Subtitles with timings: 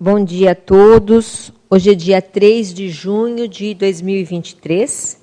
[0.00, 1.52] Bom dia a todos.
[1.68, 5.20] Hoje é dia 3 de junho de 2023.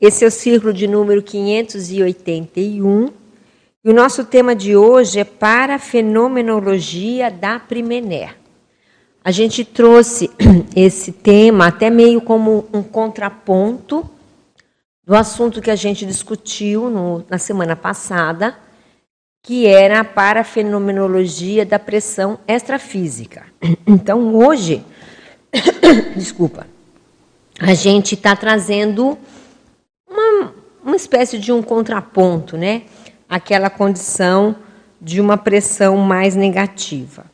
[0.00, 3.10] Esse é o círculo de número 581.
[3.84, 8.34] E o nosso tema de hoje é para a fenomenologia da Primener.
[9.22, 10.30] A gente trouxe
[10.74, 14.08] esse tema até meio como um contraponto
[15.04, 18.56] do assunto que a gente discutiu no, na semana passada,
[19.46, 23.46] que era para a fenomenologia da pressão extrafísica.
[23.86, 24.84] Então, hoje,
[26.16, 26.66] desculpa,
[27.60, 29.16] a gente está trazendo
[30.10, 30.52] uma,
[30.84, 32.82] uma espécie de um contraponto, né?
[33.28, 34.56] Aquela condição
[35.00, 37.24] de uma pressão mais negativa.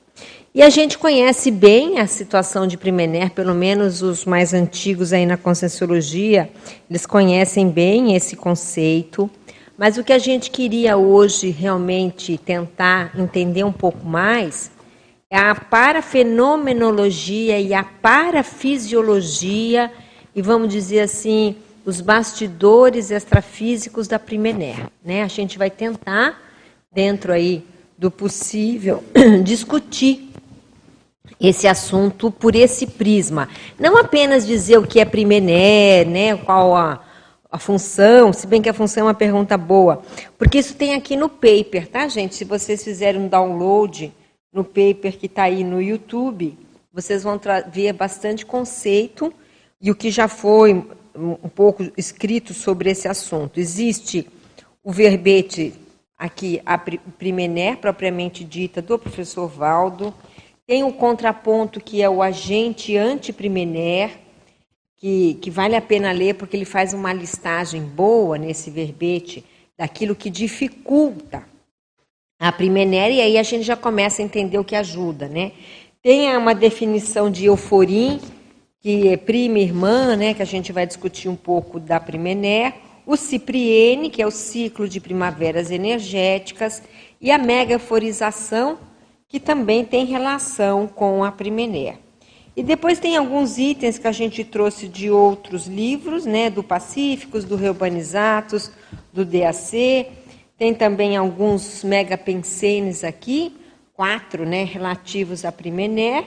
[0.55, 5.25] E a gente conhece bem a situação de Primener, pelo menos os mais antigos aí
[5.25, 6.51] na Conscienciologia,
[6.91, 9.31] eles conhecem bem esse conceito.
[9.77, 14.71] Mas o que a gente queria hoje realmente tentar entender um pouco mais
[15.31, 19.91] é a parafenomenologia e a parafisiologia,
[20.35, 24.89] e vamos dizer assim, os bastidores extrafísicos da Primener.
[25.03, 25.23] Né?
[25.23, 26.39] A gente vai tentar,
[26.93, 27.65] dentro aí
[27.97, 29.03] do possível,
[29.43, 30.29] discutir
[31.41, 33.49] esse assunto por esse prisma.
[33.79, 37.01] Não apenas dizer o que é Primener, né, qual a
[37.53, 40.03] a função, se bem que a função é uma pergunta boa,
[40.39, 42.35] porque isso tem aqui no paper, tá, gente?
[42.35, 44.11] Se vocês fizerem um download
[44.51, 46.59] no paper que está aí no YouTube,
[46.91, 47.39] vocês vão
[47.71, 49.31] ver bastante conceito
[49.79, 50.83] e o que já foi
[51.15, 53.61] um pouco escrito sobre esse assunto.
[53.61, 54.27] Existe
[54.83, 55.75] o verbete
[56.17, 60.15] aqui, a primener, propriamente dita, do professor Valdo,
[60.67, 64.22] tem o contraponto que é o agente anti-primener,
[65.03, 69.45] que, que vale a pena ler porque ele faz uma listagem boa nesse verbete
[69.77, 71.43] daquilo que dificulta
[72.39, 75.53] a primenéria, e aí a gente já começa a entender o que ajuda, né?
[76.01, 78.21] Tem uma definição de euforim,
[78.81, 82.75] que é prima irmã, né, que a gente vai discutir um pouco da primené,
[83.05, 86.81] o cipriene, que é o ciclo de primaveras energéticas,
[87.21, 88.79] e a megaforização,
[89.29, 92.02] que também tem relação com a primené.
[92.55, 97.45] E depois tem alguns itens que a gente trouxe de outros livros, né, do Pacíficos,
[97.45, 98.71] do Reurbanizatos,
[99.11, 100.07] do DAC.
[100.59, 103.57] Tem também alguns megapensenes aqui,
[103.95, 106.27] quatro, né, relativos à Primené.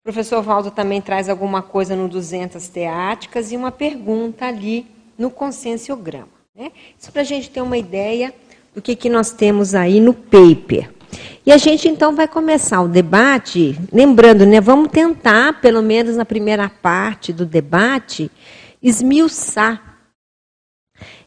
[0.00, 5.30] O professor Valdo também traz alguma coisa no 200 teáticas e uma pergunta ali no
[5.30, 6.28] conscienciograma.
[6.54, 6.70] Né?
[6.98, 8.32] Isso para a gente ter uma ideia
[8.74, 10.95] do que, que nós temos aí no paper.
[11.44, 16.24] E a gente então vai começar o debate, lembrando, né, vamos tentar, pelo menos na
[16.24, 18.30] primeira parte do debate,
[18.82, 19.98] esmiuçar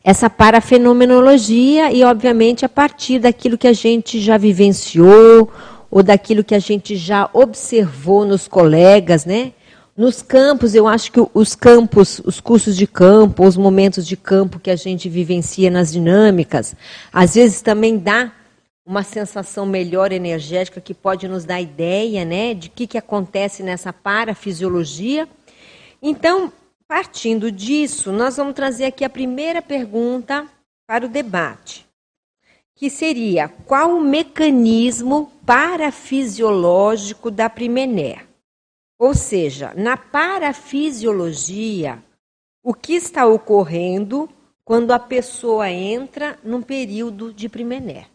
[0.03, 5.51] essa parafenomenologia e, obviamente, a partir daquilo que a gente já vivenciou
[5.91, 9.53] ou daquilo que a gente já observou nos colegas, né?
[9.95, 14.59] Nos campos, eu acho que os campos, os cursos de campo, os momentos de campo
[14.59, 16.73] que a gente vivencia nas dinâmicas,
[17.11, 18.31] às vezes também dá
[18.85, 23.61] uma sensação melhor energética que pode nos dar ideia né, de o que, que acontece
[23.61, 25.29] nessa parafisiologia.
[26.01, 26.51] Então,
[26.87, 30.47] partindo disso, nós vamos trazer aqui a primeira pergunta
[30.87, 31.85] para o debate,
[32.73, 38.25] que seria qual o mecanismo parafisiológico da primené?
[38.97, 42.03] Ou seja, na parafisiologia,
[42.63, 44.27] o que está ocorrendo
[44.65, 48.07] quando a pessoa entra num período de primené?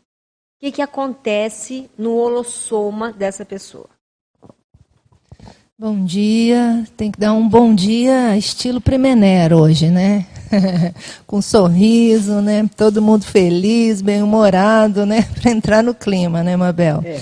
[0.65, 3.87] Que, que acontece no holossoma dessa pessoa.
[5.79, 10.25] Bom dia, tem que dar um bom dia estilo Premener hoje, né?
[11.27, 12.69] Com um sorriso, né?
[12.77, 15.27] Todo mundo feliz, bem-humorado, né?
[15.39, 17.03] Para entrar no clima, né, Mabel?
[17.05, 17.21] É.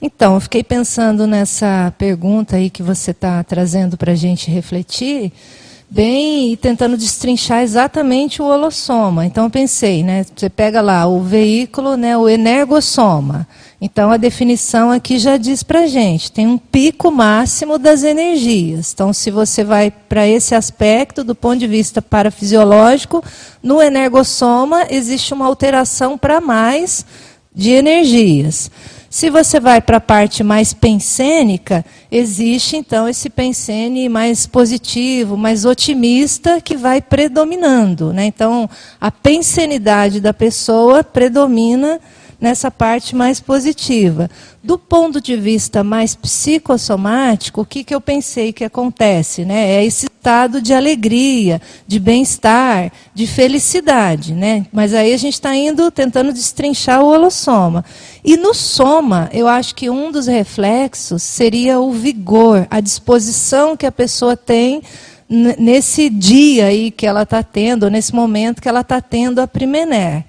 [0.00, 5.32] Então, eu fiquei pensando nessa pergunta aí que você está trazendo para a gente refletir
[5.90, 9.24] bem e tentando destrinchar exatamente o holossoma.
[9.24, 13.46] Então eu pensei, né, você pega lá o veículo, né, o energossoma.
[13.80, 18.92] Então a definição aqui já diz para gente, tem um pico máximo das energias.
[18.92, 23.24] Então se você vai para esse aspecto do ponto de vista parafisiológico,
[23.62, 27.06] no energossoma existe uma alteração para mais
[27.54, 28.70] de energias.
[29.10, 31.82] Se você vai para a parte mais pensênica,
[32.12, 38.12] existe então esse pensene mais positivo, mais otimista, que vai predominando.
[38.12, 38.26] Né?
[38.26, 38.68] Então,
[39.00, 41.98] a pensenidade da pessoa predomina
[42.40, 44.30] nessa parte mais positiva.
[44.62, 49.44] Do ponto de vista mais psicossomático, o que, que eu pensei que acontece?
[49.44, 49.76] Né?
[49.76, 54.34] É esse estado de alegria, de bem-estar, de felicidade.
[54.34, 54.66] Né?
[54.72, 57.84] Mas aí a gente está indo tentando destrinchar o holossoma.
[58.24, 63.86] E no soma, eu acho que um dos reflexos seria o vigor, a disposição que
[63.86, 64.82] a pessoa tem
[65.28, 70.24] nesse dia aí que ela está tendo, nesse momento que ela está tendo a Primener.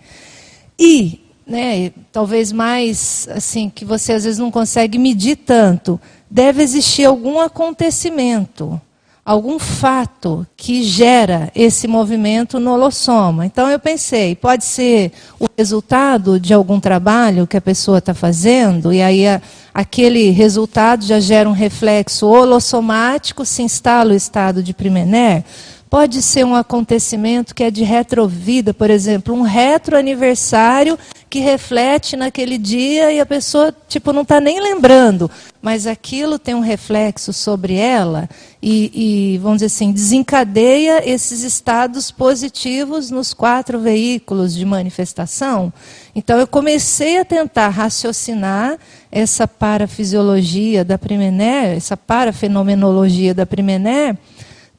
[0.78, 1.20] E,
[1.50, 6.00] né, talvez mais, assim, que você às vezes não consegue medir tanto,
[6.30, 8.80] deve existir algum acontecimento,
[9.26, 13.48] algum fato que gera esse movimento no holossoma.
[13.48, 18.94] Então eu pensei, pode ser o resultado de algum trabalho que a pessoa está fazendo,
[18.94, 19.42] e aí a,
[19.74, 25.44] aquele resultado já gera um reflexo holossomático, se instala o estado de Primener.
[25.90, 32.60] Pode ser um acontecimento que é de retrovida, por exemplo, um retroaniversário que reflete naquele
[32.60, 37.74] dia e a pessoa tipo não está nem lembrando, mas aquilo tem um reflexo sobre
[37.74, 38.30] ela
[38.62, 45.74] e, e, vamos dizer assim desencadeia esses estados positivos nos quatro veículos de manifestação.
[46.14, 48.78] Então eu comecei a tentar raciocinar
[49.12, 54.16] essa parafisiologia da Primener, essa parafenomenologia da Primener,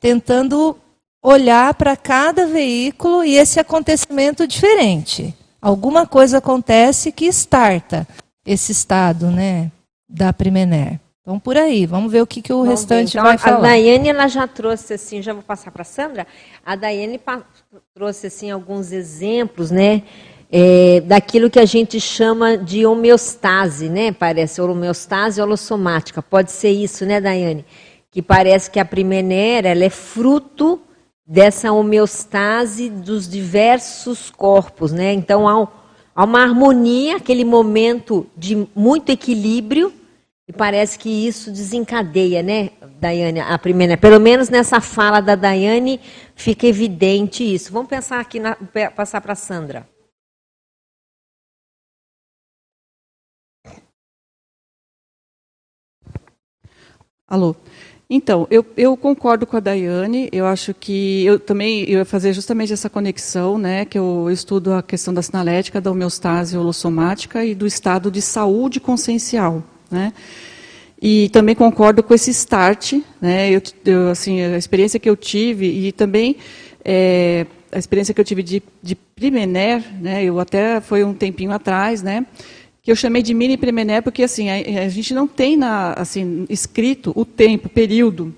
[0.01, 0.77] tentando
[1.23, 5.35] olhar para cada veículo e esse acontecimento diferente.
[5.61, 8.07] Alguma coisa acontece que starta
[8.47, 9.71] esse estado, né,
[10.09, 10.99] da Primener.
[11.21, 13.59] Então, por aí, vamos ver o que, que o vamos restante então, vai falar.
[13.59, 16.27] A Daiane, ela já trouxe, assim, já vou passar para a Sandra,
[16.65, 17.21] a Daiane
[17.95, 20.03] trouxe, assim, alguns exemplos, né,
[20.51, 27.05] é, daquilo que a gente chama de homeostase, né, parece, homeostase holossomática, pode ser isso,
[27.05, 27.65] né, Daiane?
[28.11, 30.81] Que parece que a Primener, ela é fruto
[31.31, 35.13] dessa homeostase dos diversos corpos, né?
[35.13, 35.69] Então há,
[36.13, 39.93] há uma harmonia, aquele momento de muito equilíbrio,
[40.49, 46.01] e parece que isso desencadeia, né, Daiane, a primeira, pelo menos nessa fala da Daiane
[46.35, 47.73] fica evidente isso.
[47.73, 48.57] Vamos pensar aqui, na,
[48.97, 49.89] passar para Sandra.
[57.29, 57.55] Alô.
[58.13, 62.33] Então, eu, eu, concordo com a Daiane, eu acho que eu também eu ia fazer
[62.33, 67.55] justamente essa conexão, né, que eu estudo a questão da sinalética, da homeostase holossomática e
[67.55, 70.13] do estado de saúde consciencial, né.
[71.01, 75.67] E também concordo com esse start, né, eu, eu, assim, a experiência que eu tive
[75.67, 76.37] e também
[76.85, 81.53] é, a experiência que eu tive de, de Primener, né, eu até foi um tempinho
[81.53, 82.27] atrás, né,
[82.91, 86.45] que eu chamei de mini Premené, porque assim, a, a, gente não tem na, assim,
[86.51, 88.35] escrito o tempo, período.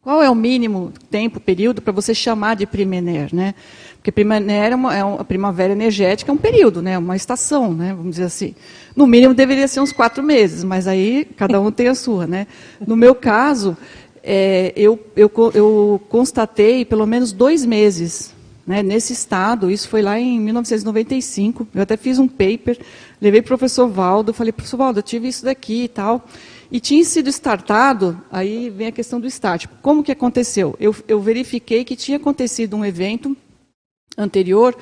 [0.00, 3.34] Qual é o mínimo tempo, período, para você chamar de Primener?
[3.34, 3.52] Né?
[3.96, 6.96] Porque Primener é uma, é uma primavera energética, é um período, né?
[6.96, 7.92] uma estação, né?
[7.92, 8.54] vamos dizer assim.
[8.94, 12.28] No mínimo deveria ser uns quatro meses, mas aí cada um tem a sua.
[12.28, 12.46] Né?
[12.86, 13.76] No meu caso,
[14.22, 18.32] é, eu, eu, eu constatei pelo menos dois meses
[18.70, 22.78] né, nesse estado, isso foi lá em 1995, eu até fiz um paper,
[23.20, 26.24] levei para o professor Valdo, falei, professor Valdo, eu tive isso daqui e tal,
[26.70, 29.66] e tinha sido startado, aí vem a questão do start.
[29.82, 30.76] Como que aconteceu?
[30.80, 33.36] Eu, eu verifiquei que tinha acontecido um evento
[34.16, 34.76] anterior,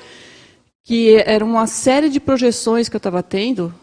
[0.83, 3.73] que era uma série de projeções que eu estava tendo,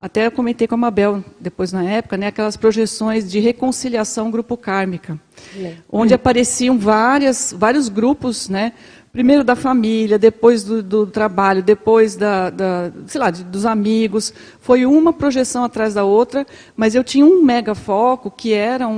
[0.00, 4.56] até eu comentei com a Mabel depois na época, né, aquelas projeções de reconciliação grupo
[4.56, 5.18] kármica,
[5.56, 5.74] é.
[5.90, 8.72] onde apareciam várias, vários grupos, né,
[9.16, 14.30] primeiro da família, depois do, do trabalho, depois da, da, sei lá, dos amigos.
[14.60, 16.46] Foi uma projeção atrás da outra,
[16.76, 18.92] mas eu tinha um mega foco que era um,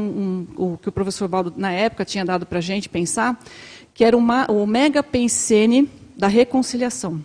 [0.57, 3.39] um o que o professor Baldo na época tinha dado para a gente pensar,
[3.95, 7.23] que era uma, o mega pensene da reconciliação.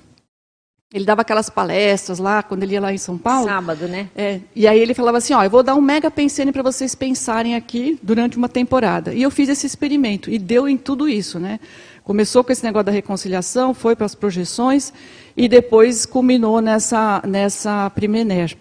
[0.94, 3.48] Ele dava aquelas palestras lá, quando ele ia lá em São Paulo.
[3.48, 4.10] Sábado, né?
[4.16, 6.94] É, e aí ele falava assim, ó, eu vou dar um mega pensene para vocês
[6.94, 9.12] pensarem aqui durante uma temporada.
[9.16, 11.60] E eu fiz esse experimento, e deu em tudo isso, né?
[12.04, 14.92] Começou com esse negócio da reconciliação, foi para as projeções
[15.38, 18.58] e depois culminou nessa, nessa Primener.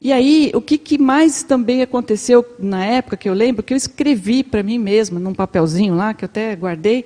[0.00, 3.76] E aí, o que, que, mais também aconteceu na época que eu lembro, que eu
[3.76, 7.04] escrevi para mim mesma, num papelzinho lá, que eu até guardei,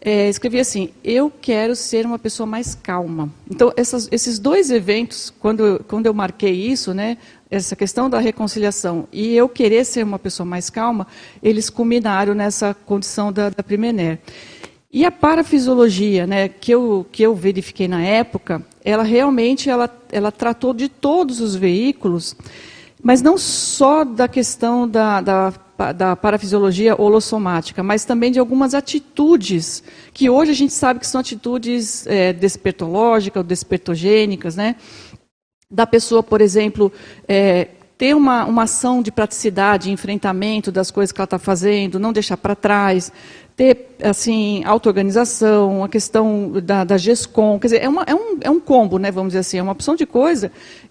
[0.00, 3.30] é, escrevi assim: Eu quero ser uma pessoa mais calma.
[3.48, 7.18] Então, essas, esses dois eventos, quando, quando eu marquei isso, né,
[7.50, 11.06] essa questão da reconciliação e eu querer ser uma pessoa mais calma,
[11.42, 14.18] eles culminaram nessa condição da, da Primener.
[14.92, 20.32] E a parafisiologia, né, que eu, que eu verifiquei na época, ela realmente ela, ela
[20.32, 22.34] tratou de todos os veículos,
[23.02, 25.52] mas não só da questão da, da,
[25.92, 29.82] da parafisiologia holossomática, mas também de algumas atitudes,
[30.12, 34.74] que hoje a gente sabe que são atitudes é, despertológicas ou despertogênicas, né?
[35.70, 36.92] da pessoa, por exemplo,
[37.28, 42.12] é, ter uma, uma ação de praticidade, enfrentamento das coisas que ela está fazendo, não
[42.12, 43.12] deixar para trás,
[43.60, 48.48] ter assim auto-organização, a questão da, da GESCOM, quer dizer, é, uma, é, um, é
[48.48, 50.50] um combo, né, vamos dizer assim, é uma opção de coisa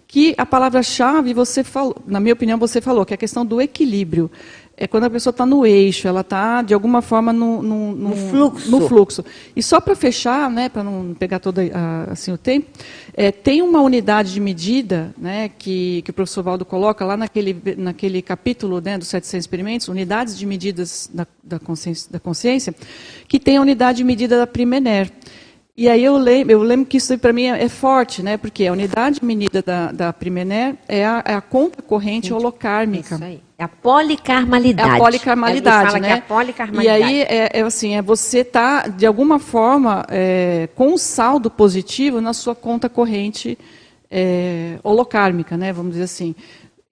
[0.09, 3.61] que a palavra-chave você falou, na minha opinião, você falou, que é a questão do
[3.61, 4.29] equilíbrio
[4.81, 8.09] é quando a pessoa está no eixo, ela está, de alguma forma, no, no, no,
[8.09, 8.71] no, fluxo.
[8.71, 9.25] no fluxo.
[9.53, 12.69] E só para fechar, né, para não pegar todo a, assim, o tempo,
[13.13, 17.61] é, tem uma unidade de medida né, que, que o professor Valdo coloca lá naquele,
[17.77, 22.73] naquele capítulo né, dos 700 experimentos, unidades de medidas da, da, consciência, da consciência,
[23.27, 25.11] que tem a unidade de medida da Primener.
[25.79, 28.35] E aí eu lembro, eu lembro que isso para mim é, é, forte, né?
[28.35, 33.15] Porque a unidade medida da, da Primener é a, é a conta corrente holocármica.
[33.15, 33.41] Isso aí.
[33.57, 34.89] É a policarmalidade.
[34.89, 36.09] É a policarmalidade, né?
[36.09, 37.01] É a policarmalidade.
[37.01, 41.49] E aí é, é assim, é você tá de alguma forma é, com um saldo
[41.49, 43.57] positivo na sua conta corrente
[44.11, 45.71] é, holocármica, né?
[45.71, 46.35] Vamos dizer assim.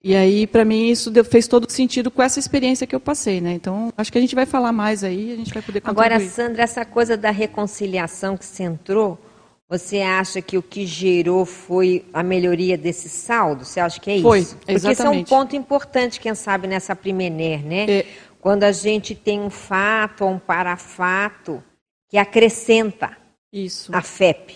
[0.02, 3.52] E aí, para mim, isso fez todo sentido com essa experiência que eu passei, né?
[3.52, 6.06] Então, acho que a gente vai falar mais aí, a gente vai poder contribuir.
[6.06, 9.18] Agora, Sandra, essa coisa da reconciliação que você entrou,
[9.68, 13.64] você acha que o que gerou foi a melhoria desse saldo?
[13.64, 14.56] Você acha que é foi, isso?
[14.56, 14.98] Porque exatamente.
[14.98, 17.90] isso é um ponto importante, quem sabe, nessa Primener, né?
[17.90, 18.06] É.
[18.40, 21.62] Quando a gente tem um fato ou um parafato
[22.08, 23.16] que acrescenta
[23.52, 23.94] isso.
[23.94, 24.54] a FEP.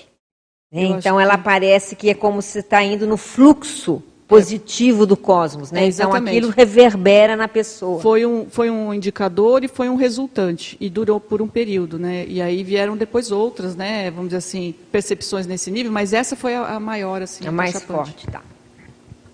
[0.70, 0.84] Né?
[0.84, 1.42] Então, ela que...
[1.42, 5.84] parece que é como se está indo no fluxo positivo do cosmos, né?
[5.84, 8.00] É, então aquilo reverbera na pessoa.
[8.00, 12.24] Foi um, foi um indicador e foi um resultante e durou por um período, né?
[12.26, 14.10] E aí vieram depois outras, né?
[14.10, 17.44] Vamos dizer assim, percepções nesse nível, mas essa foi a, a maior, assim.
[17.44, 18.42] A, a mais forte, tá?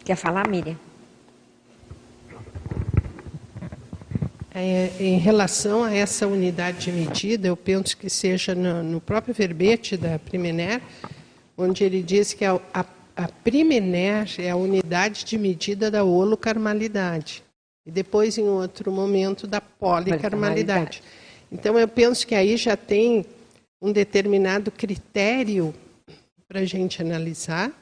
[0.04, 0.76] Quer falar, Miriam?
[4.54, 9.32] É, em relação a essa unidade de medida, eu penso que seja no, no próprio
[9.32, 10.80] verbete da Primener,
[11.56, 12.84] onde ele diz que a, a
[13.18, 17.42] a Primener é a unidade de medida da holocarmalidade.
[17.84, 21.02] E depois, em outro momento, da policarmalidade.
[21.50, 23.26] Então, eu penso que aí já tem
[23.82, 25.74] um determinado critério
[26.46, 27.72] para a gente analisar,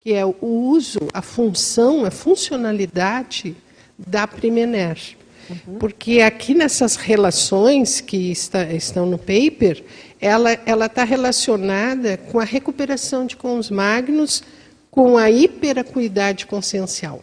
[0.00, 3.56] que é o uso, a função, a funcionalidade
[3.98, 5.16] da Primener.
[5.48, 5.78] Uhum.
[5.80, 9.82] Porque aqui nessas relações que está, estão no paper,
[10.20, 14.44] ela está relacionada com a recuperação de cons magnos
[14.90, 17.22] com a hiperacuidade consciencial.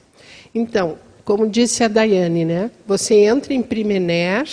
[0.53, 4.47] Então, como disse a Daiane, né, você entra em Primener,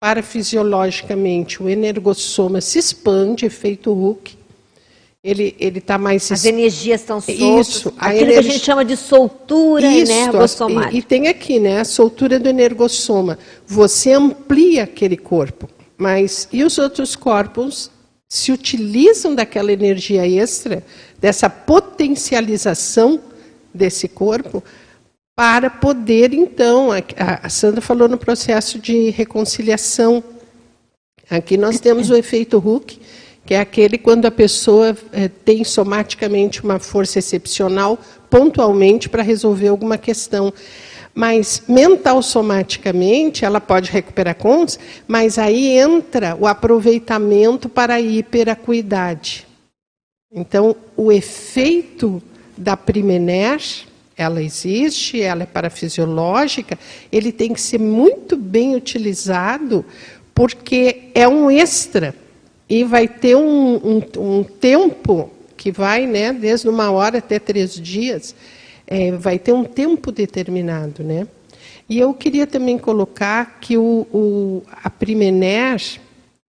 [0.00, 4.36] parafisiologicamente o energossoma se expande, efeito Hooke,
[5.22, 6.30] ele está mais...
[6.30, 8.42] As energias estão soltas, Isso, a aquilo energia...
[8.42, 10.94] que a gente chama de soltura Isso, energossomática.
[10.94, 13.38] E, e tem aqui, né, a soltura do energossoma.
[13.66, 17.90] Você amplia aquele corpo, mas e os outros corpos
[18.28, 20.84] se utilizam daquela energia extra,
[21.18, 23.20] dessa potencialização
[23.72, 24.62] desse corpo,
[25.34, 30.22] para poder, então, a Sandra falou no processo de reconciliação.
[31.30, 33.00] Aqui nós temos o efeito Hooke,
[33.46, 39.68] que é aquele quando a pessoa é, tem somaticamente uma força excepcional, pontualmente, para resolver
[39.68, 40.52] alguma questão.
[41.18, 49.44] Mas mental somaticamente, ela pode recuperar cons, mas aí entra o aproveitamento para a hiperacuidade.
[50.32, 52.22] Então, o efeito
[52.56, 53.60] da Primener,
[54.16, 56.78] ela existe, ela é parafisiológica,
[57.10, 59.84] ele tem que ser muito bem utilizado,
[60.32, 62.14] porque é um extra
[62.70, 64.02] e vai ter um, um,
[64.38, 68.36] um tempo que vai, né, desde uma hora até três dias,
[68.90, 71.28] é, vai ter um tempo determinado, né?
[71.88, 75.80] E eu queria também colocar que o, o, a Primener,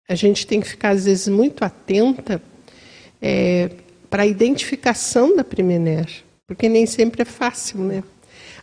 [0.09, 2.40] a gente tem que ficar, às vezes, muito atenta
[3.21, 3.71] é,
[4.11, 6.07] para a identificação da Primener,
[6.47, 8.05] porque nem sempre é fácil, né?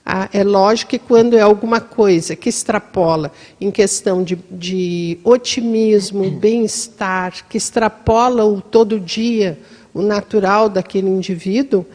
[0.06, 6.30] Ah, é lógico que quando é alguma coisa que extrapola em questão de, de otimismo,
[6.30, 9.58] bem-estar, que extrapola o todo dia,
[9.94, 11.86] o natural daquele indivíduo,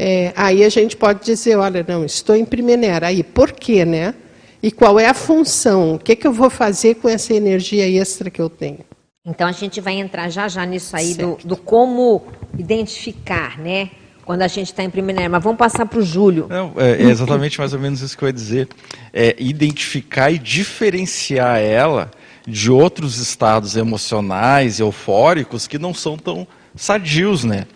[0.00, 3.08] é, aí a gente pode dizer, olha, não, estou em Primenera.
[3.08, 4.14] Aí, por quê, né?
[4.62, 5.94] E qual é a função?
[5.94, 8.78] O que, que eu vou fazer com essa energia extra que eu tenho?
[9.26, 12.22] Então a gente vai entrar já já nisso aí do, do, como
[12.56, 13.90] identificar, né?
[14.24, 15.28] Quando a gente está em Primenera.
[15.28, 16.46] Mas vamos passar para o Júlio.
[16.48, 18.68] Não, é, é, exatamente mais ou menos isso que eu ia dizer.
[19.12, 22.10] É identificar e diferenciar ela
[22.46, 27.66] de outros estados emocionais, eufóricos, que não são tão sadios, né?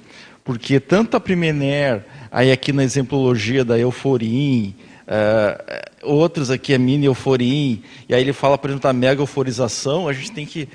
[0.44, 7.06] Porque tanto a Primener, aí aqui na exemplologia da Euforim, uh, outros aqui é mini
[7.06, 10.68] Euforim, e aí ele fala, por exemplo, da mega euforização, a gente tem que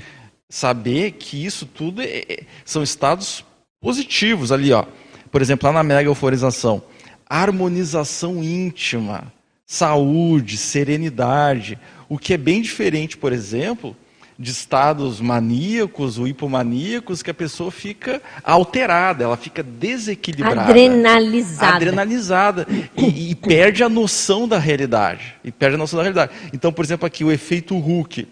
[0.50, 3.44] saber que isso tudo é, é, são estados
[3.82, 4.86] positivos ali, ó.
[5.30, 6.82] Por exemplo, lá na mega euforização,
[7.30, 9.32] harmonização íntima,
[9.66, 13.96] saúde, serenidade, o que é bem diferente, por exemplo,
[14.40, 20.62] de estados maníacos ou hipomaníacos que a pessoa fica alterada, ela fica desequilibrada.
[20.62, 21.76] Adrenalizada.
[21.76, 22.68] Adrenalizada.
[22.96, 25.36] E, e, perde a noção da realidade.
[25.44, 26.32] E perde a noção da realidade.
[26.54, 28.28] Então, por exemplo, aqui o efeito Hulk.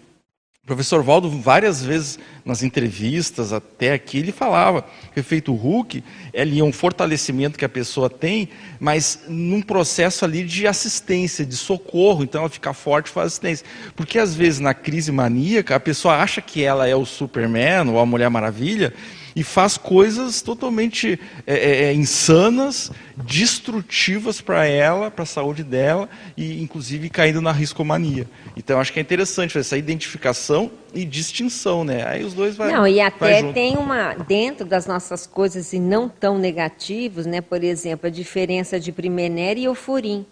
[0.66, 4.82] O professor Valdo, várias vezes nas entrevistas até aqui, ele falava
[5.14, 8.48] que o efeito Hulk é um fortalecimento que a pessoa tem,
[8.80, 13.64] mas num processo ali de assistência, de socorro, então ela fica forte e faz assistência.
[13.94, 18.00] Porque às vezes na crise maníaca, a pessoa acha que ela é o Superman ou
[18.00, 18.92] a Mulher Maravilha,
[19.36, 26.08] e faz coisas totalmente é, é, é insanas, destrutivas para ela, para a saúde dela,
[26.34, 28.26] e inclusive caindo na riscomania.
[28.56, 32.08] Então acho que é interessante essa identificação e distinção, né?
[32.08, 36.08] Aí os dois vai Não, e até tem uma dentro das nossas coisas e não
[36.08, 37.42] tão negativos, né?
[37.42, 40.24] Por exemplo, a diferença de primener e euforim.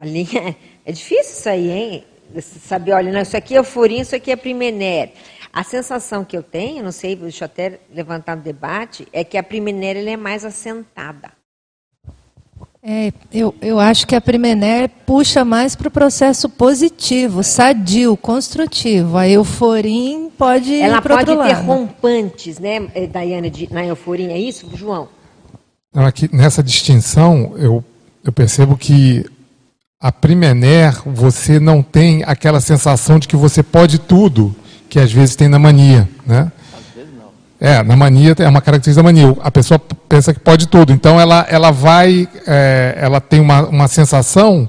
[0.00, 2.04] Ali é, é difícil isso aí, hein?
[2.40, 5.12] Saber, olha, não, isso aqui é euforim, isso aqui é primener.
[5.52, 9.36] A sensação que eu tenho, não sei, deixa eu até levantar no debate, é que
[9.36, 11.38] a primeira é mais assentada.
[12.82, 19.18] É, eu, eu acho que a Primener puxa mais para o processo positivo, sadio, construtivo.
[19.18, 21.66] A euforim pode Ela ir para pode outro ter lado.
[21.66, 25.08] rompantes, né, eh, Daiane, de, na euforia, é isso, João?
[25.92, 27.84] Não, aqui, nessa distinção, eu,
[28.24, 29.26] eu percebo que
[30.00, 34.54] a Primener, você não tem aquela sensação de que você pode tudo
[34.88, 36.50] que às vezes tem na mania, né?
[37.60, 39.36] É, na mania é uma característica da mania.
[39.42, 40.92] A pessoa pensa que pode tudo.
[40.92, 44.68] Então ela, ela vai, é, ela tem uma, uma sensação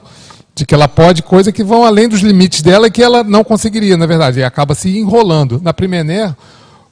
[0.55, 3.43] de que ela pode coisas que vão além dos limites dela e que ela não
[3.43, 4.39] conseguiria, na verdade.
[4.39, 5.61] E acaba se enrolando.
[5.61, 6.35] Na Primener,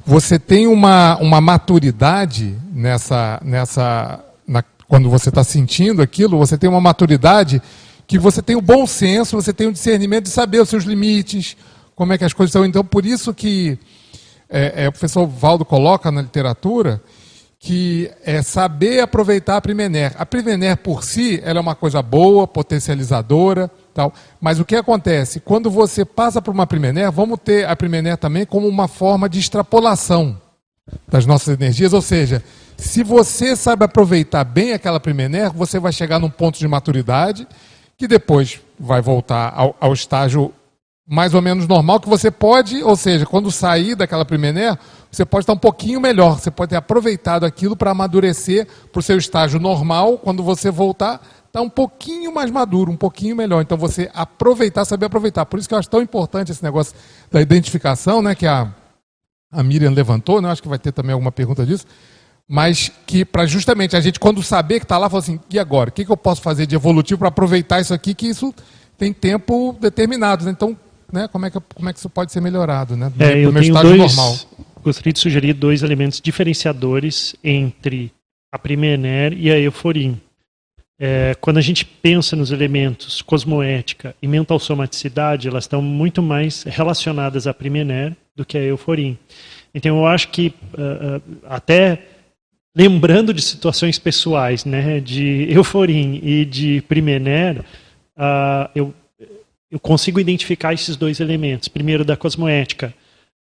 [0.06, 6.70] você tem uma, uma maturidade nessa, nessa na, quando você está sentindo aquilo, você tem
[6.70, 7.62] uma maturidade
[8.06, 11.58] que você tem o bom senso, você tem o discernimento de saber os seus limites,
[11.98, 12.64] como é que as coisas estão.
[12.64, 13.78] Então, por isso que
[14.48, 17.02] é, é, o professor Valdo coloca na literatura
[17.60, 20.14] que é saber aproveitar a Primener.
[20.16, 24.14] A Primener por si, ela é uma coisa boa, potencializadora, tal.
[24.40, 25.40] Mas o que acontece?
[25.40, 29.40] Quando você passa por uma Primener, vamos ter a Primener também como uma forma de
[29.40, 30.40] extrapolação
[31.08, 32.44] das nossas energias, ou seja,
[32.78, 37.48] se você sabe aproveitar bem aquela Primener, você vai chegar num ponto de maturidade
[37.98, 40.54] que depois vai voltar ao, ao estágio
[41.08, 44.78] mais ou menos normal, que você pode, ou seja, quando sair daquela primeira,
[45.10, 49.02] você pode estar um pouquinho melhor, você pode ter aproveitado aquilo para amadurecer para o
[49.02, 53.62] seu estágio normal, quando você voltar, está um pouquinho mais maduro, um pouquinho melhor.
[53.62, 55.46] Então você aproveitar, saber aproveitar.
[55.46, 56.94] Por isso que eu acho tão importante esse negócio
[57.32, 58.70] da identificação, né, que a,
[59.50, 61.86] a Miriam levantou, né, acho que vai ter também alguma pergunta disso,
[62.50, 65.90] mas que para justamente a gente, quando saber que está lá, falar assim, e agora?
[65.90, 68.54] O que, que eu posso fazer de evolutivo para aproveitar isso aqui, que isso
[68.98, 70.44] tem tempo determinado.
[70.44, 70.52] Né?
[70.52, 70.76] Então,
[71.12, 73.12] né, como, é que, como é que isso pode ser melhorado, né?
[73.16, 74.38] No, é, eu tenho dois, normal.
[74.84, 78.12] Gostaria de sugerir dois elementos diferenciadores entre
[78.52, 80.20] a Primener e a Euforim.
[81.00, 86.64] É, quando a gente pensa nos elementos cosmoética e mental somaticidade, elas estão muito mais
[86.64, 89.18] relacionadas à Primener do que a Euforim.
[89.74, 92.02] Então eu acho que uh, uh, até
[92.76, 97.62] lembrando de situações pessoais, né, de Euforim e de Primener,
[98.18, 98.94] uh, eu
[99.70, 101.68] eu consigo identificar esses dois elementos.
[101.68, 102.94] Primeiro, da cosmoética.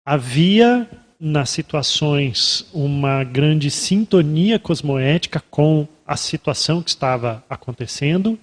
[0.05, 8.37] Havia nas situações uma grande sintonia cosmoética com a situação que estava acontecendo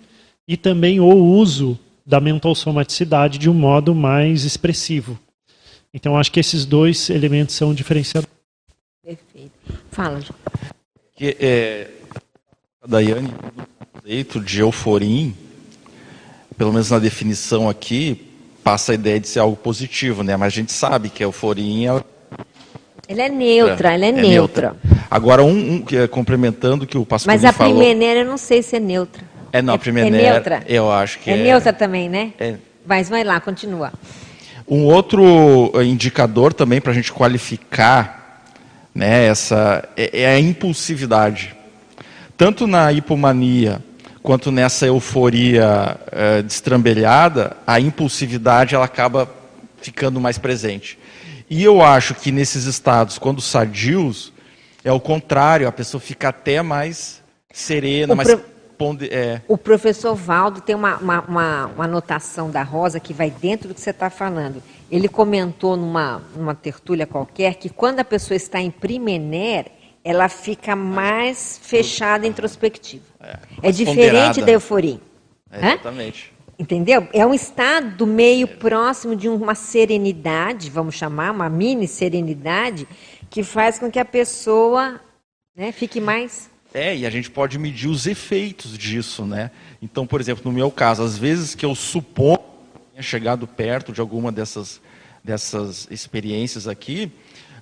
[0.48, 5.18] e também o uso da mental somaticidade de um modo mais expressivo.
[5.94, 8.34] Então, acho que esses dois elementos são diferenciadores.
[9.04, 9.52] Perfeito.
[9.90, 10.38] Fala, João.
[11.14, 11.90] Que, é,
[12.80, 15.36] a Daiane, o conceito de euforim,
[16.62, 18.24] pelo menos na definição aqui,
[18.62, 20.36] passa a ideia de ser algo positivo, né?
[20.36, 21.88] Mas a gente sabe que a euforia...
[21.88, 22.04] Ela,
[23.08, 24.76] ela é neutra, é, ela é, é neutra.
[24.80, 25.06] neutra.
[25.10, 27.74] Agora, um, um que é complementando o que o pastor Mas a falou...
[27.76, 29.24] primeira eu não sei se é neutra.
[29.52, 30.62] É, não, a primeira é neutra?
[30.68, 31.34] eu acho que é...
[31.36, 32.32] É neutra também, né?
[32.38, 32.54] É.
[32.86, 33.92] Mas vai lá, continua.
[34.68, 38.40] Um outro eh, indicador também para a gente qualificar
[38.94, 41.56] né, essa, é, é a impulsividade.
[42.36, 43.82] Tanto na hipomania
[44.22, 49.28] quanto nessa euforia é, destrambelhada, a impulsividade ela acaba
[49.80, 50.98] ficando mais presente.
[51.50, 54.32] E eu acho que nesses estados, quando sadios,
[54.84, 58.44] é o contrário, a pessoa fica até mais serena, o mais pro...
[58.78, 59.08] ponde...
[59.12, 59.42] é.
[59.46, 63.74] O professor Valdo tem uma, uma, uma, uma, anotação da Rosa que vai dentro do
[63.74, 64.62] que você está falando.
[64.90, 69.66] Ele comentou numa, numa tertúlia qualquer que quando a pessoa está em primener,
[70.04, 73.11] ela fica mais fechada, introspectiva.
[73.22, 74.42] É, diferente ponderada.
[74.42, 75.00] da euforia.
[75.50, 75.72] É, Hã?
[75.74, 76.32] exatamente.
[76.58, 77.08] Entendeu?
[77.12, 82.86] É um estado meio próximo de uma serenidade, vamos chamar, uma mini serenidade,
[83.30, 85.00] que faz com que a pessoa
[85.56, 86.50] né, fique mais.
[86.74, 89.50] É, e a gente pode medir os efeitos disso, né?
[89.80, 93.92] Então, por exemplo, no meu caso, às vezes que eu suponho que tenha chegado perto
[93.92, 94.80] de alguma dessas,
[95.22, 97.10] dessas experiências aqui,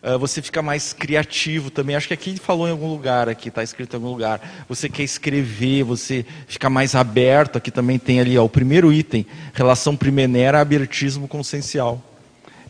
[0.02, 1.94] ah, você fica mais criativo também.
[1.94, 4.40] Acho que aqui falou em algum lugar, aqui está escrito em algum lugar.
[4.68, 7.56] Você quer escrever, você fica mais aberto.
[7.56, 12.02] Aqui também tem ali ó, o primeiro item, relação primenera, abertismo consciencial.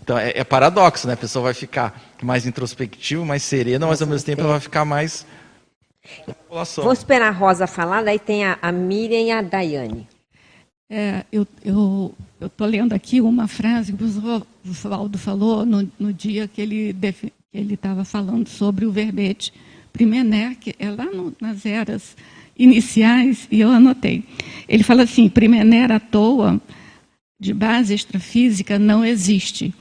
[0.03, 1.15] Então é, é paradoxo, né?
[1.15, 4.85] A pessoa vai ficar mais introspectiva, mais serena, mas ao mesmo tempo ela vai ficar
[4.85, 5.25] mais.
[6.77, 10.09] Vou esperar a Rosa falar, daí tem a, a Miriam e a Daiane.
[10.93, 11.47] É, eu
[12.41, 16.95] estou lendo aqui uma frase que o Oswaldo falou no, no dia que ele
[17.53, 19.53] estava falando sobre o verbete
[19.93, 22.17] primener, que é lá no- nas eras
[22.59, 24.25] iniciais, e eu anotei.
[24.69, 26.61] Ele fala assim, primener à toa,
[27.41, 29.73] de base extrafísica, não existe.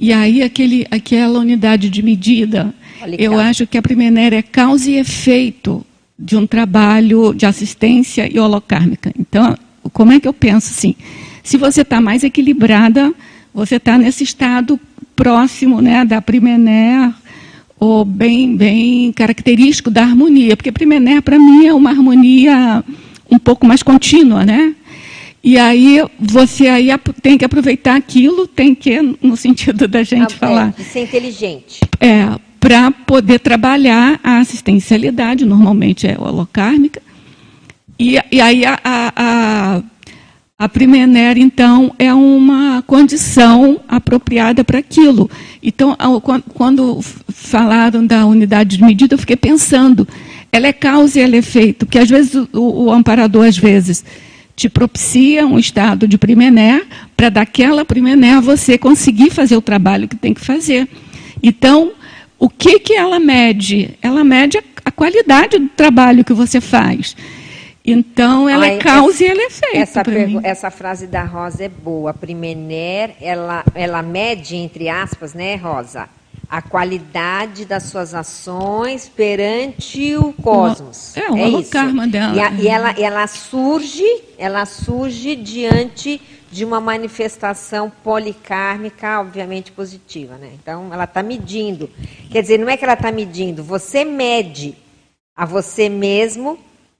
[0.00, 4.90] E aí aquele, aquela unidade de medida, Olha, eu acho que a primener é causa
[4.90, 5.84] e efeito
[6.18, 9.12] de um trabalho de assistência e holocármica.
[9.18, 9.56] Então,
[9.90, 10.94] como é que eu penso assim?
[11.42, 13.12] Se você está mais equilibrada,
[13.54, 14.78] você está nesse estado
[15.14, 17.12] próximo né, da primener,
[17.78, 22.82] ou bem, bem característico da harmonia, porque primener para mim é uma harmonia
[23.30, 24.74] um pouco mais contínua, né?
[25.44, 26.88] E aí você aí
[27.22, 31.80] tem que aproveitar aquilo, tem que no sentido da gente Ah, falar é, ser inteligente.
[32.00, 37.00] é, para poder trabalhar a assistencialidade, normalmente é holocármica.
[37.98, 39.82] E, e aí a, a, a,
[40.58, 45.30] a Primener, então, é uma condição apropriada para aquilo.
[45.62, 45.96] Então,
[46.54, 50.06] quando falaram da unidade de medida, eu fiquei pensando,
[50.52, 54.04] ela é causa e ela é efeito, porque às vezes o, o amparador, às vezes,
[54.54, 60.16] te propicia um estado de primener, para daquela primener você conseguir fazer o trabalho que
[60.16, 60.88] tem que fazer.
[61.42, 61.92] Então,
[62.38, 63.90] o que, que ela mede?
[64.00, 67.14] Ela mede a, a qualidade do trabalho que você faz.
[67.86, 69.76] Então, ela Ah, é causa e ela é efeito.
[69.76, 72.10] Essa, pergu- essa frase da Rosa é boa.
[72.10, 76.08] A Primener, ela, ela mede, entre aspas, né, Rosa?
[76.48, 81.16] A qualidade das suas ações perante o cosmos.
[81.16, 81.46] é, o isso.
[81.46, 82.34] holocarma dela.
[82.36, 84.04] E, a- e ela, ela surge,
[84.38, 86.20] ela surge diante
[86.50, 90.50] de uma manifestação policármica, obviamente positiva, né?
[90.60, 91.90] Então, ela está medindo.
[92.30, 94.74] Quer dizer, não é que ela está medindo, você mede
[95.36, 96.58] a você mesmo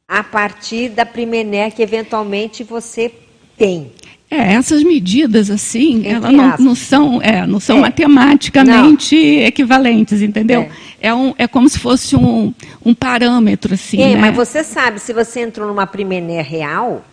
[0.08, 3.12] a partir da primener que eventualmente você
[3.56, 3.92] tem.
[4.30, 7.80] É, essas medidas, assim, Entre elas não, não são, é, não são É.
[7.80, 10.68] matematicamente equivalentes, entendeu?
[11.00, 11.14] É.
[11.14, 12.52] um, é como se fosse um,
[12.84, 14.16] um parâmetro, assim, é, né?
[14.16, 17.04] mas você sabe, se você entrou numa primener real,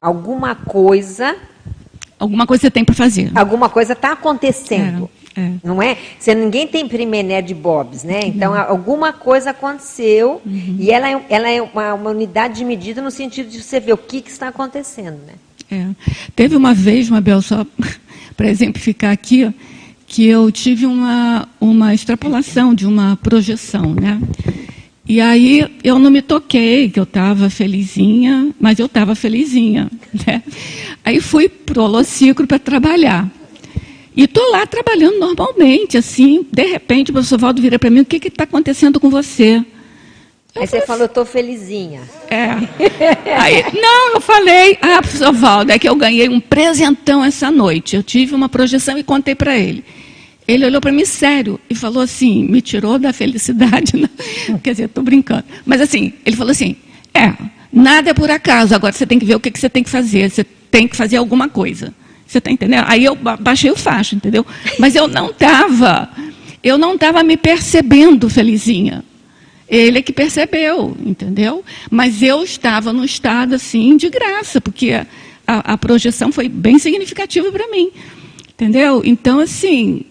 [0.00, 1.36] alguma coisa,
[2.18, 3.30] Alguma coisa você tem para fazer.
[3.34, 5.10] alguma coisa está acontecendo.
[5.36, 5.52] É, é.
[5.62, 5.98] Não é?
[6.18, 8.20] Se ninguém tem primener de bobs, né?
[8.24, 10.40] Então, alguma coisa aconteceu
[10.78, 13.92] e ela é, ela é uma, uma unidade de medida no sentido de você ver
[13.92, 15.34] o que, que está acontecendo, né?
[15.70, 15.86] É.
[16.34, 17.66] Teve uma vez, Mabel, só
[18.36, 19.52] para exemplificar aqui,
[20.06, 24.18] que eu tive uma, uma extrapolação de uma projeção, né?
[25.08, 29.88] E aí eu não me toquei, que eu estava felizinha, mas eu estava felizinha,
[30.26, 30.42] né?
[31.04, 33.30] Aí fui pro holociclo para trabalhar.
[34.16, 38.04] E estou lá trabalhando normalmente, assim, de repente o professor Valdo vira para mim, o
[38.04, 39.64] que está acontecendo com você?
[40.54, 42.00] Eu Aí você falei, falou, eu estou felizinha.
[42.30, 42.48] é.
[43.38, 47.94] Aí, não, eu falei, ah, professor Valdo, é que eu ganhei um presentão essa noite.
[47.94, 49.84] Eu tive uma projeção e contei para ele.
[50.46, 53.96] Ele olhou para mim sério e falou assim, me tirou da felicidade.
[53.98, 54.08] né?
[54.62, 55.44] Quer dizer, estou brincando.
[55.64, 56.76] Mas assim, ele falou assim,
[57.12, 57.32] é,
[57.72, 59.90] nada é por acaso, agora você tem que ver o que, que você tem que
[59.90, 60.30] fazer.
[60.30, 61.92] Você tem que fazer alguma coisa.
[62.26, 62.84] Você está entendendo?
[62.86, 64.44] Aí eu ba- baixei o facho, entendeu?
[64.78, 66.10] Mas eu não estava,
[66.62, 69.04] eu não estava me percebendo felizinha.
[69.68, 71.64] Ele é que percebeu, entendeu?
[71.90, 75.06] Mas eu estava num estado assim de graça, porque a,
[75.72, 77.90] a projeção foi bem significativa para mim,
[78.50, 79.02] entendeu?
[79.04, 80.02] Então, assim,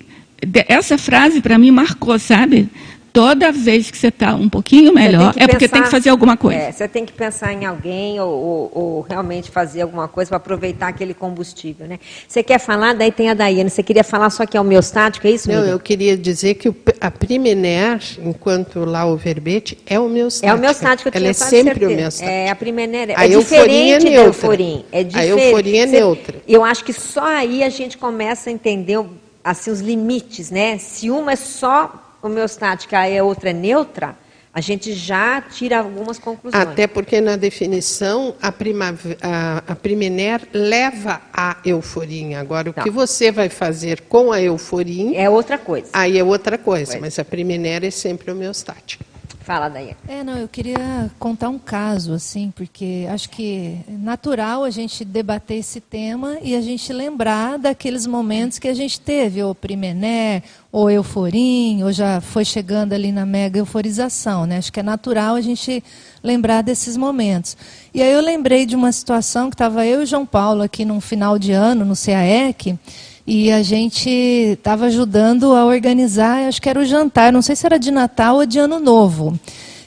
[0.68, 2.70] essa frase para mim marcou, sabe?
[3.14, 6.36] Toda vez que você está um pouquinho melhor, Você é porque tem que fazer alguma
[6.36, 6.60] coisa.
[6.60, 10.36] É, você tem que pensar em alguém ou, ou- ou realmente fazer alguma coisa para
[10.36, 11.98] aproveitar aquele combustível, né?
[12.28, 12.94] Você quer falar?
[12.94, 13.70] Daí tem a Daiane.
[13.70, 15.72] Você queria falar só que é homeostático, é isso, Não, Miriam?
[15.72, 20.52] eu queria dizer que o a Primener, enquanto lá o verbete, é homeostática.
[20.52, 21.94] É homeostático, eu Ela tinha é quase sempre certeza.
[21.94, 22.36] homeostática.
[22.36, 23.62] É, a primeira é A euforia
[23.96, 24.28] é diferente da neutra.
[24.28, 24.86] euforia.
[24.92, 25.30] É A diferente.
[25.42, 26.36] euforia é Você- neutra.
[26.46, 29.00] Eu acho que só aí a gente começa a entender
[29.46, 30.78] assim, os limites, né?
[30.80, 34.18] Se uma é só homeostática e a outra é neutra,
[34.52, 36.64] a gente já tira algumas conclusões.
[36.64, 42.40] Até porque na definição a, primavera, a, a Primener leva à euforia.
[42.40, 42.82] Agora, o Tá.
[42.84, 45.90] que você vai fazer com a euforia, É outra coisa.
[45.94, 46.94] aí é outra coisa.
[46.94, 47.02] Coisa.
[47.02, 49.06] Mas a Primener é sempre homeostática.
[49.46, 49.96] Fala, Daiane.
[50.08, 55.06] É, não, eu queria contar um caso, assim, porque acho que é natural a gente
[55.06, 60.42] debater esse tema e a gente lembrar daqueles momentos que a gente teve, ou Primené,
[60.72, 64.58] ou Euforim, ou já foi chegando ali na mega euforização, né?
[64.58, 65.84] Acho que é natural a gente
[66.24, 67.56] lembrar desses momentos.
[67.94, 71.00] E aí eu lembrei de uma situação que estava eu e João Paulo aqui num
[71.00, 72.80] final de ano, no CAEC,
[73.28, 77.66] e a gente estava ajudando a organizar, acho que era o jantar, não sei se
[77.66, 79.38] era de Natal ou de Ano Novo.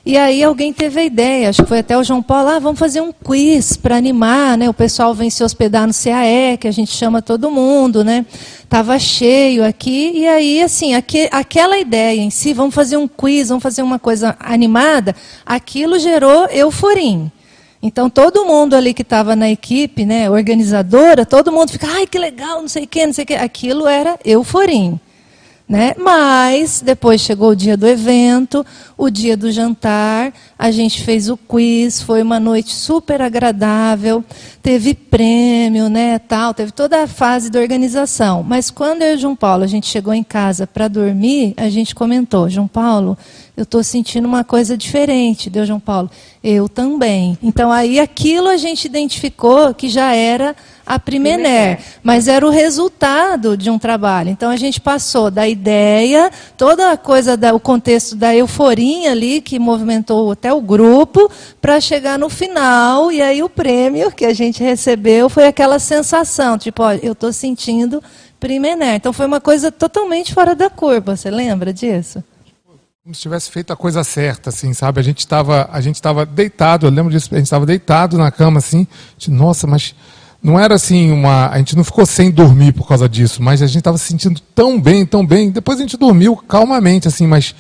[0.05, 2.79] E aí alguém teve a ideia, acho que foi até o João Paulo, ah, vamos
[2.79, 4.67] fazer um quiz para animar, né?
[4.69, 8.25] O pessoal vem se hospedar no CAE, que a gente chama todo mundo, né?
[8.71, 13.51] Tava cheio aqui, e aí, assim, aque- aquela ideia em si, vamos fazer um quiz,
[13.51, 17.31] vamos fazer uma coisa animada, aquilo gerou euforim.
[17.83, 22.19] Então todo mundo ali que estava na equipe, né, organizadora, todo mundo fica, ai que
[22.19, 23.35] legal, não sei o quê, não sei o quê.
[23.35, 24.99] Aquilo era euforim.
[25.69, 25.95] Né?
[25.99, 28.65] Mas depois chegou o dia do evento,
[28.97, 34.25] o dia do jantar, a gente fez o quiz, foi uma noite super agradável,
[34.63, 38.43] teve prêmio, né, tal, teve toda a fase da organização.
[38.43, 41.69] Mas quando eu e o João Paulo a gente chegou em casa para dormir, a
[41.69, 43.19] gente comentou, João Paulo,
[43.59, 46.09] eu estou sentindo uma coisa diferente, deu João Paulo.
[46.45, 47.37] Eu também.
[47.43, 50.55] Então aí aquilo a gente identificou que já era
[50.87, 54.31] a Primener, mas era o resultado de um trabalho.
[54.31, 59.41] Então a gente passou da ideia, toda a coisa, da, o contexto da euforia ali,
[59.41, 61.29] que movimentou até o grupo,
[61.61, 66.57] para chegar no final, e aí o prêmio que a gente recebeu foi aquela sensação,
[66.57, 68.01] tipo, ó, eu estou sentindo
[68.39, 68.95] Primener.
[68.95, 72.23] Então foi uma coisa totalmente fora da curva, você lembra disso?
[73.09, 75.01] Como se tivesse feito a coisa certa, assim, sabe?
[75.01, 78.31] A gente estava, a gente estava deitado, eu lembro disso, a gente estava deitado na
[78.31, 79.95] cama, assim, de, nossa, mas
[80.43, 83.67] não era assim uma, a gente não ficou sem dormir por causa disso, mas a
[83.67, 85.49] gente estava se sentindo tão bem, tão bem.
[85.49, 87.55] Depois a gente dormiu calmamente, assim, mas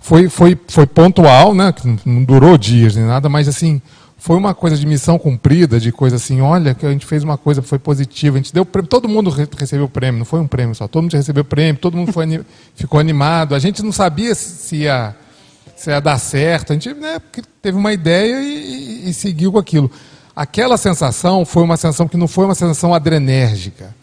[0.00, 1.72] foi, foi, foi pontual, né?
[2.04, 3.80] Não durou dias nem nada, mas assim
[4.22, 7.38] foi uma coisa de missão cumprida, de coisa assim, olha, que a gente fez uma
[7.38, 10.46] coisa, foi positiva, a gente deu prêmio, todo mundo re- recebeu prêmio, não foi um
[10.46, 12.26] prêmio só, todo mundo recebeu prêmio, todo mundo foi
[12.76, 15.16] ficou animado, a gente não sabia se ia,
[15.74, 17.18] se ia dar certo, a gente né,
[17.62, 19.90] teve uma ideia e, e- e seguiu com aquilo.
[20.36, 23.94] Aquela sensação foi uma sensação que não foi uma sensação adrenérgica,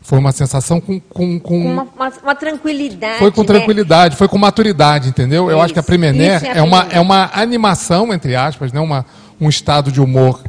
[0.00, 3.18] foi uma sensação com, com, com uma, uma- uma tranquilidade.
[3.18, 3.46] foi com né?
[3.46, 5.50] tranquilidade, foi com maturidade, entendeu?
[5.50, 8.72] Eu acho que a Isso, Primener isso é é, uma, é uma animação, entre aspas,
[8.72, 8.80] né?
[8.80, 9.04] uma,
[9.40, 10.42] um estado de humor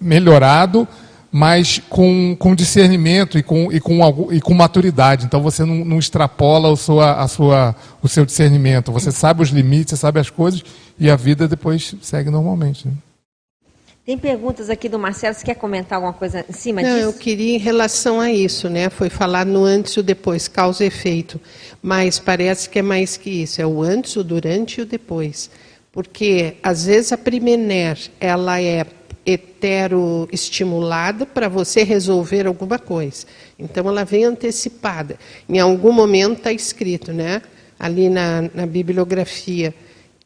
[0.00, 0.86] melhorado,
[1.30, 5.24] mas com, com discernimento e com, e, com, e com maturidade.
[5.24, 8.92] Então você não, não extrapola o, sua, a sua, o seu discernimento.
[8.92, 10.62] Você sabe os limites, você sabe as coisas
[10.98, 12.86] e a vida depois segue normalmente.
[12.86, 12.94] né?
[14.06, 15.34] Tem perguntas aqui do Marcelo.
[15.34, 17.00] Você quer comentar alguma coisa em cima Não, disso?
[17.00, 18.90] eu queria em relação a isso, né?
[18.90, 21.40] Foi falar no antes e o depois, causa e efeito.
[21.82, 25.50] Mas parece que é mais que isso, é o antes, o durante e o depois.
[25.94, 28.84] Porque às vezes a Primener, ela é
[29.24, 33.24] heteroestimulada para você resolver alguma coisa.
[33.56, 35.16] Então ela vem antecipada.
[35.48, 37.40] Em algum momento está escrito, né?
[37.78, 39.72] Ali na, na bibliografia,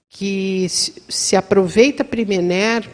[0.08, 2.88] que se, aproveita a Primener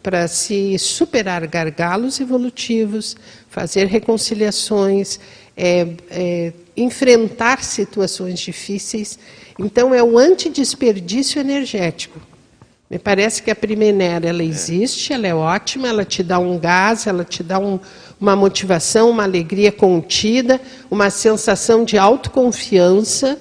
[0.00, 3.16] para se superar gargalos evolutivos,
[3.48, 5.18] fazer reconciliações,
[5.56, 9.18] é, é, enfrentar situações difíceis.
[9.60, 12.18] Então, é o antidesperdício energético.
[12.88, 17.06] Me parece que a Primener ela existe, ela é ótima, ela te dá um gás,
[17.06, 17.78] ela te dá um,
[18.18, 23.38] uma motivação, uma alegria contida, uma sensação de autoconfiança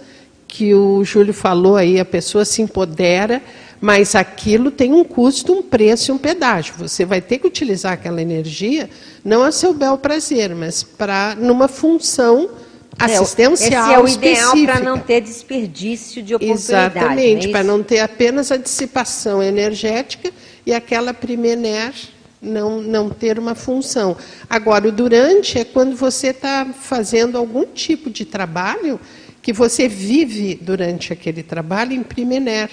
[0.47, 3.41] que o Júlio falou aí, a pessoa se empodera,
[3.79, 6.75] mas aquilo tem um custo, um preço e um pedágio.
[6.77, 8.89] Você vai ter que utilizar aquela energia
[9.23, 12.49] não a seu bel prazer, mas para numa função
[12.97, 16.97] assistencial Esse é o ideal para não ter desperdício de oportunidade.
[16.97, 20.31] Exatamente, não é para não ter apenas a dissipação energética
[20.65, 21.93] e aquela primener
[22.41, 24.15] não, não ter uma função.
[24.49, 28.99] Agora, o durante é quando você está fazendo algum tipo de trabalho
[29.41, 32.69] que você vive durante aquele trabalho em primener.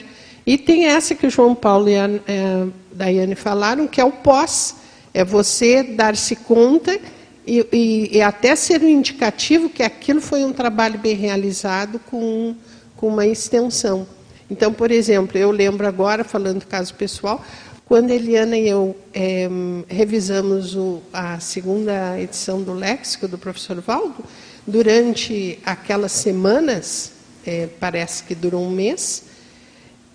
[0.47, 4.13] E tem essa que o João Paulo e a eh, Daiane falaram, que é o
[4.13, 4.77] pós.
[5.13, 7.01] É você dar-se conta
[7.47, 12.55] e, e- e até ser um indicativo que aquilo foi um trabalho bem realizado com,
[12.97, 14.07] com uma extensão.
[14.51, 17.45] Então, por exemplo, eu lembro agora, falando do caso pessoal,
[17.85, 19.49] quando a Eliana e eu eh,
[19.89, 24.25] revisamos o- a segunda edição do léxico do professor Valdo,
[24.67, 27.13] durante aquelas semanas,
[27.47, 29.23] eh, parece que durou um mês,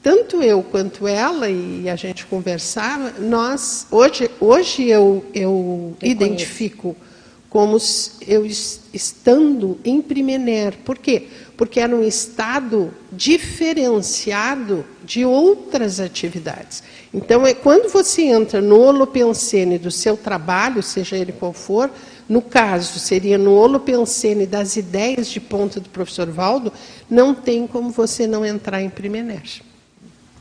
[0.03, 6.95] tanto eu quanto ela, e a gente conversava, nós, hoje, hoje eu, eu identifico
[7.51, 7.77] como
[8.25, 10.77] eu estando em Primener.
[10.85, 11.27] Por quê?
[11.57, 16.81] Porque era um estado diferenciado de outras atividades.
[17.13, 21.91] Então, é quando você entra no holopensene do seu trabalho, seja ele qual for,
[22.27, 26.71] no caso, seria no holopensene das ideias de ponta do professor Valdo,
[27.09, 29.43] não tem como você não entrar em Primener.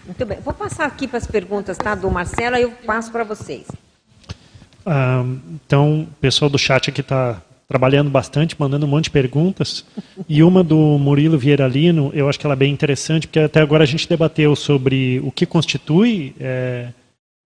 [0.06, 0.38] Muito bem.
[0.38, 3.66] Vou passar aqui para as perguntas tá, do Marcelo, aí eu passo para vocês.
[4.84, 9.84] Ah, então, o pessoal do chat aqui está trabalhando bastante, mandando um monte de perguntas.
[10.28, 13.60] E uma do Murilo Vieira Lino, eu acho que ela é bem interessante, porque até
[13.60, 16.88] agora a gente debateu sobre o que constitui é,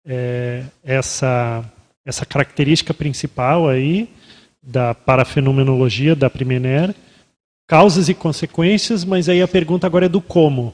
[0.03, 1.63] é, essa,
[2.03, 4.09] essa característica principal aí
[4.63, 6.95] da parafenomenologia da Primener,
[7.67, 10.73] causas e consequências, mas aí a pergunta agora é do como.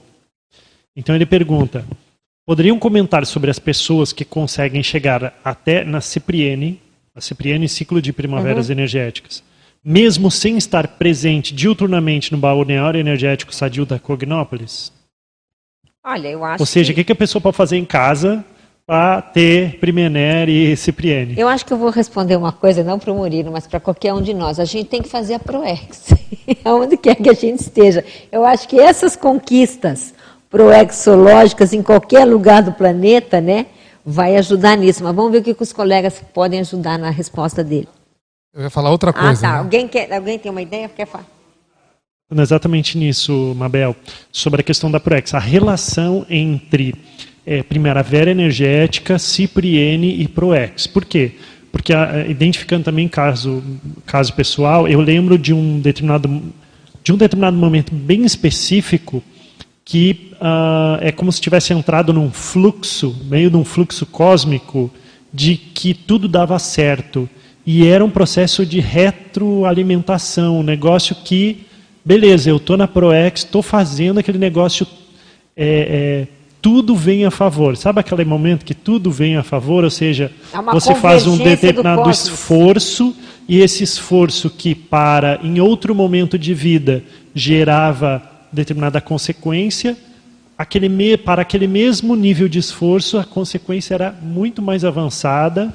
[0.95, 1.83] Então ele pergunta:
[2.51, 6.81] poderiam comentar sobre as pessoas que conseguem chegar até na Cipriene,
[7.15, 8.73] a Cipriene ciclo de primaveras uhum.
[8.73, 9.41] energéticas,
[9.81, 14.91] mesmo sem estar presente diuturnamente no balneário energético sadio da Cognópolis?
[16.03, 16.61] Olha, eu acho.
[16.61, 16.99] Ou seja, que...
[16.99, 18.43] o que a pessoa pode fazer em casa
[18.85, 21.35] para ter Primener e Cipriene?
[21.37, 24.13] Eu acho que eu vou responder uma coisa, não para o Murilo, mas para qualquer
[24.13, 24.59] um de nós.
[24.59, 26.13] A gente tem que fazer a ProEx,
[26.65, 28.03] aonde quer que a gente esteja.
[28.29, 30.13] Eu acho que essas conquistas
[30.51, 33.67] proexológicas em qualquer lugar do planeta, né,
[34.05, 35.01] vai ajudar nisso.
[35.03, 37.87] Mas vamos ver o que os colegas podem ajudar na resposta dele.
[38.53, 39.47] Eu ia falar outra coisa.
[39.47, 39.51] Ah, tá.
[39.53, 39.59] Né?
[39.59, 40.89] Alguém, quer, alguém tem uma ideia?
[40.89, 41.25] Quer falar?
[42.33, 43.95] Exatamente nisso, Mabel,
[44.31, 45.33] sobre a questão da Proex.
[45.33, 46.95] A relação entre
[47.45, 50.85] é, Primavera Energética, Cipriene e Proex.
[50.87, 51.31] Por quê?
[51.71, 53.63] Porque, a, identificando também caso,
[54.05, 56.41] caso pessoal, eu lembro de um determinado,
[57.01, 59.23] de um determinado momento bem específico
[59.83, 64.91] que uh, é como se tivesse entrado num fluxo, meio de um fluxo cósmico,
[65.33, 67.29] de que tudo dava certo.
[67.65, 71.65] E era um processo de retroalimentação, um negócio que,
[72.03, 74.87] beleza, eu estou na ProEx, estou fazendo aquele negócio,
[75.55, 76.27] é, é,
[76.61, 77.77] tudo vem a favor.
[77.77, 79.83] Sabe aquele momento que tudo vem a favor?
[79.83, 83.15] Ou seja, é você faz um determinado esforço,
[83.47, 87.03] e esse esforço que para, em outro momento de vida,
[87.35, 89.97] gerava determinada consequência,
[90.57, 95.73] aquele me, para aquele mesmo nível de esforço, a consequência era muito mais avançada,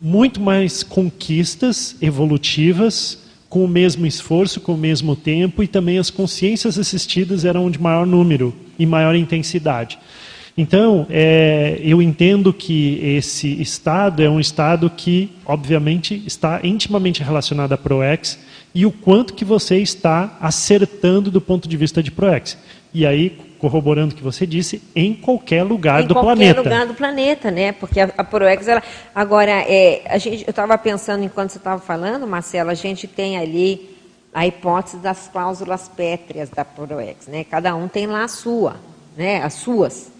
[0.00, 6.08] muito mais conquistas evolutivas, com o mesmo esforço, com o mesmo tempo, e também as
[6.08, 9.98] consciências assistidas eram de maior número e maior intensidade.
[10.56, 17.72] Então, é, eu entendo que esse estado é um estado que, obviamente, está intimamente relacionado
[17.72, 18.38] à ProEx,
[18.74, 22.56] e o quanto que você está acertando do ponto de vista de ProEx.
[22.92, 26.50] E aí, corroborando o que você disse, em qualquer lugar em do qualquer planeta.
[26.50, 27.72] Em qualquer lugar do planeta, né?
[27.72, 28.82] Porque a, a ProEx, ela...
[29.14, 33.36] agora, é, a gente, eu estava pensando enquanto você estava falando, Marcelo, a gente tem
[33.36, 33.96] ali
[34.32, 37.44] a hipótese das cláusulas pétreas da ProEx, né?
[37.44, 38.76] Cada um tem lá a sua,
[39.16, 39.42] né?
[39.42, 40.10] As suas.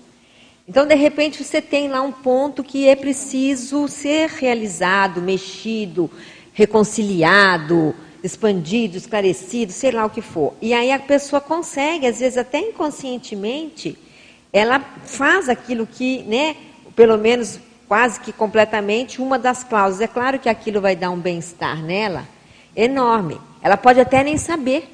[0.68, 6.08] Então, de repente, você tem lá um ponto que é preciso ser realizado, mexido,
[6.52, 10.54] reconciliado, expandido, esclarecido, sei lá o que for.
[10.60, 13.98] E aí a pessoa consegue, às vezes até inconscientemente,
[14.52, 16.56] ela faz aquilo que, né,
[16.94, 20.00] pelo menos quase que completamente, uma das cláusulas.
[20.00, 22.24] É claro que aquilo vai dar um bem-estar nela
[22.76, 23.40] enorme.
[23.62, 24.88] Ela pode até nem saber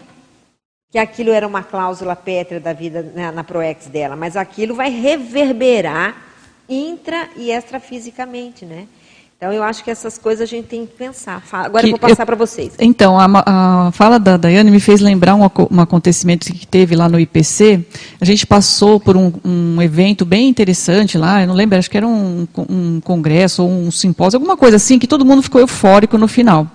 [0.91, 4.91] que aquilo era uma cláusula pétrea da vida na, na ProEx dela, mas aquilo vai
[4.91, 6.17] reverberar
[6.69, 8.89] intra e extrafisicamente, né?
[9.39, 11.43] Então, eu acho que essas coisas a gente tem que pensar.
[11.53, 12.73] Agora que eu vou passar para vocês.
[12.79, 17.07] Então, a, a, fala da Daiane me fez lembrar um, um, acontecimento que teve lá
[17.07, 17.85] no IPC.
[18.19, 21.99] A gente passou por um, um evento bem interessante lá, eu não lembro, acho que
[21.99, 26.17] era um, um congresso ou um simpósio, alguma coisa assim, que todo mundo ficou eufórico
[26.17, 26.67] no final.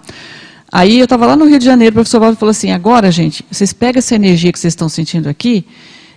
[0.71, 3.43] Aí eu estava lá no Rio de Janeiro, o professor Valdo falou assim, agora, gente,
[3.49, 5.65] vocês pegam essa energia que vocês estão sentindo aqui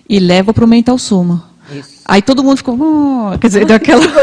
[0.07, 1.54] e levam para o Mental Soma.
[2.07, 4.05] Aí todo mundo ficou, oh, quer dizer, daquela...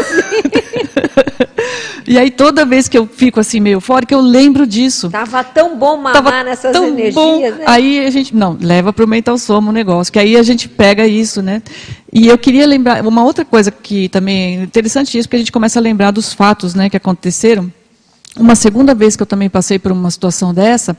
[2.08, 5.10] E aí toda vez que eu fico assim meio fora, que eu lembro disso.
[5.10, 7.40] Tava tão bom mamar Tava nessas tão energias, bom.
[7.40, 7.64] Né?
[7.66, 10.68] Aí a gente, não, leva para o mental soma o negócio, que aí a gente
[10.68, 11.62] pega isso, né?
[12.12, 15.54] E eu queria lembrar, uma outra coisa que também é interessante isso, porque a gente
[15.54, 17.72] começa a lembrar dos fatos, né, que aconteceram.
[18.38, 20.98] Uma segunda vez que eu também passei por uma situação dessa,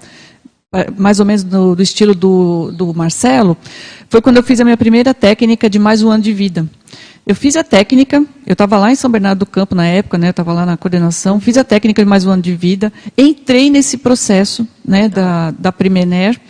[0.96, 3.58] mais ou menos do, estilo do, do Marcelo,
[4.08, 6.66] foi quando eu fiz a minha primeira técnica de mais um ano de vida.
[7.26, 10.30] Eu fiz a técnica, eu estava lá em São Bernardo do Campo na época, né,
[10.30, 13.98] estava lá na coordenação, fiz a técnica de mais um ano de vida, entrei nesse
[13.98, 16.40] processo né, da, da Primener,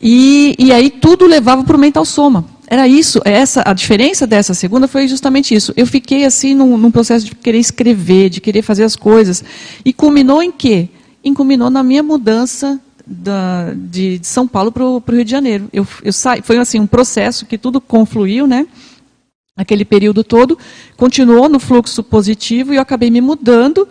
[0.00, 2.44] e, e aí tudo levava para o mental soma.
[2.68, 5.72] era isso, essa a diferença dessa segunda foi justamente isso.
[5.76, 9.42] Eu fiquei assim num, num processo de querer escrever, de querer fazer as coisas.
[9.84, 10.88] E culminou em quê?
[11.24, 15.68] E culminou na minha mudança da, de, de, São Paulo para o Rio de Janeiro.
[15.72, 18.66] Eu, eu saí, foi assim um processo que tudo confluiu, né?
[19.56, 20.58] Aquele período todo
[20.96, 23.88] continuou no fluxo positivo e eu acabei me mudando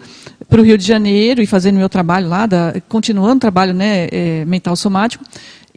[0.47, 4.07] para o Rio de Janeiro e fazendo meu trabalho lá, da, continuando o trabalho né,
[4.11, 5.23] é, mental somático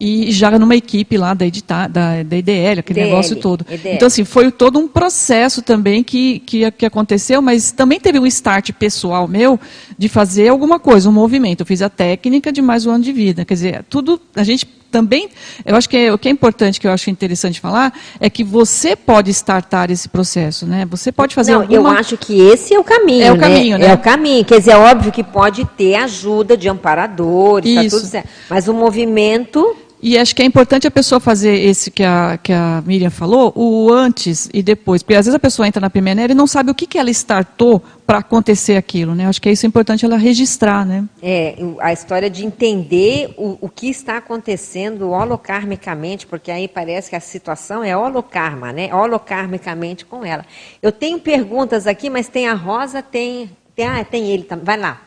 [0.01, 3.67] e já numa equipe lá da, edita, da, da IDL, aquele DL, negócio todo.
[3.69, 3.95] EDL.
[3.95, 8.27] Então, assim, foi todo um processo também que, que, que, aconteceu, mas também teve um
[8.27, 9.59] start pessoal meu
[9.97, 11.61] de fazer alguma coisa, um movimento.
[11.61, 13.45] Eu fiz a técnica de mais um ano de vida.
[13.45, 15.29] Quer dizer, tudo, a gente também,
[15.67, 18.43] eu acho que é, o que é importante, que eu acho interessante falar, é que
[18.43, 20.87] você pode startar esse processo, né?
[20.87, 21.77] Você pode fazer Não, alguma...
[21.77, 23.41] eu acho que esse é o caminho, É o né?
[23.41, 23.87] caminho, né?
[23.89, 24.45] É o caminho.
[24.45, 28.29] Quer dizer, é óbvio que pode ter ajuda de amparadores, tá tudo certo.
[28.49, 32.53] Mas o movimento e acho que é importante a pessoa fazer esse que a, que
[32.53, 35.03] a Miriam falou, o antes e depois.
[35.03, 37.11] Porque às vezes a pessoa entra na PMNR e não sabe o que, que ela
[37.11, 39.15] startou para acontecer aquilo.
[39.15, 39.27] Né?
[39.27, 40.87] Acho que é isso importante ela registrar.
[40.87, 41.05] Né?
[41.21, 47.17] É, a história de entender o, o que está acontecendo holokarmicamente, porque aí parece que
[47.17, 48.95] a situação é holokarma, né?
[48.95, 50.47] holokarmicamente com ela.
[50.81, 54.65] Eu tenho perguntas aqui, mas tem a Rosa, tem, tem, ah, tem ele também.
[54.65, 55.03] Vai lá,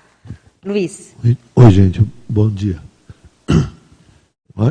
[0.65, 1.15] Luiz.
[1.23, 2.90] Oi, Oi gente, bom dia.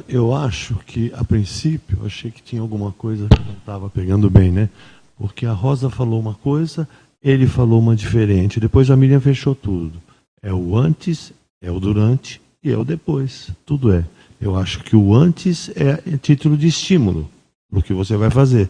[0.09, 4.29] Eu acho que, a princípio, eu achei que tinha alguma coisa que não estava pegando
[4.29, 4.69] bem, né?
[5.17, 6.89] Porque a Rosa falou uma coisa,
[7.23, 8.61] ele falou uma diferente.
[8.61, 10.01] Depois a Miriam fechou tudo.
[10.43, 13.51] É o antes, é o durante e é o depois.
[13.65, 14.05] Tudo é.
[14.41, 17.29] Eu acho que o antes é título de estímulo
[17.69, 18.69] para o que você vai fazer.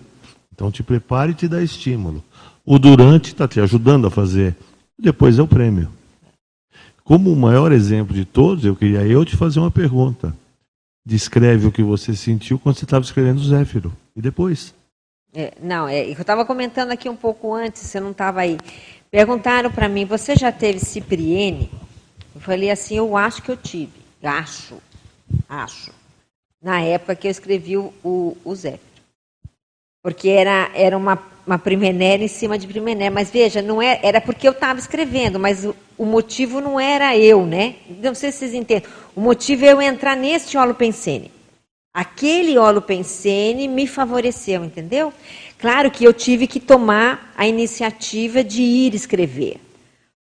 [0.52, 2.22] Então te prepare e te dá estímulo.
[2.64, 4.56] O durante está te ajudando a fazer.
[4.98, 5.88] Depois é o prêmio.
[7.04, 10.34] Como o maior exemplo de todos, eu queria eu te fazer uma pergunta
[11.10, 13.92] descreve o que você sentiu quando você estava escrevendo Zéfiro.
[14.14, 14.72] E depois?
[15.34, 18.56] É, não, é, eu estava comentando aqui um pouco antes, você não estava aí.
[19.10, 21.68] Perguntaram para mim, você já teve Cipriene?
[22.32, 24.00] Eu falei assim, eu acho que eu tive.
[24.22, 24.76] Acho,
[25.48, 25.90] acho.
[26.62, 27.92] Na época que eu escrevi o,
[28.44, 28.89] o Zéfiro.
[30.02, 31.16] Porque era, era uma
[31.50, 33.10] uma primenéria em cima de primenéria.
[33.10, 37.16] Mas veja, não é, era porque eu estava escrevendo, mas o, o, motivo não era
[37.16, 37.76] eu, né?
[38.00, 38.88] Não sei se vocês entendem.
[39.16, 41.30] O motivo é eu entrar neste holopensene.
[41.92, 45.12] Aquele holopensene me favoreceu, entendeu?
[45.58, 49.56] Claro que eu tive que tomar a iniciativa de ir escrever.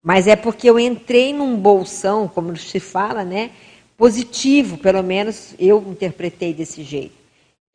[0.02, 3.52] Mas é porque eu entrei num bolsão, como se fala, né?
[3.98, 7.17] Positivo, pelo menos eu interpretei desse jeito.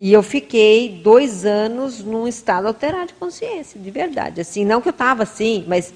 [0.02, 4.40] E eu fiquei dois anos num estado alterado de consciência, de verdade.
[4.40, 5.94] Assim, não que eu estava assim, mas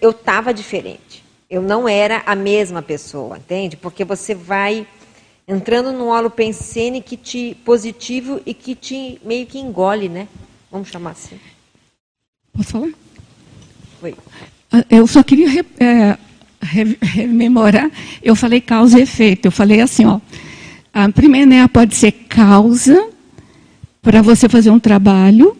[0.00, 1.22] eu estava diferente.
[1.50, 3.76] Eu não era a mesma pessoa, entende?
[3.76, 4.86] Porque você vai
[5.46, 10.26] entrando num holopensene que te positivo e que te meio que engole, né?
[10.72, 11.38] Vamos chamar assim.
[12.50, 12.92] Posso falar?
[14.00, 14.14] Oi.
[14.72, 16.16] Ah, eu só queria é,
[16.62, 17.90] rememorar.
[18.22, 19.44] Eu falei causa e efeito.
[19.44, 20.18] Eu falei assim, ó.
[20.94, 23.12] A primeira pode ser causa
[24.04, 25.56] para você fazer um trabalho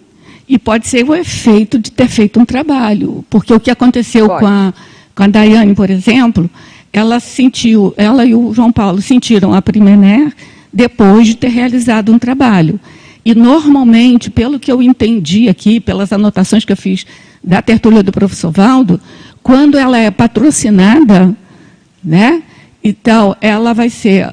[0.47, 3.25] e pode ser o efeito de ter feito um trabalho.
[3.31, 4.75] Porque o que aconteceu com a,
[5.15, 6.49] com a Daiane, por exemplo,
[6.93, 10.33] ela sentiu, ela e o João Paulo sentiram a Primener
[10.71, 12.79] depois de ter realizado um trabalho.
[13.25, 17.07] E normalmente, pelo que eu entendi aqui, pelas anotações que eu fiz
[17.43, 19.01] da tertúlia do professor Valdo,
[19.43, 21.35] quando ela é patrocinada,
[22.03, 22.43] né,
[22.83, 24.31] então ela vai ser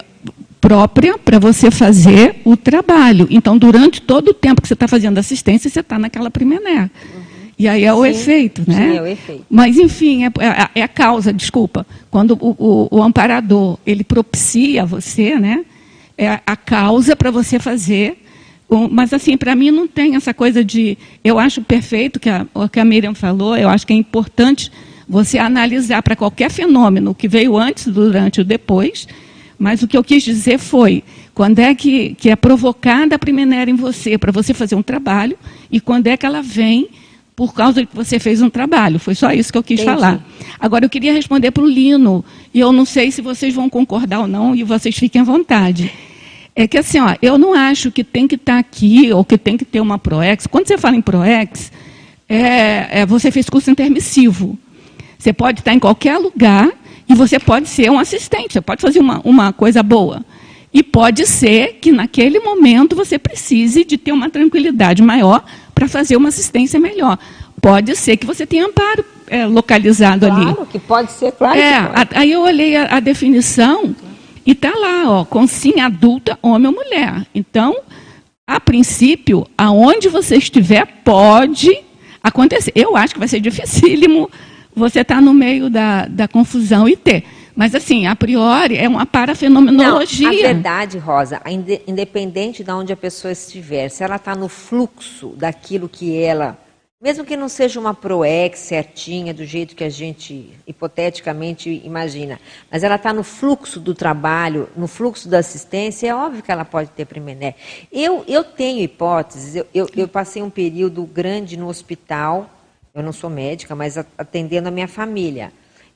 [0.61, 3.27] própria para você fazer o trabalho.
[3.31, 6.83] Então, durante todo o tempo que você está fazendo assistência, você está naquela primeira.
[6.83, 7.21] Uhum.
[7.57, 8.91] E aí é o sim, efeito, né?
[8.91, 9.45] Sim, é o efeito.
[9.49, 11.85] Mas, enfim, é, é, é a causa, desculpa.
[12.09, 15.65] Quando o, o, o, amparador, ele propicia você, né?
[16.17, 18.17] É a causa para você fazer.
[18.89, 20.97] Mas, assim, para mim não tem essa coisa de...
[21.23, 24.71] Eu acho perfeito que a, o que a Miriam falou, eu acho que é importante
[25.07, 29.07] você analisar para qualquer fenômeno que veio antes, durante ou depois,
[29.61, 31.03] mas o que eu quis dizer foi
[31.35, 35.37] quando é que, que é provocada a primeira em você para você fazer um trabalho
[35.71, 36.89] e quando é que ela vem
[37.35, 38.97] por causa de que você fez um trabalho.
[38.97, 39.95] Foi só isso que eu quis Entendi.
[39.95, 40.19] falar.
[40.59, 44.21] Agora, eu queria responder para o Lino, e eu não sei se vocês vão concordar
[44.21, 45.91] ou não, e vocês fiquem à vontade.
[46.55, 49.37] É que assim, ó, eu não acho que tem que estar tá aqui ou que
[49.37, 50.47] tem que ter uma ProEx.
[50.47, 51.71] Quando você fala em ProEx,
[52.27, 54.57] é, é, você fez curso intermissivo.
[55.19, 56.67] Você pode estar em qualquer lugar
[57.11, 60.23] e você pode ser um assistente, você pode fazer uma, uma coisa boa.
[60.73, 65.43] E pode ser que naquele momento você precise de ter uma tranquilidade maior
[65.75, 67.19] para fazer uma assistência melhor.
[67.61, 70.53] Pode ser que você tenha amparo é, localizado claro, ali.
[70.53, 71.59] Claro, que pode ser, claro.
[71.59, 73.93] É, a, aí eu olhei a, a definição
[74.45, 77.27] e está lá, ó, com sim adulta, homem ou mulher.
[77.35, 77.75] Então,
[78.47, 81.77] a princípio, aonde você estiver, pode
[82.23, 82.71] acontecer.
[82.73, 84.29] Eu acho que vai ser dificílimo
[84.75, 87.23] você estar tá no meio da, da confusão e ter.
[87.55, 90.27] Mas, assim, a priori, é uma parafenomenologia.
[90.27, 91.41] Não, a verdade, Rosa,
[91.85, 96.57] independente de onde a pessoa estiver, se ela está no fluxo daquilo que ela
[97.01, 102.83] mesmo que não seja uma ProEx certinha, do jeito que a gente hipoteticamente imagina, mas
[102.83, 106.91] ela está no fluxo do trabalho, no fluxo da assistência, é óbvio que ela pode
[106.91, 107.55] ter Primené.
[107.91, 112.47] Eu, eu tenho hipóteses, eu, eu, eu passei um período grande no hospital,
[112.93, 115.51] eu não sou médica, mas atendendo a minha família.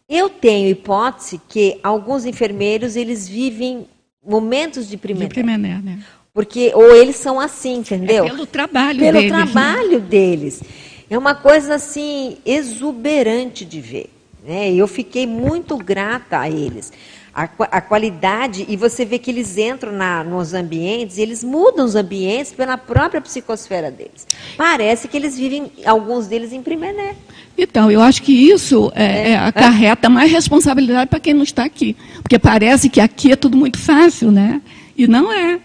[0.08, 3.88] Eu tenho hipótese que alguns enfermeiros, eles vivem
[4.26, 5.28] momentos de Primené.
[5.28, 6.00] De Primené, né?
[6.34, 8.26] Porque, ou eles são assim, entendeu?
[8.26, 9.32] É pelo trabalho pelo deles.
[9.32, 9.52] Pelo né?
[9.52, 10.06] trabalho né?
[10.06, 10.62] deles.
[11.10, 14.10] É uma coisa assim exuberante de ver.
[14.46, 14.74] Né?
[14.74, 16.92] Eu fiquei muito grata a eles.
[17.36, 21.86] A, a, qualidade, e você vê que eles entram na, nos ambientes, e eles mudam
[21.86, 24.26] os ambientes pela própria psicosfera deles.
[24.56, 26.98] Parece que eles vivem, alguns deles, em primeiro
[27.58, 29.30] Então, eu acho que isso é, é.
[29.32, 31.98] É, acarreta mais responsabilidade para quem não está aqui.
[32.22, 34.62] Porque parece que aqui é tudo muito fácil, né?
[34.96, 35.60] E não é.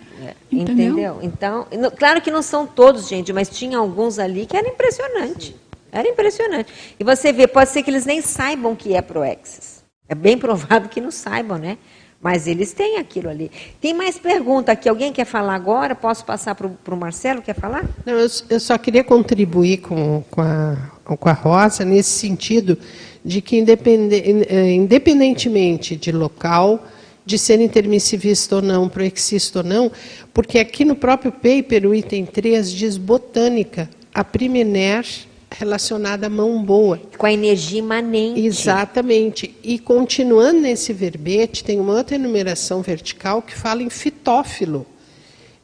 [0.51, 0.87] Entendeu?
[0.87, 1.19] Entendeu?
[1.23, 1.67] Então,
[1.97, 5.55] claro que não são todos, gente, mas tinha alguns ali que era impressionante.
[5.93, 6.73] Era impressionante.
[6.99, 9.70] E você vê, pode ser que eles nem saibam que é Proexis.
[10.11, 11.79] É bem provável que não saibam, né?
[12.21, 13.49] Mas eles têm aquilo ali.
[13.81, 14.89] Tem mais pergunta aqui.
[14.89, 15.95] Alguém quer falar agora?
[15.95, 17.41] Posso passar para o Marcelo?
[17.41, 17.89] Quer falar?
[18.05, 22.77] Não, eu, eu, só queria contribuir com, com, a, com a Rosa nesse sentido
[23.25, 26.85] de que, eh, independentemente de local,
[27.25, 29.93] de ser intermissivista ou não, proexista ou não,
[30.35, 35.07] porque aqui no próprio paper, o item 3 diz botânica, a primener
[35.51, 37.01] relacionada à mão boa.
[37.19, 38.41] Com a energia imanente.
[38.41, 39.55] Exatamente.
[39.63, 44.87] E continuando nesse verbete, tem uma outra enumeração vertical que fala em fitófilo.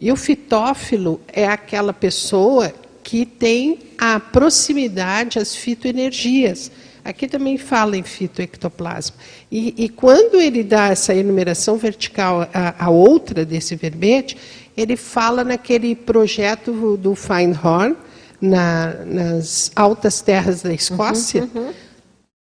[0.01, 2.73] E o fitófilo é aquela pessoa
[3.03, 6.71] que tem a proximidade às fitoenergias.
[7.05, 9.17] Aqui também fala em fitoectoplasma.
[9.51, 14.37] E, e quando ele dá essa enumeração vertical a, a, outra desse verbete,
[14.77, 17.95] ele fala naquele projeto do Feinhorn,
[18.41, 21.73] na, nas altas terras da Escócia, uhum, uhum.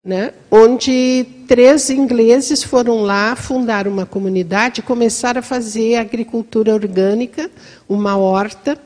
[0.06, 7.52] Né, onde três ingleses foram lá fundar uma comunidade e começaram a fazer agricultura orgânica,
[7.90, 8.78] uma horta,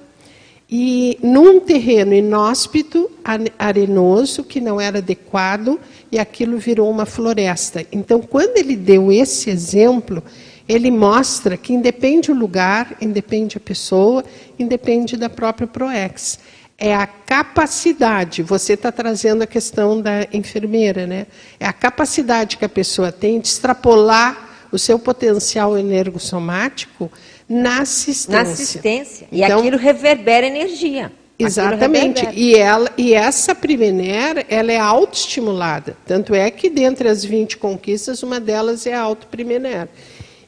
[0.67, 3.11] e num terreno inóspito,
[3.59, 5.79] arenoso, que não era adequado,
[6.09, 7.85] e aquilo virou uma floresta.
[7.91, 10.23] Então, quando ele deu esse exemplo,
[10.67, 14.23] ele mostra que independe o lugar, independe a pessoa,
[14.57, 16.39] independe da própria ProEx.
[16.83, 21.27] É a capacidade, você está trazendo a questão da enfermeira, né?
[21.59, 27.11] É a capacidade que a pessoa tem de extrapolar o seu potencial energossomático
[27.47, 28.43] na assistência.
[28.43, 29.27] Na assistência.
[29.31, 31.11] E então, aquilo reverbera energia.
[31.37, 32.27] Exatamente.
[32.33, 35.95] E, ela, e essa Primener, ela é autoestimulada.
[36.03, 39.87] Tanto é que, dentre as 20 conquistas, uma delas é a auto-Primener.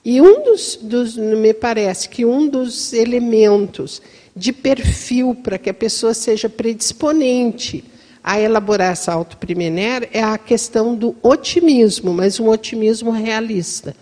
[0.03, 4.01] E um dos, dos, me parece que um dos elementos
[4.35, 7.83] de perfil para que a pessoa seja predisponente
[8.23, 13.95] a elaborar essa auto-Primener é a questão do otimismo, mas um otimismo realista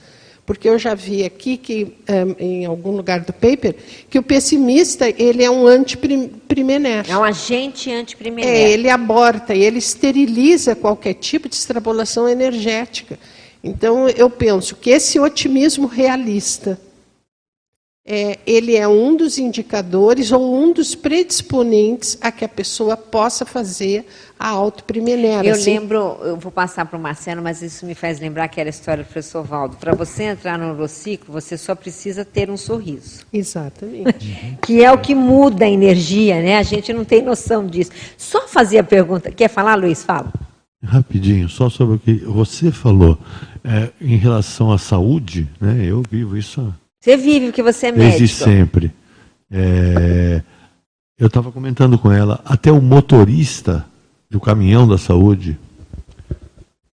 [0.51, 3.73] porque eu já vi aqui que um, em algum lugar do paper
[4.09, 7.05] que o pessimista ele é um antiprimener.
[7.07, 8.49] É um agente antiprimener.
[8.49, 13.17] É, ele aborta e ele esteriliza qualquer tipo de extrapolação energética.
[13.63, 16.77] Então eu penso que esse otimismo realista
[18.13, 23.45] é, ele é um dos indicadores ou um dos predisponentes a que a pessoa possa
[23.45, 24.05] fazer
[24.37, 25.47] a autoprimenera.
[25.47, 25.79] Eu assim.
[25.79, 28.69] lembro, eu vou passar para o Marcelo, mas isso me faz lembrar que era a
[28.69, 29.77] história do professor Valdo.
[29.77, 33.25] Para você entrar no neurociclo, você só precisa ter um sorriso.
[33.31, 34.37] Exatamente.
[34.61, 36.57] que é o que muda a energia, né?
[36.57, 37.91] A gente não tem noção disso.
[38.17, 39.31] Só fazer a pergunta.
[39.31, 40.03] Quer falar, Luiz?
[40.03, 40.33] Fala.
[40.83, 43.17] Rapidinho, só sobre o que você falou
[43.63, 45.85] é, em relação à saúde, né?
[45.85, 48.19] Eu vivo isso você vive porque você é médico.
[48.19, 48.91] Desde sempre.
[49.51, 50.41] É,
[51.17, 53.85] eu estava comentando com ela, até o motorista
[54.29, 55.57] do caminhão da saúde,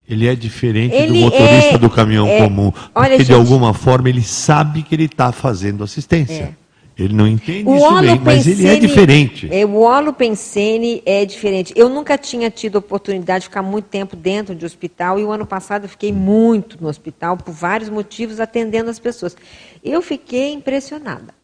[0.09, 2.71] ele é diferente ele do motorista é, do caminhão é, comum.
[2.71, 6.35] Porque olha, de gente, alguma forma ele sabe que ele está fazendo assistência.
[6.35, 6.66] É.
[6.99, 9.49] Ele não entende o isso bem, mas ele é diferente.
[9.51, 11.75] É, o holopensene é diferente.
[11.77, 15.45] Eu nunca tinha tido oportunidade de ficar muito tempo dentro de hospital, e o ano
[15.45, 19.37] passado eu fiquei muito no hospital, por vários motivos, atendendo as pessoas.
[19.85, 21.35] Eu fiquei impressionada.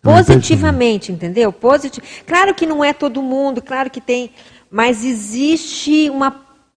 [0.00, 1.52] Positivamente, entendeu?
[1.52, 4.30] Positi claro que não é todo mundo, claro que tem,
[4.70, 6.34] mas existe uma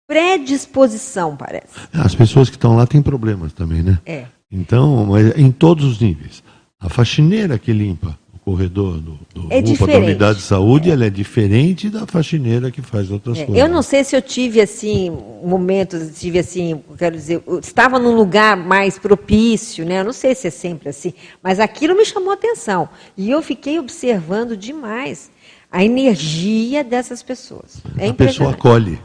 [0.07, 1.69] predisposição, parece.
[1.93, 3.99] As pessoas que estão lá têm problemas também, né?
[4.07, 4.25] É.
[4.51, 6.43] Então, em todos os níveis.
[6.81, 11.05] A faxineira que limpa o corredor do, do É UPA, da unidade de saúde, ela
[11.05, 13.61] é diferente da faxineira que faz outras É, coisas.
[13.65, 15.11] eu não sei se eu tive assim
[15.45, 19.99] momentos, tive assim, quero dizer, estava num lugar mais propício, né?
[20.01, 21.13] Eu não sei se é sempre assim,
[21.43, 25.33] mas aquilo me chamou a atenção e eu fiquei observando demais
[25.73, 27.83] a energia dessas pessoas.
[27.99, 29.01] É a pessoa acolhe.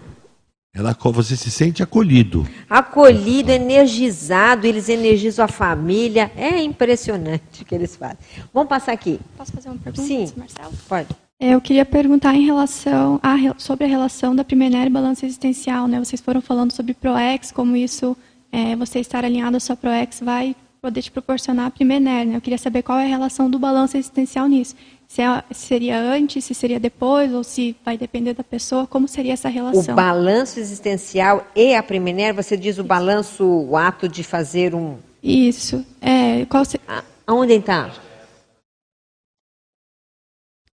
[0.76, 2.48] Ela, você se sente acolhido.
[2.68, 6.32] Acolhido, energizado, eles energizam a família.
[6.36, 8.18] É impressionante o que eles fazem.
[8.52, 9.20] Vamos passar aqui.
[9.38, 10.32] Posso fazer uma pergunta, Sim.
[10.36, 10.74] Marcelo?
[10.90, 11.10] Pode.
[11.40, 15.88] Eu queria perguntar em relação a, re- sobre a relação da Primener e balança existencial.
[15.88, 16.00] Né?
[16.00, 18.18] Vocês foram falando sobre ProEx, como isso,
[18.52, 22.26] é, você estar alinhado à sua ProEx vai poder te proporcionar a Primener.
[22.26, 22.36] Né?
[22.36, 24.76] Eu queria saber qual é a relação do balanço existencial nisso.
[25.14, 29.34] Se é- seria antes, se seria depois, ou se vai depender da pessoa, como seria
[29.34, 29.94] essa O relação?
[29.94, 34.98] balanço existencial e a Primener, você diz o balanço, o ato de fazer um.
[35.22, 35.86] Isso.
[36.02, 37.92] É, qual se- A- Aonde está?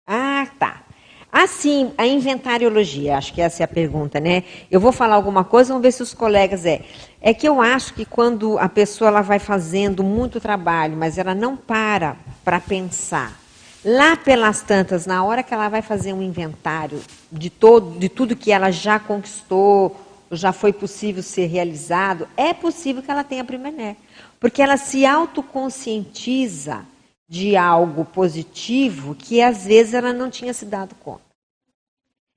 [0.05, 0.83] Ah, tá.
[1.31, 4.43] Assim, a inventariologia, acho que essa é a pergunta, né?
[4.69, 6.81] Eu vou falar alguma coisa, vamos ver se os colegas é.
[7.21, 11.33] É que eu acho que quando a pessoa ela vai fazendo muito trabalho, mas ela
[11.33, 13.44] não para para pensar,
[13.85, 16.99] lá pelas tantas, na hora que ela vai fazer um inventário
[17.31, 19.95] de todo, de tudo que ela já conquistou,
[20.31, 23.95] já foi possível ser realizado, é possível que ela tenha primené,
[24.39, 26.83] porque ela se autoconscientiza
[27.29, 31.21] de algo positivo que às vezes ela não tinha se dado conta.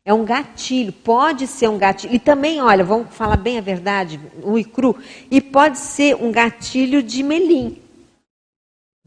[0.04, 2.14] É um gatilho, pode ser um gatilho.
[2.14, 4.96] E também, olha, vamos falar bem a verdade, um e cru,
[5.30, 7.78] e pode ser um gatilho de melim.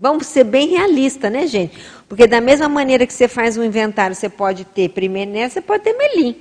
[0.02, 1.78] Vamos ser bem realistas, né, gente?
[2.10, 5.84] Porque da mesma maneira que você faz um inventário, você pode ter primené, você pode
[5.84, 6.36] ter melim.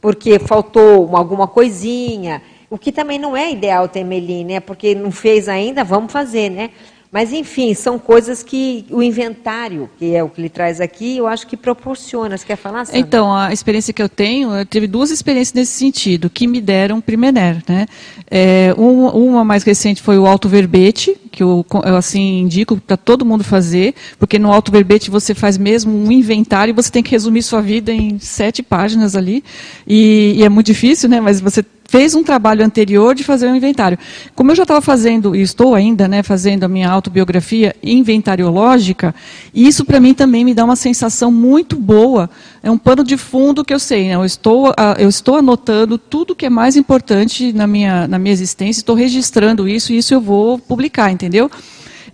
[0.00, 2.42] Porque faltou uma- alguma coisinha.
[2.68, 4.58] O que também não é ideal ter melim, né?
[4.58, 6.70] Porque não fez ainda, vamos fazer, né?
[7.12, 11.26] Mas, enfim, são coisas que o inventário, que é o que ele traz aqui, eu
[11.26, 12.38] acho que proporciona.
[12.38, 13.00] Você quer falar, Sandra?
[13.00, 17.00] Então, a experiência que eu tenho, eu tive duas experiências nesse sentido, que me deram
[17.00, 17.64] Primener.
[17.68, 17.86] Né?
[18.30, 22.96] É, um- uma mais recente foi o Alto Verbete, que eu, eu, assim indico para
[22.96, 27.02] todo mundo fazer, porque no Alto Verbete você faz mesmo um inventário e você tem
[27.02, 29.42] que resumir sua vida em sete páginas ali.
[29.84, 31.20] E, e é muito difícil, né?
[31.20, 33.98] mas você fez um trabalho anterior de fazer um inventário.
[34.36, 39.12] Como eu já estava fazendo, e estou ainda né, fazendo a minha autobiografia inventariológica,
[39.52, 42.30] isso para mim também me dá uma sensação muito boa.
[42.62, 44.14] É um pano de fundo que eu sei, né?
[44.14, 48.32] eu, estou, ah, eu estou anotando tudo que é mais importante na minha, na minha
[48.32, 51.50] existência, estou registrando isso e isso eu vou publicar, entendeu?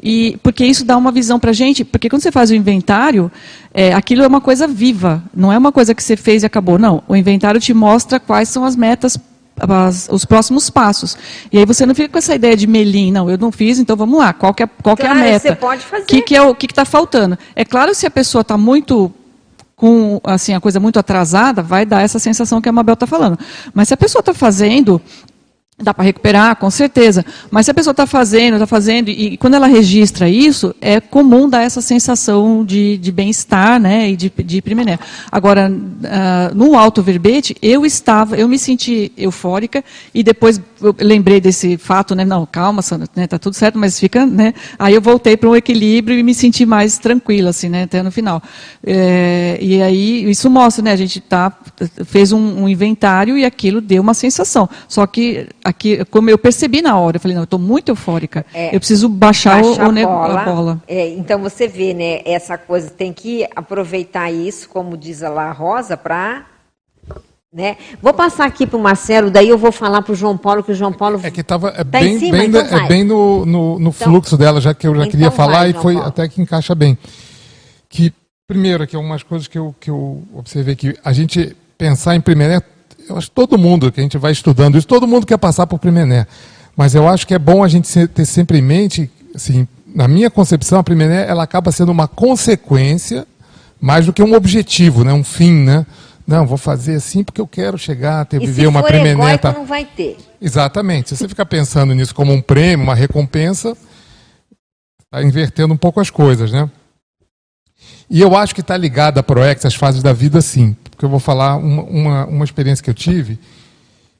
[0.03, 3.31] E porque isso dá uma visão para a gente, porque quando você faz o inventário,
[3.75, 6.79] é, aquilo é uma coisa viva, não é uma coisa que você fez e acabou.
[6.79, 9.19] Não, o inventário te mostra quais são as metas,
[9.59, 11.17] as- os próximos passos.
[11.53, 13.97] E aí você não fica com essa ideia de melim, não, eu não fiz, então
[13.97, 15.49] vamos lá, qual que é, qual que é a Claro, meta?
[15.49, 16.03] você pode fazer.
[16.03, 17.39] O que, que é o que está faltando?
[17.55, 19.13] É claro, se a pessoa está muito
[19.75, 23.39] com assim a coisa muito atrasada, vai dar essa sensação que a Mabel está falando.
[23.75, 25.01] Mas se a pessoa está fazendo
[25.79, 27.23] Dá para recuperar, com certeza.
[27.51, 31.47] Mas se a pessoa está fazendo, está fazendo, e, quando ela registra isso, é comum
[31.47, 34.63] dar essa sensação de, de bem-estar né, e de, de.
[35.31, 35.71] Agora,
[36.05, 41.77] ah, no alto verbete, eu estava, eu me senti eufórica, e depois eu lembrei desse
[41.77, 42.25] fato, né?
[42.25, 44.55] Não, calma, Sandra, né, tá tudo certo, mas fica, né?
[44.79, 48.11] Aí eu voltei para um equilíbrio e me senti mais tranquila, assim, né, até no
[48.11, 48.43] final.
[48.83, 50.93] É, e aí, isso mostra, né?
[50.93, 51.53] A gente tá,
[52.07, 54.67] fez um, um inventário e aquilo deu uma sensação.
[54.89, 58.45] Só que aqui, como eu percebi na hora, eu falei, não, eu estou muito eufórica.
[58.55, 58.75] É.
[58.75, 60.83] eu preciso baixar, o- o, ne- a bola.
[60.87, 65.45] É, então você vê, né, essa coisa, tem que aproveitar isso, como diz a lá
[65.51, 66.47] a Rosa, para.
[67.53, 67.77] Né?
[68.03, 70.73] Vou passar aqui para o Marcelo, daí eu vou falar para o João Paulo, que
[70.73, 71.19] o João Paulo.
[71.23, 73.89] É que estava é Tá em bem, cima, bem, então é bem no, no, no
[73.89, 76.09] Então- fluxo dela, já que eu já então queria falar vai, e foi Paulo.
[76.09, 76.99] até que encaixa bem.
[77.89, 78.13] Que,
[78.47, 82.61] primeiro, aqui algumas coisas que eu, que eu observei que a gente pensar em Primené,
[83.09, 85.67] eu acho que todo mundo que a gente vai estudando isso, todo mundo quer passar
[85.67, 86.27] por Primené.
[86.77, 90.31] Mas eu acho que é bom a gente ter sempre em mente, assim, na minha
[90.31, 93.27] concepção, a Primené ela acaba sendo uma consequência
[93.81, 95.13] mais do que um objetivo, né?
[95.13, 95.87] um fim, né?
[96.27, 99.39] Não, vou fazer assim porque eu quero chegar, ter, e viver se uma for egóico,
[99.39, 99.53] tá?
[99.53, 100.19] não vai ter.
[100.41, 101.11] Exatamente.
[101.11, 103.77] Se você ficar pensando nisso como um prêmio, uma recompensa,
[105.05, 106.69] está invertendo um pouco as coisas, né?
[108.11, 110.77] E eu acho que está ligado a ProEx, as fases da vida, sim.
[110.97, 113.39] Porque eu vou falar uma, uma, uma experiência que eu tive.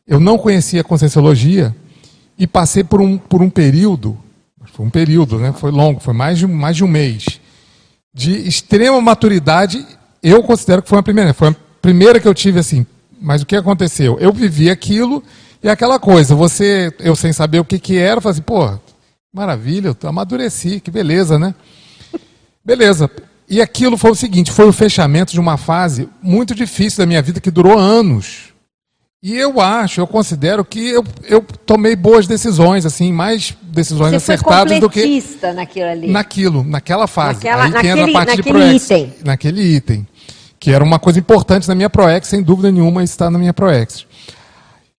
[0.07, 1.75] Eu não conhecia a Conscienciologia
[2.39, 4.15] e passei por um, por um período,
[4.67, 5.55] foi um período, né?
[5.55, 7.41] Foi longo, foi mais de, mais de um mês,
[8.13, 9.87] de extrema maturidade.
[10.23, 12.85] Eu considero que foi a primeira, foi a primeira que eu tive assim.
[13.19, 14.19] Mas o que aconteceu?
[14.21, 15.25] Eu vivi aquilo
[15.63, 18.79] e aquela coisa, você, eu sem saber o que, que era, falei assim, pô,
[19.33, 21.55] maravilha, eu amadureci, que beleza, né?
[22.63, 23.11] Beleza.
[23.49, 27.23] E aquilo foi o seguinte: foi o fechamento de uma fase muito difícil da minha
[27.23, 28.55] vida que durou anos.
[29.23, 34.33] E eu acho, eu considero que eu, eu tomei boas decisões, assim, mais decisões Você
[34.35, 35.25] acertadas do que
[35.55, 36.09] naquilo ali.
[36.09, 37.39] naquilo, naquela fase.
[37.39, 39.15] Naquela- Aí tem a naquele- parte de naquele ProEx, item.
[39.25, 40.07] Naquele item.
[40.61, 44.07] Que era uma coisa importante na minha ProEx, sem dúvida nenhuma está na minha ProEx.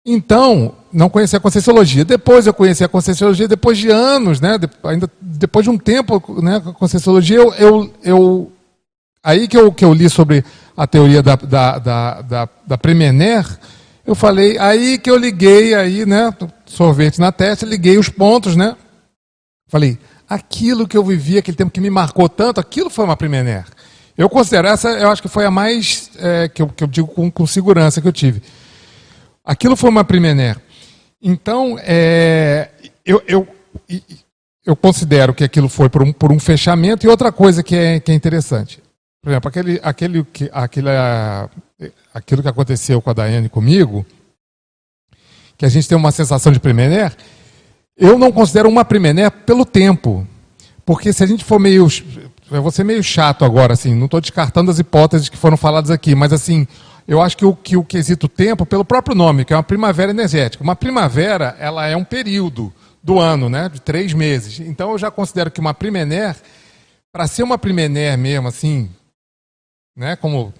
[0.05, 2.03] Então, não conhecia a Conscienciologia.
[2.03, 4.57] Depois eu conheci a Conscienciologia, depois de anos, né?
[4.57, 8.51] de- ainda depois de um tempo né, a Conscienciologia, eu, eu, eu-
[9.23, 10.43] aí que eu, que eu li sobre
[10.75, 13.45] a teoria da, da, da, da, da Premener,
[14.07, 16.33] eu falei, aí que eu liguei aí, né?
[16.65, 18.75] Sorvete na testa, liguei os pontos, né?
[19.69, 23.65] Falei, aquilo que eu vivi, aquele tempo que me marcou tanto, aquilo foi uma Premener.
[24.17, 27.07] Eu considero essa, eu acho que foi a mais, é, que, eu, que eu digo
[27.07, 28.41] com, com segurança que eu tive.
[29.45, 30.57] Aquilo foi uma Primener.
[31.21, 32.69] Então, é,
[33.05, 33.47] eu, eu,
[34.65, 37.05] eu considero que aquilo foi por um, por um fechamento.
[37.05, 38.81] E outra coisa que é, que é interessante.
[39.21, 40.89] Por exemplo, aquele, aquele, que- aquele,
[42.13, 44.05] aquilo que aconteceu com a Daiane comigo,
[45.57, 47.15] que a gente tem uma sensação de Primener,
[47.97, 50.25] eu não considero uma Primener pelo tempo.
[50.85, 51.87] Porque se a gente for meio.
[52.49, 55.91] Eu vou ser meio chato agora, assim, não estou descartando as hipóteses que foram faladas
[55.91, 56.65] aqui, mas assim,
[57.07, 60.11] eu acho que o, que o quesito tempo, pelo próprio nome, que é uma primavera
[60.11, 60.63] energética.
[60.63, 63.69] Uma primavera, ela é um período do ano, né?
[63.69, 64.59] De três meses.
[64.59, 66.35] Então eu já considero que uma primener,
[67.11, 68.89] para ser uma primener mesmo, assim,
[69.95, 70.17] né?
[70.17, 70.53] Como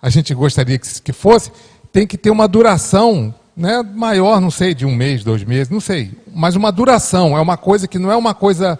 [0.00, 1.50] a gente gostaria que, que fosse,
[1.92, 5.80] tem que ter uma duração né, maior, não sei, de um mês, dois meses, não
[5.80, 6.12] sei.
[6.32, 8.78] Mas uma duração, é uma coisa que não é uma coisa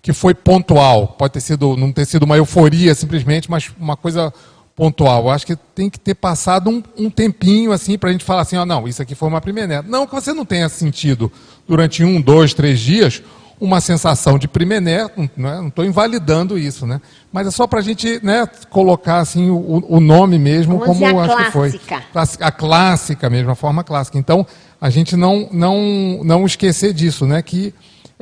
[0.00, 1.08] que foi pontual.
[1.08, 4.32] Pode ter sido, não ter sido uma euforia simplesmente, mas uma coisa
[4.74, 5.24] pontual.
[5.24, 8.42] Eu acho que tem que ter passado um, um tempinho assim para a gente falar
[8.42, 9.82] assim, ó, não, isso aqui foi uma primeira.
[9.82, 11.30] Não que você não tenha sentido
[11.66, 13.22] durante um, dois, três dias
[13.62, 17.00] uma sensação de primené, não estou invalidando isso, né?
[17.32, 21.20] Mas é só para a gente né, colocar assim o, o nome mesmo Vamos como
[21.20, 21.80] acho que foi.
[22.10, 22.44] clássica.
[22.44, 24.18] A clássica mesmo, a forma clássica.
[24.18, 24.44] Então,
[24.80, 27.40] a gente não, não, não esquecer disso, né?
[27.40, 27.72] Que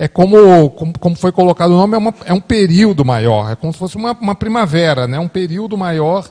[0.03, 3.55] é como, como, como foi colocado o nome, é, uma- é um período maior, é
[3.55, 5.19] como se fosse uma, uma primavera, né?
[5.19, 6.27] um período maior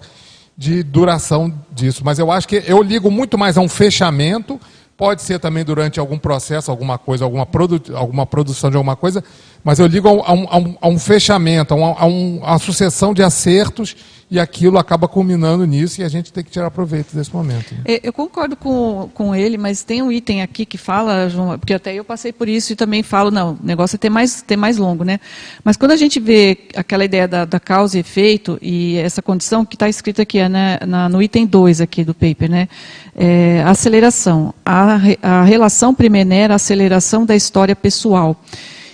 [0.58, 2.02] de duração disso.
[2.04, 4.60] Mas eu acho que eu ligo muito mais a um fechamento,
[4.98, 9.24] pode ser também durante algum processo, alguma coisa, alguma, produ alguma produção de alguma coisa,
[9.64, 13.14] mas eu ligo a um, a um- a um- fechamento, a um- a uma sucessão
[13.14, 13.96] de acertos
[14.32, 17.74] e aquilo acaba culminando nisso e a gente tem que tirar proveito desse momento.
[17.84, 21.74] É, Eu concordo com, com ele, mas tem um item aqui que fala, João, porque
[21.74, 24.56] até eu passei por isso e também falo, não, o negócio é ter mais, ter
[24.56, 25.20] mais longo, né?
[25.64, 29.66] Mas quando a gente vê aquela ideia da, da causa e efeito e essa condição
[29.66, 32.70] que está escrita aqui né, na- no item 2 aqui do paper, né?
[33.16, 34.54] É, aceleração.
[34.64, 38.40] A, a relação primener, a aceleração da história pessoal.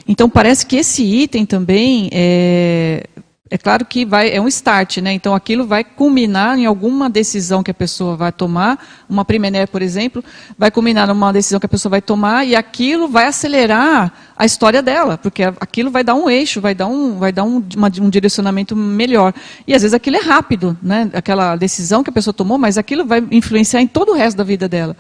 [0.08, 3.06] Então parece que esse item também é,
[3.56, 5.14] é claro que vai, é um start, né?
[5.14, 8.78] Então aquilo vai culminar em alguma decisão que a pessoa vai tomar,
[9.08, 10.22] uma primené, por exemplo,
[10.58, 14.84] vai culminar numa decisão que a pessoa vai tomar e aquilo vai acelerar a história
[14.84, 18.10] dela, porque aquilo vai dar um eixo, vai dar um, vai dar um, uma- um
[18.10, 19.34] direcionamento melhor.
[19.66, 21.10] E às vezes aquilo é rápido, né?
[21.14, 24.44] Aquela decisão que a pessoa tomou, mas aquilo vai influenciar em todo o resto da
[24.44, 24.98] vida dela.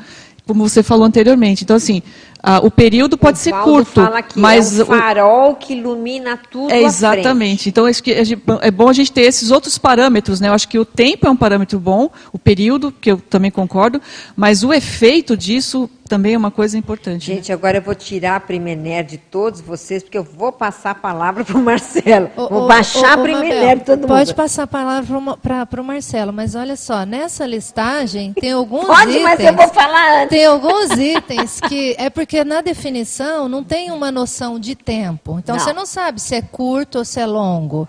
[0.47, 1.63] Como você falou anteriormente.
[1.63, 2.01] Então, assim,
[2.45, 5.73] ah, o período pode ser Valdo curto, fala que mas é um o- farol que
[5.73, 7.69] ilumina tudo é à exatamente.
[7.69, 10.49] Então acho que a gente- é bom a gente ter esses outros parâmetros, né?
[10.49, 13.99] Eu acho que o tempo é um parâmetro bom, o período que eu também concordo,
[14.35, 17.31] mas o efeito disso também é uma coisa importante.
[17.31, 17.37] né?
[17.37, 20.95] Gente, agora eu vou tirar a Primener de todos vocês, porque eu vou passar a
[20.95, 22.29] palavra para o Marcelo.
[22.37, 24.35] Ô, vou ô, baixar a ô, ô, Primener de todo Pode mundo.
[24.35, 25.17] passar a palavra
[25.65, 29.23] para o Marcelo, mas olha só, nessa listagem tem alguns Pode, itens.
[29.23, 30.29] mas eu vou falar antes.
[30.29, 35.37] Tem alguns itens que é porque na definição não tem uma noção de tempo.
[35.39, 35.63] Então Não.
[35.63, 37.87] você não sabe se é curto ou se é longo.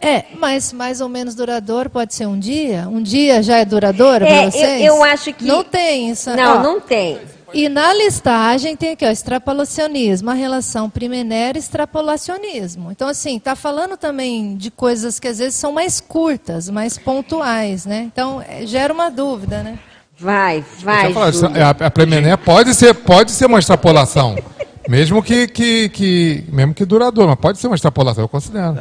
[0.00, 2.86] É, mas mais ou menos duradouro pode ser um dia?
[2.88, 4.84] Um dia já é duradouro É, para eu- vocês?
[4.84, 6.30] eu acho que- Não tem isso.
[6.36, 6.62] Não, ó.
[6.62, 7.18] não tem.
[7.54, 12.90] E na listagem tem aqui, ó, extrapolacionismo, a relação primenéria e extrapolacionismo.
[12.92, 17.86] Então, assim, está falando também de coisas que às vezes são mais curtas, mais pontuais,
[17.86, 18.02] né?
[18.12, 19.78] Então, é, gera uma dúvida, né?
[20.18, 21.62] Vai, vai, Júlio.
[21.62, 24.36] a, a Premené pode ser, pode ser uma extrapolação.
[24.88, 28.74] mesmo que, que, que- mesmo que duradouro, mas pode ser uma extrapolação, eu considero.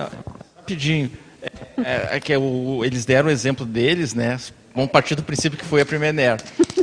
[0.57, 1.11] Rapidinho.
[1.77, 4.37] É, é que o- eles deram o exemplo deles, né?
[4.73, 6.37] Vamos partir do princípio que foi a Primener.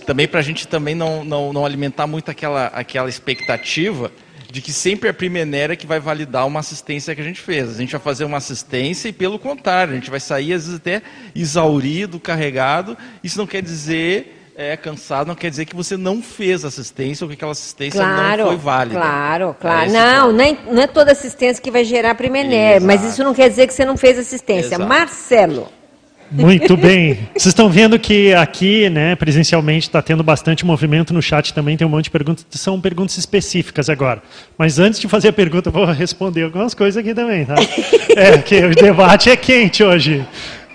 [0.06, 4.10] Também para a gente também não, não, não alimentar muito aquela, aquela expectativa
[4.50, 7.70] de que sempre a Primener é que vai validar uma assistência que a gente fez.
[7.70, 10.78] A gente vai fazer uma assistência e, pelo contrário, a gente vai sair, às vezes,
[10.78, 11.02] até
[11.34, 12.96] exaurido, carregado.
[13.24, 17.28] Isso não quer dizer é cansado, não quer dizer que você não fez assistência ou
[17.28, 19.00] que aquela assistência Claro, não foi válida.
[19.00, 19.80] claro, claro.
[19.82, 20.36] É esse não, ponto.
[20.36, 22.86] nem, não é toda assistência que vai gerar Primener, Exato.
[22.86, 24.74] mas isso não quer dizer que você não fez assistência.
[24.74, 24.86] Exato.
[24.88, 25.68] Marcelo.
[26.30, 27.28] Muito bem.
[27.32, 31.76] Vocês estão vendo que aqui, né, presencialmente, está tendo bastante movimento no chat também.
[31.76, 32.46] Tem um monte de perguntas.
[32.50, 34.22] São perguntas específicas agora.
[34.56, 37.54] Mas antes de fazer a pergunta, eu vou responder algumas coisas aqui também, tá?
[38.14, 40.22] É, que o debate é quente hoje.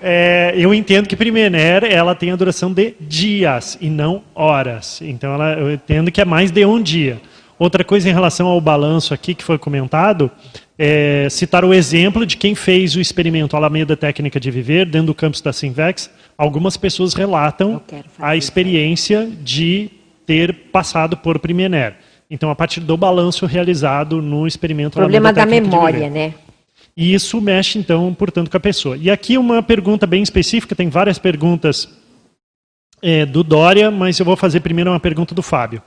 [0.01, 5.01] É, eu entendo que Primener ela tem a duração de dias e não horas.
[5.01, 7.19] Então, ela, eu entendo que é mais de um dia.
[7.59, 10.29] Outra coisa em relação ao balanço aqui que foi comentado,
[10.77, 15.15] é, citar o exemplo de quem fez o experimento Alameda Técnica de Viver dentro do
[15.15, 16.11] campus da Sinvex.
[16.37, 17.81] Algumas pessoas relatam
[18.19, 19.89] a experiência de
[20.25, 21.95] ter passado por Primener.
[22.29, 26.33] Então, a partir do balanço realizado no experimento Problema Alameda da Técnica de memória, né?
[26.97, 28.97] E isso mexe, então, portanto, com a pessoa.
[28.97, 31.87] E aqui uma pergunta bem específica, tem várias perguntas
[33.03, 35.79] é, do Dória, mas eu vou fazer primeiro uma pergunta do Fábio.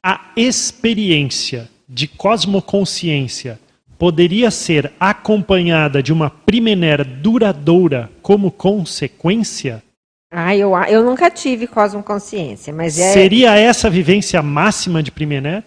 [0.00, 3.58] A experiência de cosmoconsciência
[3.98, 9.82] poderia ser acompanhada de uma primener duradoura como consequência?
[10.30, 13.12] Ah, eu, eu nunca tive cosmoconsciência, mas é.
[13.12, 15.64] Seria essa a vivência máxima de primener?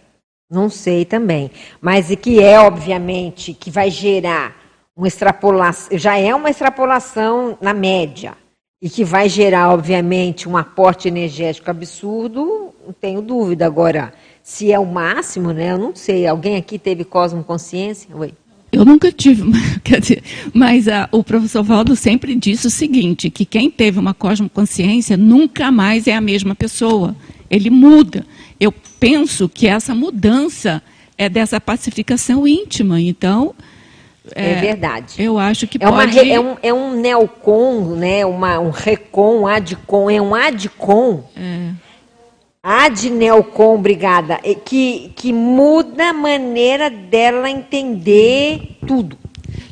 [0.49, 1.51] Não sei também.
[1.82, 4.59] Mas e que é, obviamente, que vai gerar
[4.99, 8.33] uma extrapolação, já é uma extrapolação na média,
[8.81, 13.65] e que vai gerar, obviamente, um aporte energético absurdo, não tenho dúvida.
[13.65, 15.71] Agora, se é o máximo, né?
[15.71, 16.27] Eu não sei.
[16.27, 18.13] Alguém aqui teve cosmoconsciência?
[18.13, 18.33] Oi.
[18.71, 19.43] Eu nunca tive,
[19.83, 20.21] quer dizer,
[20.53, 25.71] mas ah, o professor Valdo sempre disse o seguinte, que quem teve uma cosmoconsciência nunca
[25.71, 27.15] mais é a mesma pessoa.
[27.49, 28.25] Ele muda.
[28.59, 30.81] Eu penso que essa mudança
[31.17, 32.99] é dessa pacificação íntima.
[33.01, 33.55] Então,
[34.36, 35.15] É, verdade.
[35.17, 36.19] eu acho que É, uma pode...
[36.19, 38.25] re- é, um, é um neocon, né?
[38.25, 41.23] Uma, um recon, um adcon, é um adcon.
[41.36, 41.69] É.
[42.61, 44.39] Adneocon, obrigada.
[44.43, 49.17] é Que, que muda a maneira dela entender tudo.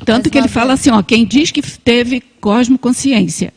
[0.04, 3.52] Tanto Mas que ele uma fala assim, ó, quem diz que teve cosmoconsciência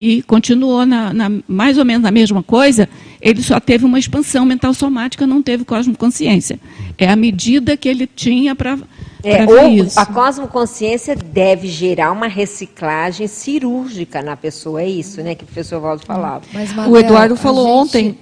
[0.00, 2.88] e continuou na, na- mais ou menos na mesma coisa,
[3.20, 6.58] ele só teve uma expansão mental somática, não teve cosmoconsciência.
[6.96, 8.78] É a medida que ele tinha para
[9.22, 9.98] É, ou isso.
[9.98, 15.80] a cosmoconsciência deve gerar uma reciclagem cirúrgica na pessoa, é isso, né, que o professor
[15.80, 16.42] Valdo falava.
[16.52, 18.18] Mas, O Mabel, Eduardo a falou gente- ontem.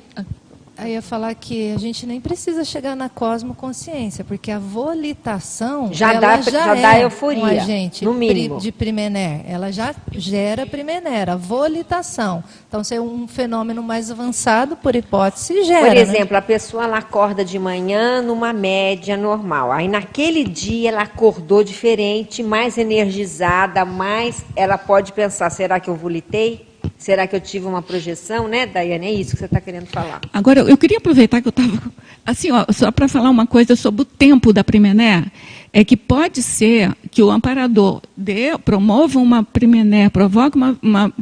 [0.81, 5.93] Aí eu ia falar que a gente nem precisa chegar na cosmoconsciência, porque a volitação
[5.93, 8.61] Já ela dá- já, já é dá euforia, um agente no mínimo.
[8.61, 9.41] de primener.
[9.49, 12.45] Ela já gera primener, a volitação.
[12.68, 15.85] Então, se é um fenômeno mais avançado, por hipótese, gera.
[15.87, 16.01] Por né?
[16.01, 19.72] exemplo, a pessoa ela acorda de manhã numa média normal.
[19.72, 25.97] Aí naquele dia ela acordou diferente, mais energizada, mais ela pode pensar, será que eu
[25.97, 26.68] volitei?
[26.99, 29.07] Será que eu tive uma projeção, né, Daiane?
[29.07, 30.20] É isso que você está querendo falar.
[30.32, 31.92] Agora, eu queria aproveitar que eu estava.
[32.26, 35.24] Assim, ó, só para falar uma coisa sobre o tempo da Primener,
[35.72, 41.12] é que pode ser que o amparador dê, promova uma Primener, provoque uma, uma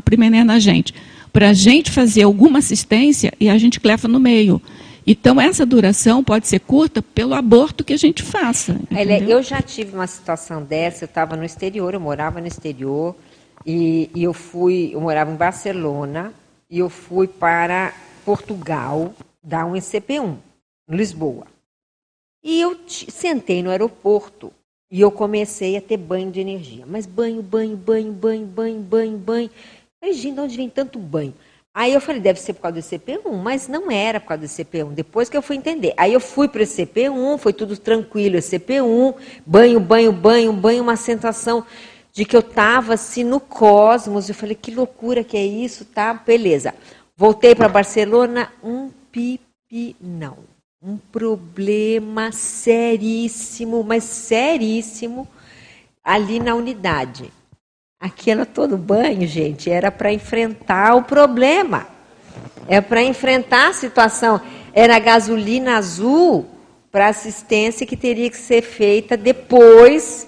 [0.44, 0.94] na gente,
[1.30, 4.60] para a gente fazer alguma assistência e a gente clefa no meio.
[5.06, 8.80] Então, essa duração pode ser curta pelo aborto que a gente faça.
[8.90, 9.38] É, entendeu?
[9.38, 13.14] eu já tive uma situação dessa, eu estava no exterior, eu morava no exterior,
[13.66, 16.32] e, eu fui, eu morava em Barcelona,
[16.70, 17.92] e eu fui para
[18.24, 19.12] Portugal
[19.42, 20.36] dar um ECP1,
[20.88, 21.46] em Lisboa.
[22.44, 24.52] E eu sentei no aeroporto
[24.88, 26.84] e eu comecei a ter banho de energia.
[26.86, 29.50] Mas banho, banho, banho, banho, banho, banho, banho.
[30.00, 31.34] Falei, de onde vem tanto banho?
[31.74, 34.48] Aí eu falei, deve ser por causa do ECP1, mas não era por causa do
[34.48, 34.92] ECP1.
[34.94, 35.92] Depois que eu fui entender.
[35.96, 39.14] Aí eu fui para o ECP1, foi tudo tranquilo, ECP1,
[39.44, 41.66] banho, banho, banho, banho, uma sensação
[42.16, 44.26] de que eu estava assim no cosmos.
[44.26, 46.14] Eu falei, que loucura que é isso, tá?
[46.14, 46.74] Beleza.
[47.14, 50.38] Voltei para Barcelona, um pipi, não.
[50.82, 55.28] Um problema seríssimo, mas seríssimo,
[56.02, 57.30] ali na unidade.
[58.00, 61.86] Aquilo todo banho, gente, era para enfrentar o problema.
[62.66, 64.40] É para enfrentar a situação.
[64.72, 66.46] Era gasolina azul
[66.90, 70.26] para assistência que teria que ser feita depois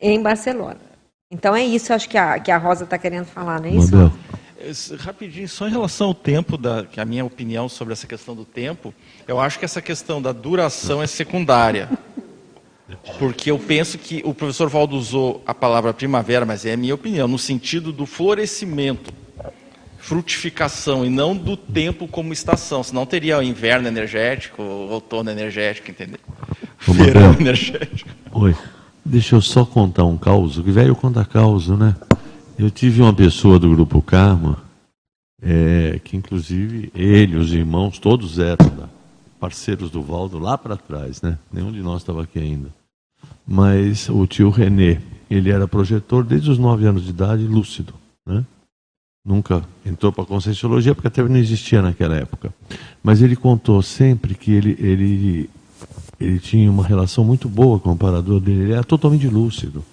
[0.00, 0.91] em Barcelona.
[1.32, 3.96] Então é isso, acho que a, que a Rosa está querendo falar, não é isso?
[3.96, 4.12] Mabel,
[5.00, 8.44] Rapidinho, só em relação ao tempo, da, que a minha opinião sobre essa questão do
[8.44, 8.94] tempo,
[9.26, 11.88] eu acho que essa questão da duração é secundária.
[13.18, 16.94] Porque eu penso que o professor Valdo usou a palavra primavera, mas é a minha
[16.94, 19.12] opinião, no sentido do florescimento,
[19.98, 22.82] frutificação, e não do tempo como estação.
[22.82, 26.20] Senão teria o inverno energético, o outono energético, entendeu?
[26.78, 28.10] Verão energético.
[28.32, 28.54] Oi,
[29.04, 31.96] deixa eu só contar um caos, que velho conta caos, né?
[32.58, 34.58] Eu tive uma pessoa do Grupo Karma
[35.42, 38.88] é, que inclusive ele, os irmãos, todos eram da,
[39.40, 41.36] parceiros do Valdo lá para trás, né?
[41.52, 42.68] Nenhum de nós estava aqui ainda.
[43.44, 47.92] Mas o tio René, ele era projetor desde os nove anos de idade, lúcido,
[48.24, 48.44] né?
[49.24, 52.52] Nunca entrou para a conscienciologia porque até não existia naquela época.
[53.02, 55.50] Mas ele contou sempre que ele, ele,
[56.22, 59.84] ele tinha uma relação muito boa com o amparador dele, ele era totalmente lúcido.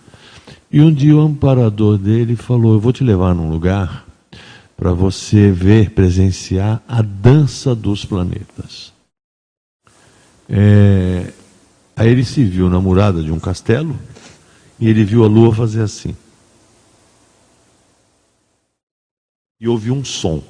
[0.71, 4.05] E um dia o amparador dele falou: Eu vou te levar num lugar
[4.77, 8.93] para você ver, presenciar a dança dos planetas.
[10.47, 11.33] É,
[11.95, 13.95] aí ele se viu na murada de um castelo
[14.79, 16.15] e ele viu a lua fazer assim.
[19.59, 20.41] E ouviu um som.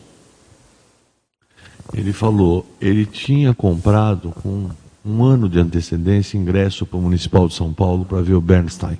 [1.91, 4.69] Ele falou, ele tinha comprado com
[5.06, 8.97] um ano de antecedência ingresso para o Municipal de São Paulo para ver o Bernstein.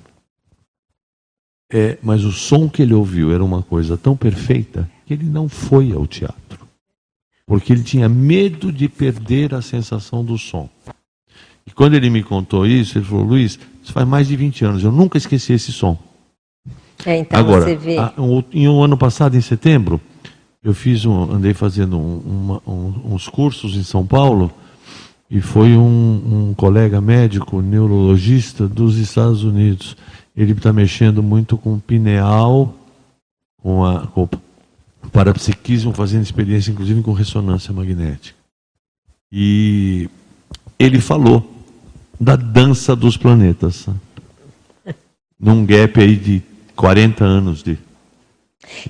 [1.72, 5.48] É, mas o som que ele ouviu era uma coisa tão perfeita que ele não
[5.48, 6.66] foi ao teatro.
[7.46, 10.68] Porque ele tinha medo de perder a sensação do som.
[11.66, 14.84] E quando ele me contou isso, ele falou: Luiz, isso faz mais de 20 anos,
[14.84, 15.96] eu nunca esqueci esse som.
[17.04, 17.98] É, então Agora, você vê.
[17.98, 20.00] a- um- em um ano passado, em setembro,
[20.62, 24.50] eu fiz um, andei fazendo um- uma- um- uns cursos em São Paulo
[25.30, 29.96] e foi um, um colega médico, neurologista dos Estados Unidos.
[30.36, 32.74] Ele está mexendo muito com pineal,
[33.62, 34.28] com, a, com
[35.12, 38.36] parapsiquismo, fazendo experiência inclusive com ressonância magnética.
[39.30, 40.10] E
[40.76, 41.48] ele falou
[42.18, 43.86] da dança dos planetas.
[45.38, 46.42] Num gap aí de
[46.74, 47.78] 40 anos de.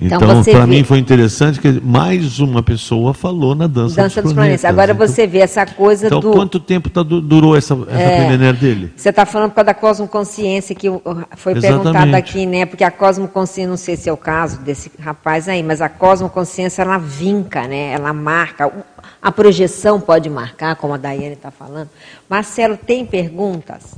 [0.01, 4.29] Então Então, para mim foi interessante que mais uma pessoa falou na dança, Dança dos
[4.29, 4.61] dos planetas.
[4.61, 4.65] planetas.
[4.65, 6.31] Agora Então- você vê essa coisa Então, do.
[6.31, 8.53] quanto tempo tá, du- durou essa, essa É.
[8.53, 8.91] Dele?
[8.95, 11.61] Você está falando por causa da cosmoconsciência que foi Exatamente.
[11.61, 12.65] perguntado aqui, né?
[12.65, 16.81] Porque a cosmoconsciência, não sei se é o caso desse rapaz aí, mas a cosmoconsciência
[16.81, 17.93] ela vinca, né?
[17.93, 18.71] Ela marca.
[19.21, 21.89] A projeção pode marcar, como a Daiane está falando.
[22.29, 23.95] Marcelo, tem perguntas?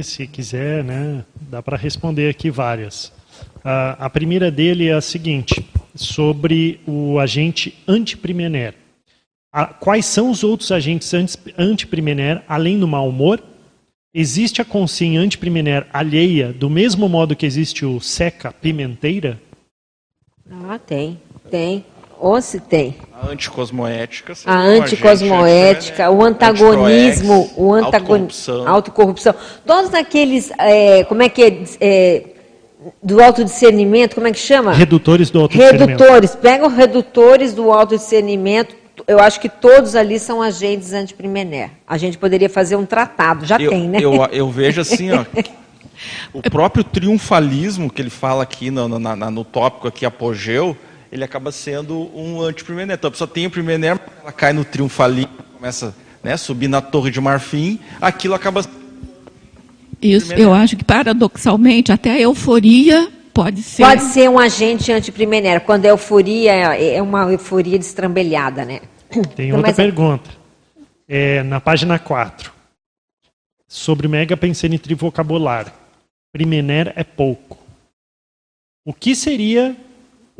[0.00, 3.12] Se quiser, né, dá para responder aqui várias.
[3.64, 8.74] A, a primeira dele é a seguinte, sobre o agente antiprimener.
[9.80, 13.42] Quais são os outros agentes anti- antiprimener, além do mau humor?
[14.14, 19.40] Existe a consciência antiprimener alheia, do mesmo modo que existe o seca pimenteira?
[20.50, 21.20] Ah, tem,
[21.50, 21.84] tem.
[22.22, 22.94] Ou se tem.
[23.20, 24.32] A anticosmoética.
[24.46, 29.34] A um agente anticosmoética, antiprimener, o antagonismo, o antagonismo, autocorrupção.
[29.66, 32.22] Todos aqueles, é, como é que é, é,
[33.02, 34.72] do autodiscernimento, como é que chama?
[34.72, 35.98] Redutores do autodiscernimento.
[36.00, 36.36] Redutores.
[36.36, 38.76] Pega os redutores do autodiscernimento.
[39.08, 41.70] Eu acho que todos ali são agentes antiprimener.
[41.88, 43.98] A gente poderia fazer um tratado, já eu, tem, né?
[44.00, 45.24] Eu, eu vejo assim, ó.
[46.32, 50.76] O próprio triunfalismo que ele fala aqui no, no, na- no tópico aqui, apogeu,
[51.12, 52.96] ele acaba sendo um antiprimener.
[52.96, 55.94] Então a pessoa tem o primener, ela cai no triunfalismo, começa
[56.24, 58.64] né, subir na torre de marfim, aquilo acaba
[60.00, 63.82] Isso, eu acho que paradoxalmente até a euforia pode ser.
[63.82, 65.60] Pode ser um agente antiprimener.
[65.60, 68.80] Quando a euforia é é uma euforia destrambelhada, né?
[69.36, 70.30] Tem Então, outra mas- pergunta.
[71.06, 72.50] É, na página 4.
[73.68, 75.72] Sobre mega pensene trivocabular.
[76.32, 77.58] Primener é pouco.
[78.84, 79.76] O que seria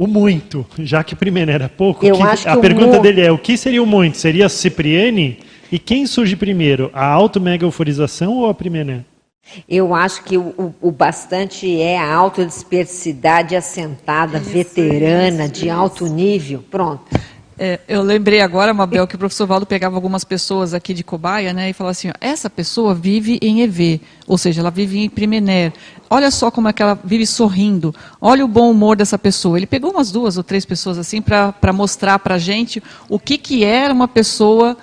[0.03, 0.67] o muito?
[0.81, 3.57] Já que primener é pouco, que- acho que a pergunta mu- dele é: o que
[3.57, 4.17] seria o muito?
[4.17, 5.39] Seria a Cipriane?
[5.71, 6.91] E quem surge primeiro?
[6.93, 9.05] A auto-mega euforização ou a primener?
[9.69, 16.63] Eu acho que o, o- o bastante é a autodispersidade assentada, veterana, de alto nível.
[16.71, 17.03] Pronto.
[17.65, 21.53] É, eu lembrei agora, Mabel, que o professor Valdo pegava algumas pessoas aqui de cobaia,
[21.53, 25.09] né, e falava assim, ó, essa pessoa vive em EV, ou seja, ela vive em
[25.09, 25.73] Primener.
[26.11, 27.95] Olha só como é que ela vive sorrindo.
[28.21, 29.57] Olha o bom humor dessa pessoa.
[29.57, 33.63] Ele pegou umas duas ou três pessoas assim para mostrar para gente o que, que
[33.63, 34.77] era uma pessoa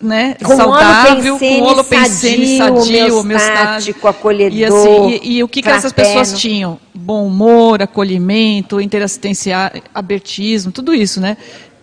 [0.00, 5.68] né, Com saudável, com holopensene sadio, homeostático, acolhedor, E, assim, e, e o que, que
[5.68, 6.78] essas pessoas tinham?
[6.94, 11.36] Bom humor, acolhimento, interassistenciar, abertismo, tudo isso, né?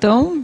[0.04, 0.44] Então,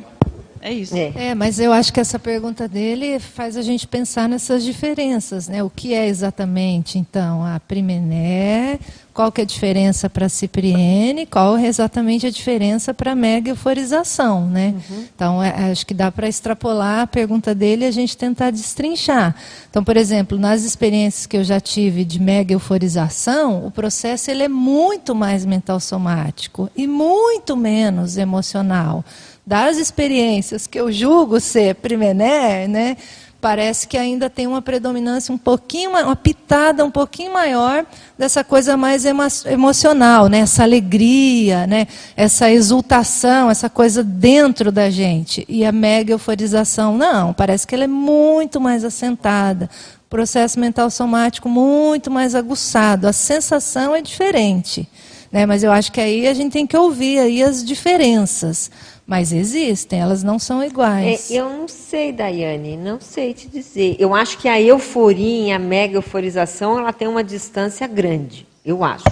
[0.61, 0.95] é isso.
[0.95, 5.61] É, mas eu acho que essa pergunta dele faz a gente pensar nessas diferenças, né?
[5.63, 8.79] O que é exatamente, então, a Primené,
[9.13, 13.15] qual que é a diferença para a Cipriene, qual é exatamente a diferença para a
[13.15, 14.75] mega euforização, né?
[15.13, 19.35] Então, é, acho que dá para extrapolar a pergunta dele e a gente tentar destrinchar.
[19.69, 24.43] Então, por exemplo, nas experiências que eu já tive de mega euforização, o processo ele
[24.43, 29.03] é muito mais mental somático e muito menos emocional
[29.49, 32.95] das experiências que eu julgo ser primené, né?
[33.41, 37.83] parece que ainda tem uma predominância um pouquinho, uma pitada um pouquinho maior
[38.15, 40.39] dessa coisa mais emo emocional, né?
[40.41, 41.87] essa alegria, né?
[42.15, 45.43] essa exultação, essa coisa dentro da gente.
[45.49, 49.67] E a mega euforização, não, parece que ela é muito mais assentada,
[50.07, 54.87] processo mental somático muito mais aguçado, a sensação é diferente.
[55.31, 55.47] Né?
[55.47, 58.69] Mas eu acho que aí a gente tem que ouvir aí as diferenças.
[59.09, 61.31] Mas existem, elas não são iguais.
[61.31, 63.95] É, eu não sei, Daiane, não sei te dizer.
[63.97, 69.05] Eu acho que a euforia, a mega euforização, ela tem uma distância grande, eu acho.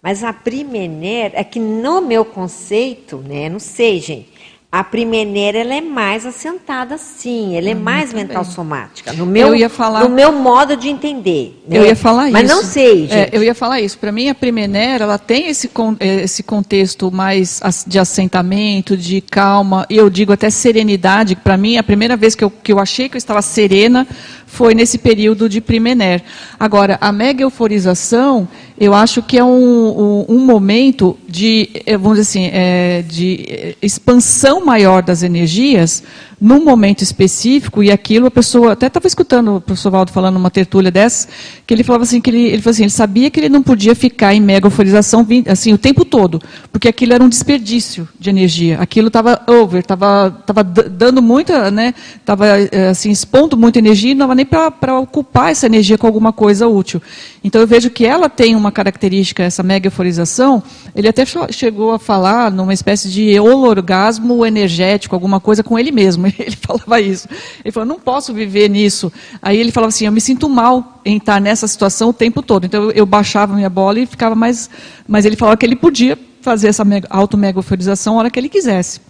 [0.00, 4.29] Mas a primener é que no meu conceito, né, não sei, gente,
[4.72, 7.56] a primeira ela é mais assentada, sim.
[7.56, 9.12] Ela é hum, mais mental somática.
[9.12, 10.04] No meu, eu ia falar...
[10.04, 11.60] no meu modo de entender.
[11.66, 11.76] Né?
[11.76, 12.54] Eu ia falar Mas isso.
[12.54, 13.12] Mas não sei, é, gente.
[13.12, 13.98] É, eu ia falar isso.
[13.98, 15.68] Para mim, a primeira ela tem esse,
[15.98, 19.84] é, esse contexto mais de assentamento, de calma.
[19.90, 21.34] E eu digo até serenidade.
[21.34, 24.06] Para mim, a primeira vez que eu, que eu achei que eu estava serena
[24.46, 26.22] foi nesse período de primener.
[26.58, 28.48] Agora, a mega euforização,
[28.80, 33.44] eu acho que é um, um, um momento de, eh, vamos dizer assim, é, de
[33.46, 36.02] eh, expansão maior das energias,
[36.40, 40.50] num momento específico, e aquilo a pessoa, até estava escutando o professor Valdo falando uma
[40.50, 41.28] tertúlia dessa,
[41.66, 44.32] que ele falava assim, que ele, ele, assim, ele sabia que ele não podia ficar
[44.32, 46.40] em mega euforização assim, o tempo todo,
[46.72, 51.92] porque aquilo era um desperdício de energia, aquilo estava over, estava tava dando muita, né,
[52.16, 52.46] estava
[52.90, 56.66] assim, expondo muita energia, e não estava nem para ocupar essa energia com alguma coisa
[56.66, 57.02] útil.
[57.44, 60.62] Então eu vejo que ela tem uma característica, essa mega euforização,
[60.94, 66.26] ele até chegou a falar numa espécie de orgasmo energético, alguma coisa com ele mesmo.
[66.40, 67.28] Ele falava isso.
[67.64, 69.12] Ele falou, não posso viver nisso.
[69.42, 72.64] Aí ele falava assim, eu me sinto mal em estar nessa situação o tempo todo.
[72.64, 74.70] Então eu baixava minha bola e ficava mais.
[75.06, 79.00] Mas ele falava que ele podia fazer essa auto-megaforização a hora que ele quisesse.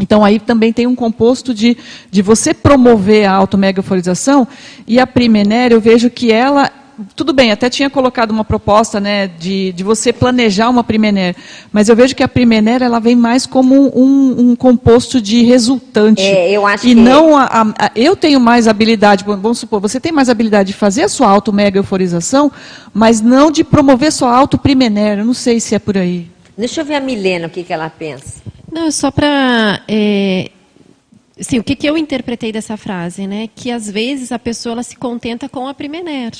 [0.00, 1.76] Então aí também tem um composto de,
[2.10, 4.48] de você promover a automegaforização
[4.86, 6.70] e a Primener, eu vejo que ela
[7.14, 11.34] tudo bem, até tinha colocado uma proposta né, de, de você planejar uma Primener,
[11.72, 16.22] mas eu vejo que a Primener ela vem mais como um, um composto de resultante.
[16.22, 17.00] É, eu acho e que...
[17.00, 17.46] não a,
[17.78, 21.28] a, eu tenho mais habilidade, vamos supor, você tem mais habilidade de fazer a sua
[21.28, 22.50] auto-mega euforização,
[22.92, 25.18] mas não de promover sua auto-Primener.
[25.18, 26.28] Eu não sei se é por aí.
[26.56, 28.42] Deixa eu ver a Milena, o que, que ela pensa.
[28.70, 29.82] Não, só para...
[29.88, 30.50] É...
[31.40, 33.48] Sim, o que, que eu interpretei dessa frase, né?
[33.54, 36.32] Que às vezes a pessoa ela se contenta com a Primener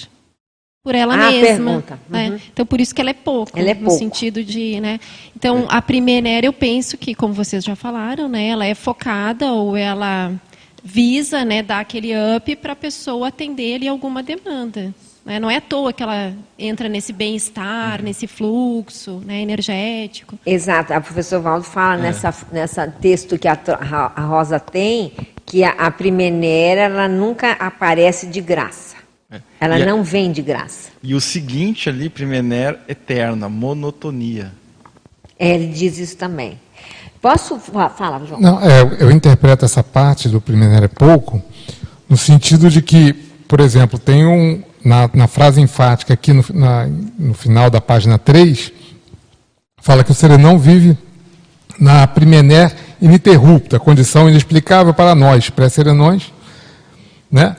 [0.82, 1.84] por ela ah, mesma.
[2.08, 2.30] Né?
[2.30, 2.38] Uhum.
[2.52, 3.58] Então, por isso que ela é pouco.
[3.58, 3.98] Ela é no pouco.
[3.98, 4.98] sentido de, né?
[5.36, 8.48] Então, a primeira, eu penso que, como vocês já falaram, né?
[8.48, 10.32] Ela é focada ou ela
[10.82, 11.62] visa, né?
[11.62, 14.92] Dar aquele up para a pessoa atender ali alguma demanda.
[15.24, 15.38] Né?
[15.38, 18.04] Não é à toa que ela entra nesse bem-estar, uhum.
[18.06, 19.40] nesse fluxo né?
[19.40, 20.36] energético.
[20.44, 20.92] Exato.
[20.92, 22.02] A professora Valdo fala é.
[22.02, 23.56] nessa, nessa texto que a,
[24.16, 25.12] a Rosa tem
[25.46, 29.01] que a, a primeira ela nunca aparece de graça.
[29.32, 29.40] É.
[29.60, 30.90] Ela e não vem de graça.
[31.02, 34.52] E o seguinte ali, Primener, eterna, monotonia.
[35.38, 36.60] É, ele diz isso também.
[37.20, 38.40] Posso falar, João?
[38.40, 41.42] Não, é, eu interpreto essa parte do Primener é pouco,
[42.08, 43.12] no sentido de que,
[43.48, 46.86] por exemplo, tem um, na, na frase enfática aqui no, na,
[47.18, 48.72] no final da página 3,
[49.80, 50.98] fala que o serenão vive
[51.78, 56.32] na Primener ininterrupta, condição inexplicável para nós, pré-serenões,
[57.30, 57.56] né?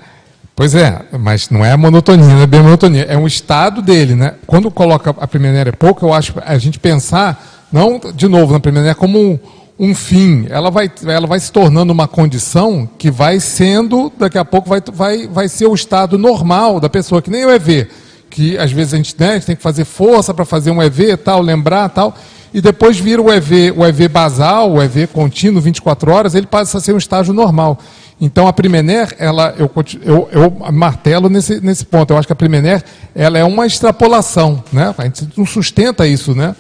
[0.55, 4.13] Pois é, mas não é a monotonia, não é bem monotonia, é um estado dele,
[4.13, 4.35] né?
[4.45, 8.59] Quando coloca a primeira é pouco, eu acho a gente pensar, não de novo na
[8.59, 9.39] primeira como um,
[9.79, 14.45] um, fim, ela vai, ela vai se tornando uma condição que vai sendo, daqui a
[14.45, 17.87] pouco vai, vai, vai ser o estado normal da pessoa, que nem o EV,
[18.29, 20.83] que às vezes a gente, né, a gente tem que fazer força para fazer um
[20.83, 22.15] EV tal, lembrar tal,
[22.53, 26.77] e depois vira o EV, o EV basal, o EV contínuo, 24 horas, ele passa
[26.77, 27.79] a ser um estágio normal.
[28.19, 29.69] Então a Primener, ela, eu,
[30.01, 32.11] eu, eu, martelo nesse, nesse ponto.
[32.11, 32.83] Eu acho que a Primener
[33.13, 34.93] ela é uma extrapolação, né?
[34.97, 36.55] A gente não sustenta isso, né?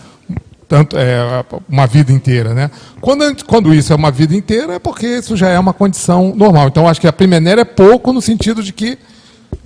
[0.67, 2.71] Tanto é uma vida inteira, né?
[2.99, 6.67] Quando, quando isso é uma vida inteira, é porque isso já é uma condição normal.
[6.67, 8.97] Então eu acho que a Primener é pouco no sentido de que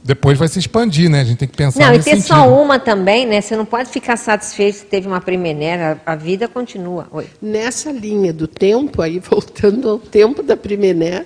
[0.03, 1.21] depois vai se expandir, né?
[1.21, 2.27] A gente tem que pensar Não, e ter sentido.
[2.27, 3.41] só uma também, né?
[3.41, 7.07] Você não pode ficar satisfeito se teve uma Primener, a, a vida continua.
[7.11, 7.27] Oi.
[7.41, 11.25] Nessa linha do tempo, aí voltando ao tempo da Primener,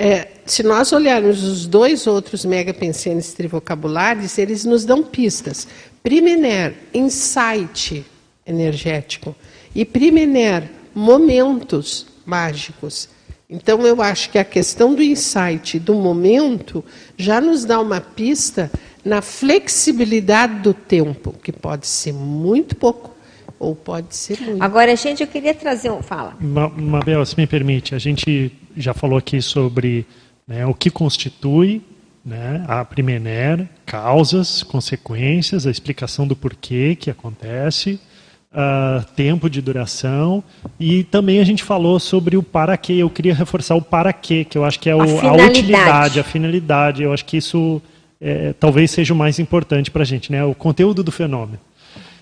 [0.00, 5.68] é, se nós olharmos os dois outros megapensenes trivocabulares, eles nos dão pistas.
[6.02, 8.06] Primener, insight
[8.46, 9.36] energético.
[9.74, 13.10] E primener, momentos mágicos.
[13.48, 16.82] Então, eu acho que a questão do insight, do momento,
[17.18, 18.70] já nos dá uma pista
[19.04, 23.14] na flexibilidade do tempo, que pode ser muito pouco
[23.58, 24.62] ou pode ser muito.
[24.62, 26.00] Agora, gente, eu queria trazer um.
[26.00, 26.34] Fala.
[26.40, 28.50] Mabel, se me permite, a gente
[28.82, 30.06] já falou aqui sobre
[30.46, 31.82] né, o que constitui
[32.24, 37.98] né, a Primener, causas, consequências, a explicação do porquê que acontece,
[38.52, 40.42] uh, tempo de duração
[40.78, 42.94] e também a gente falou sobre o para quê.
[42.94, 46.20] Eu queria reforçar o para quê, que eu acho que é o, a, a, utilidade,
[46.20, 47.02] a finalidade.
[47.02, 47.80] Eu acho que isso
[48.20, 51.58] é, talvez seja o mais importante para a gente, né, o conteúdo do fenômeno.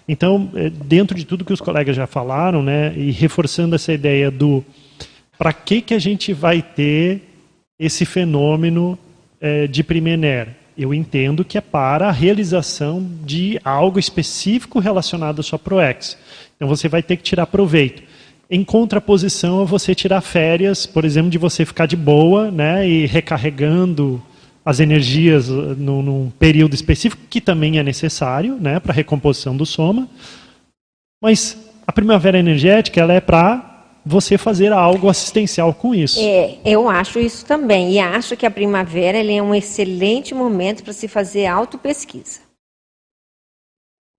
[0.09, 4.31] Então, é, dentro de tudo que os colegas já falaram, né, e reforçando essa ideia
[4.31, 4.65] do
[5.39, 7.23] para que, que a gente vai ter
[7.79, 8.99] esse fenômeno
[9.41, 10.57] é, de Primener?
[10.77, 16.19] Eu entendo que é para a realização de algo específico relacionado à sua ProEx.
[16.57, 18.03] Então você vai ter que tirar proveito.
[18.51, 23.07] Em contraposição a você tirar férias, por exemplo, de você ficar de boa né, e
[23.07, 24.23] recarregando
[24.65, 29.57] as energias uh, num, num período específico, que também é necessário né, para a recomposição
[29.57, 30.09] do soma.
[31.23, 33.68] Mas a primavera energética ela é para
[34.09, 36.19] você fazer algo assistencial com isso.
[36.19, 37.93] É, eu acho isso também.
[37.93, 42.41] E acho que a primavera é um excelente momento para se fazer autopesquisa.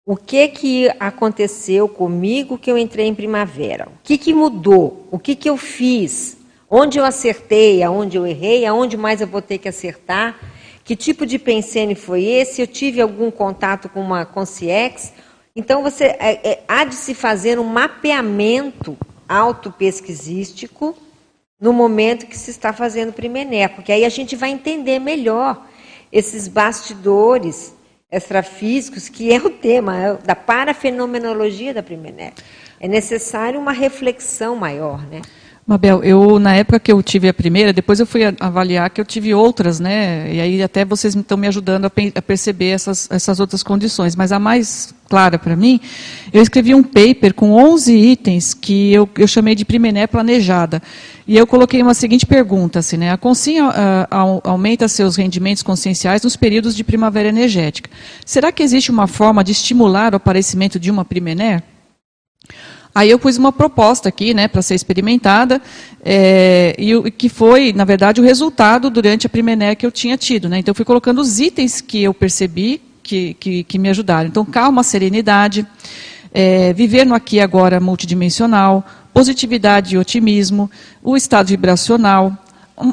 [0.05, 3.87] O que, que aconteceu comigo que eu entrei em primavera?
[3.87, 5.07] O que, que mudou?
[5.09, 6.37] O que, que eu fiz?
[6.69, 10.39] Onde eu acertei, aonde eu errei, aonde mais eu vou ter que acertar,
[10.83, 15.13] que tipo de pensene foi esse, eu tive algum contato com uma Conciex.
[15.55, 18.95] Então, você é, é, há de se fazer um mapeamento
[19.29, 20.97] autopesquisístico
[21.61, 25.65] no momento que se está fazendo o Primené, porque aí a gente vai entender melhor
[26.11, 27.75] esses bastidores
[28.11, 32.33] extrafísicos, que é o tema é da parafenomenologia da Primené.
[32.79, 35.21] É necessário uma reflexão maior, né?
[35.69, 39.05] Mabel, eu na época que eu tive a primeira, depois eu fui avaliar que eu
[39.05, 40.33] tive outras, né?
[40.33, 44.15] E aí até vocês estão me ajudando a, a perceber essas, essas outras condições.
[44.15, 45.79] Mas a mais clara para mim,
[46.33, 50.81] eu escrevi um paper com 11 itens que eu, eu chamei de Primené planejada.
[51.27, 53.11] E eu coloquei uma seguinte pergunta, assim, né?
[53.11, 53.71] A Consim uh,
[54.43, 57.91] aumenta seus rendimentos conscienciais nos períodos de primavera energética.
[58.25, 61.61] Será que existe uma forma de estimular o aparecimento de uma Primené?
[62.93, 65.61] Aí eu pus uma proposta aqui, né, para ser experimentada,
[66.03, 70.49] é, e que foi, na verdade, o resultado durante a Primener que eu tinha tido.
[70.49, 70.59] Né?
[70.59, 74.27] Então, eu fui colocando os itens que eu percebi que, que, que me ajudaram.
[74.27, 75.65] Então, calma, serenidade,
[76.33, 80.69] é, viver no aqui e agora multidimensional, positividade e otimismo,
[81.03, 82.35] o estado vibracional,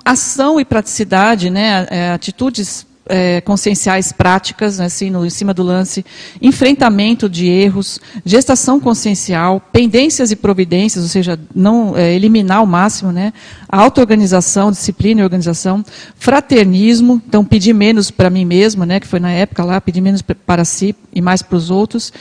[0.04, 5.62] ação e praticidade, né, é, atitudes é, conscienciais práticas, né, assim, no, em cima do
[5.62, 6.04] lance,
[6.40, 13.12] enfrentamento de erros, gestação consciencial, pendências e providências, ou seja, não é, eliminar ao máximo,
[13.12, 13.32] né,
[13.68, 15.84] auto-organização, disciplina e organização,
[16.16, 20.22] fraternismo, então pedir menos para mim mesma, né, que foi na época lá, pedir menos
[20.22, 22.12] para si e mais para os outros,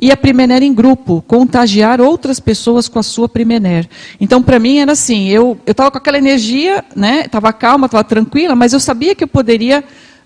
[0.00, 3.88] e a primener em grupo, contagiar outras pessoas com a sua primener.
[4.20, 8.56] Então, para mim era assim, eu estava com aquela energia, né, estava calma, estava tranquila,
[8.56, 9.84] mas eu sabia que eu poderia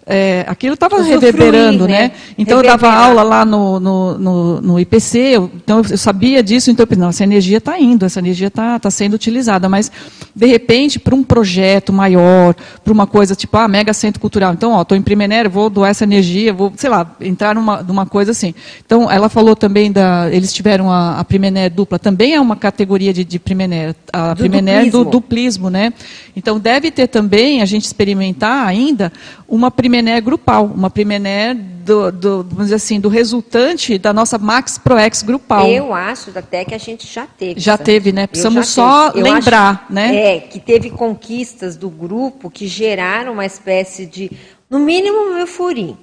[0.09, 2.03] é, aquilo estava reverberando, né?
[2.03, 2.12] né?
[2.39, 2.77] Então Reverberar.
[2.77, 6.85] eu dava aula lá no, no, no, no IPC, eu, então eu sabia disso, então
[6.85, 9.91] eu pensei, não, essa energia está indo, essa energia está tá sendo utilizada, mas
[10.35, 12.55] de repente, para um projeto maior,
[12.85, 15.91] para uma coisa tipo, ah, mega centro cultural, então, ó, estou em Primenério, vou doar
[15.91, 18.55] essa energia, vou, sei lá, entrar numa, numa coisa assim.
[18.85, 23.12] Então, ela falou também da, eles tiveram a, a Primenério dupla, também é uma categoria
[23.12, 25.05] de, de Primenério, a do Primenério duplismo.
[25.05, 25.93] do duplismo, né?
[26.37, 29.11] Então, deve ter também, a gente experimentar ainda,
[29.49, 34.77] uma primené grupal, uma primené do, do, vamos dizer assim, do resultante da nossa Max
[34.77, 35.66] ProEx grupal.
[35.66, 37.59] Eu acho até que a gente já teve.
[37.59, 38.27] Já teve, né?
[38.27, 40.14] Precisamos só lembrar, né?
[40.14, 44.31] É, que teve conquistas do grupo que geraram uma espécie de,
[44.68, 45.97] no mínimo, um euforim,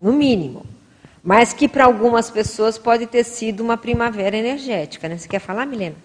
[0.00, 0.64] no mínimo.
[1.22, 5.18] Mas que para algumas pessoas pode ter sido uma primavera energética, né?
[5.18, 5.96] Você quer falar, Milena?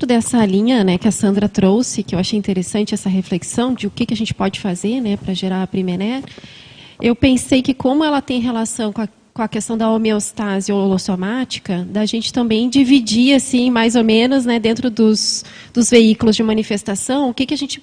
[0.00, 3.86] Dentro dessa linha né, que a Sandra trouxe, que eu achei interessante essa reflexão de
[3.86, 6.22] o que, que a gente pode fazer né, para gerar a Primené,
[7.00, 11.86] eu pensei que como ela tem relação com a, com a questão da homeostase holossomática,
[11.90, 17.28] da gente também dividir, assim, mais ou menos, né, dentro dos, dos veículos de manifestação,
[17.28, 17.82] o que, que a gente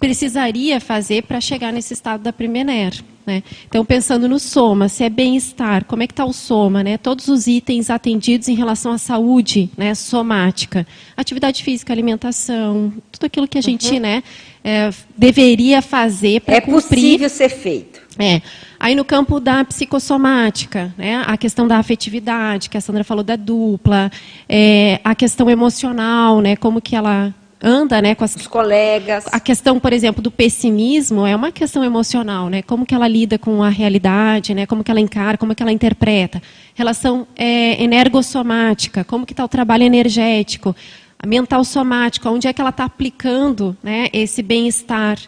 [0.00, 3.04] precisaria fazer para chegar nesse estado da Primener.
[3.26, 3.42] Né?
[3.68, 6.82] Então, pensando no soma, se é bem-estar, como é que está o soma?
[6.82, 6.96] Né?
[6.96, 13.46] Todos os itens atendidos em relação à saúde né, somática, atividade física, alimentação, tudo aquilo
[13.46, 14.00] que a gente uhum.
[14.00, 14.22] né,
[14.64, 16.76] é, deveria fazer para é cumprir.
[16.76, 18.00] É possível ser feito.
[18.18, 18.40] É.
[18.78, 23.36] Aí no campo da psicossomática, né, a questão da afetividade, que a Sandra falou da
[23.36, 24.10] dupla,
[24.48, 29.26] é, a questão emocional, né, como que ela anda, né, com as, os colegas.
[29.30, 32.62] A questão, por exemplo, do pessimismo é uma questão emocional, né?
[32.62, 34.66] Como que ela lida com a realidade, né?
[34.66, 36.42] Como que ela encara, como que ela interpreta.
[36.74, 40.74] Relação é, energossomática, como que está o trabalho energético.
[41.26, 45.18] mental somática, onde é que ela está aplicando né, esse bem-estar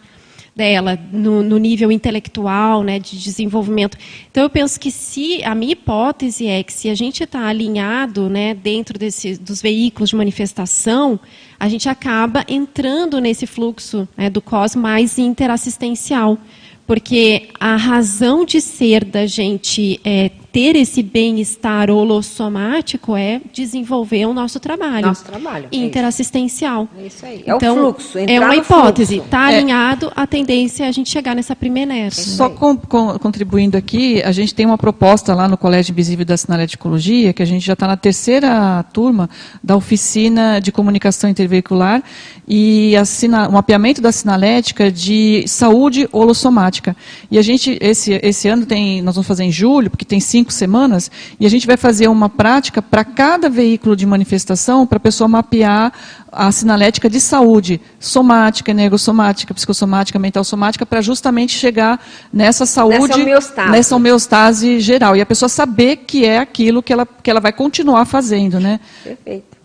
[0.55, 3.97] dela no, no, nível intelectual, né, de desenvolvimento.
[4.29, 8.29] Então eu penso que se a minha hipótese é que se a gente está alinhado,
[8.29, 11.19] né, dentro desse, dos veículos de manifestação,
[11.59, 16.37] a gente acaba entrando nesse fluxo né, do cos mais interassistencial,
[16.85, 24.33] porque a razão de ser da gente é, ter esse bem-estar holossomático é desenvolver o
[24.35, 25.07] nosso trabalho.
[25.07, 25.67] Nosso trabalho.
[25.71, 26.87] É interassistencial.
[26.97, 27.43] É isso aí.
[27.45, 28.19] É então, o fluxo.
[28.19, 29.17] É uma hipótese.
[29.17, 29.57] Está É.
[29.57, 32.23] alinhado, a tendência é a gente chegar nessa primeira inércia.
[32.23, 36.37] Só com- com- contribuindo aqui, a gente tem uma proposta lá no Colégio Invisível da
[36.37, 39.27] Sinaléticologia, que a gente já está na terceira turma
[39.63, 42.03] da oficina de comunicação interveicular
[42.47, 46.95] e a sina- o mapeamento da sinalética de saúde holossomática.
[47.31, 50.42] E a gente, esse, esse ano, tem, nós vamos fazer em julho, porque tem cinco
[50.51, 51.09] semanas,
[51.39, 55.27] e a gente vai fazer uma prática para cada veículo de manifestação, para a pessoa
[55.27, 55.93] mapear
[56.31, 63.21] a sinalética de saúde, somática, energossomática, psicossomática, mental somática, para justamente chegar nessa saúde, Nessa
[63.21, 63.71] homeostase.
[63.71, 65.15] nessa homeostase geral.
[65.15, 68.79] E a pessoa saber que é aquilo que ela, que ela vai continuar fazendo, né?
[69.03, 69.62] Perfeito.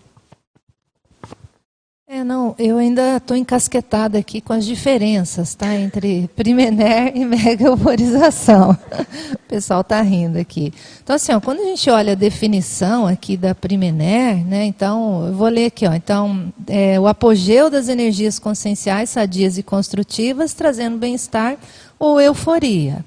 [2.11, 5.75] É, não, eu ainda estou encasquetada aqui com as diferenças, tá?
[5.75, 8.75] Entre Primener e mega euforização.
[9.35, 10.71] O pessoal está rindo aqui.
[11.03, 14.65] Então, assim, ó, quando a gente olha a definição aqui da Primener, né?
[14.65, 15.93] Então, eu vou ler aqui, ó.
[15.93, 21.57] Então, é, o apogeu das energias conscienciais sadias e construtivas, trazendo bem-estar
[21.97, 23.03] ou euforia.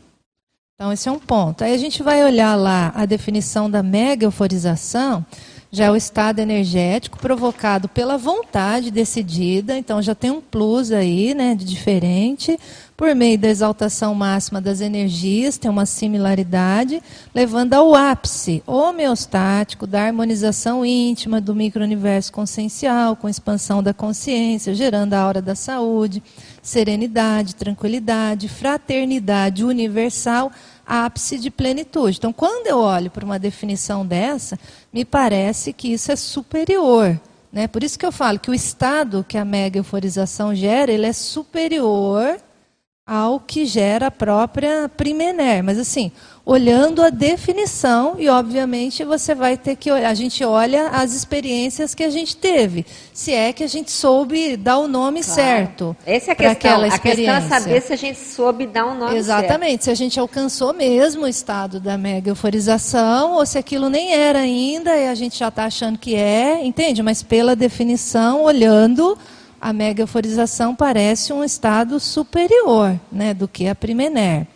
[0.74, 1.62] Então, esse é um ponto.
[1.62, 5.24] Aí a gente vai olhar lá a definição da mega euforização,
[5.74, 11.32] já é o estado energético provocado pela vontade decidida, então já tem um plus aí,
[11.32, 12.58] né, de diferente,
[12.94, 17.02] por meio da exaltação máxima das energias, tem uma similaridade,
[17.34, 25.14] levando ao ápice homeostático da harmonização íntima do micro-universo consciencial, com expansão da consciência, gerando
[25.14, 26.22] a aura da saúde,
[26.60, 30.52] serenidade, tranquilidade, fraternidade universal,
[30.86, 32.18] ápice de plenitude.
[32.18, 34.58] Então, quando eu olho para uma definição dessa,
[34.92, 37.18] me parece que isso é superior.
[37.52, 37.66] Né?
[37.66, 41.12] Por isso que eu falo que o estado que a mega euforização gera, ele é
[41.12, 42.38] superior
[43.12, 45.62] ao que gera a própria Primener.
[45.62, 46.10] Mas assim,
[46.46, 51.94] olhando a definição, e obviamente você vai ter que olhar, a gente olha as experiências
[51.94, 52.86] que a gente teve.
[53.12, 55.94] Se é que a gente soube dar o nome certo.
[56.06, 56.52] Essa é a questão.
[56.52, 57.48] aquela A questão é experiência.
[57.48, 61.28] saber se a gente soube dar um nome Exatamente, se a gente alcançou mesmo o
[61.28, 65.64] estado da mega euforização, ou se aquilo nem era ainda e a gente já está
[65.64, 67.02] achando que é, entende?
[67.02, 69.18] Mas pela definição, olhando,
[69.62, 74.48] a mega euforização parece um estado superior né, do que a Primener.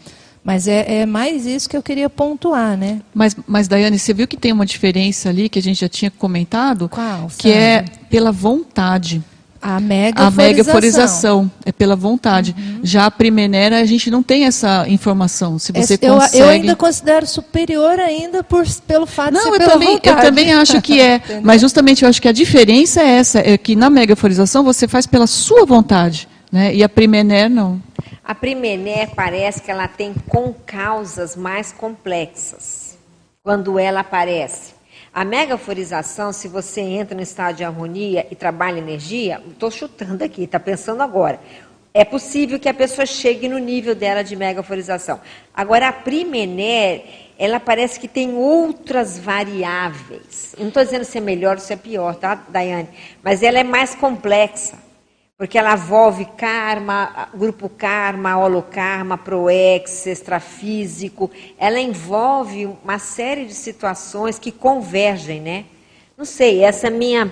[0.42, 3.00] Mas é, é mais isso que eu queria pontuar, né?
[3.14, 6.10] Mas, mas, Daiane, você viu que tem uma diferença ali que a gente já tinha
[6.10, 6.88] comentado?
[6.88, 7.28] Qual?
[7.38, 9.22] Que é pela vontade.
[9.60, 10.66] A mega A mega euforização.
[10.66, 12.54] euforização é pela vontade.
[12.82, 15.58] Já a Primenera, a gente não tem essa informação.
[15.58, 16.38] Se você eu, consegue...
[16.38, 19.94] eu ainda considero superior ainda por, pelo fato de Não, ser eu pela também, eu
[19.94, 20.22] vontade.
[20.22, 21.20] também acho que é.
[21.42, 24.86] Mas justamente eu acho que a diferença é essa, é que na mega euforização você
[24.86, 26.28] faz pela sua vontade.
[26.52, 26.74] Né?
[26.74, 27.80] E a Primener não.
[28.24, 32.96] A Primener parece que ela tem concausas mais complexas
[33.42, 34.75] quando ela aparece.
[35.16, 40.42] A megaforização, se você entra no estado de harmonia e trabalha energia, estou chutando aqui,
[40.42, 41.40] está pensando agora.
[41.94, 45.18] É possível que a pessoa chegue no nível dela de megaforização.
[45.54, 47.02] Agora, a Primener,
[47.38, 50.54] ela parece que tem outras variáveis.
[50.58, 52.90] Não estou dizendo se é melhor ou se é pior, tá, Daiane?
[53.22, 54.76] Mas ela é mais complexa.
[55.38, 61.30] Porque ela envolve karma, grupo karma, holokarma, proex, extrafísico.
[61.58, 65.66] Ela envolve uma série de situações que convergem, né?
[66.16, 67.30] Não sei, essa é minha.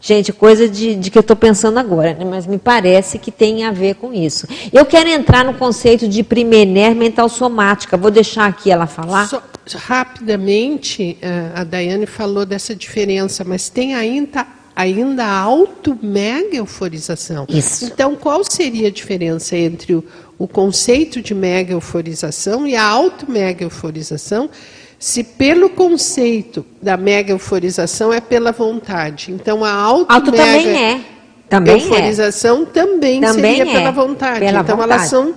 [0.00, 2.24] Gente, coisa de, de que eu estou pensando agora, né?
[2.24, 4.46] mas me parece que tem a ver com isso.
[4.72, 7.96] Eu quero entrar no conceito de primener mental somática.
[7.96, 9.28] Vou deixar aqui ela falar.
[9.74, 17.46] Rapidamente, eh, a Daiane falou dessa diferença, mas tem ainda, ainda a auto-mega euforização.
[17.48, 17.84] Isso.
[17.84, 20.04] Então, qual seria a diferença entre o,
[20.38, 24.50] o conceito de mega euforização e a auto-mega euforização?
[24.98, 29.30] Se pelo conceito da mega euforização é pela vontade.
[29.32, 31.00] Então, a Auto auto-mega também é.
[31.48, 31.76] Também é.
[31.76, 33.78] euforização também, Também seria é.
[33.78, 34.40] pela vontade.
[34.40, 34.92] Pela então, vontade.
[34.92, 35.34] elas são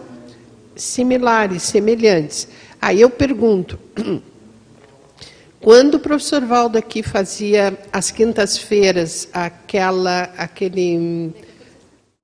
[0.76, 2.48] similares, semelhantes.
[2.82, 3.78] Aí eu pergunto,
[5.62, 11.34] quando o professor Valdo aqui fazia às quintas-feiras aquela, aquele,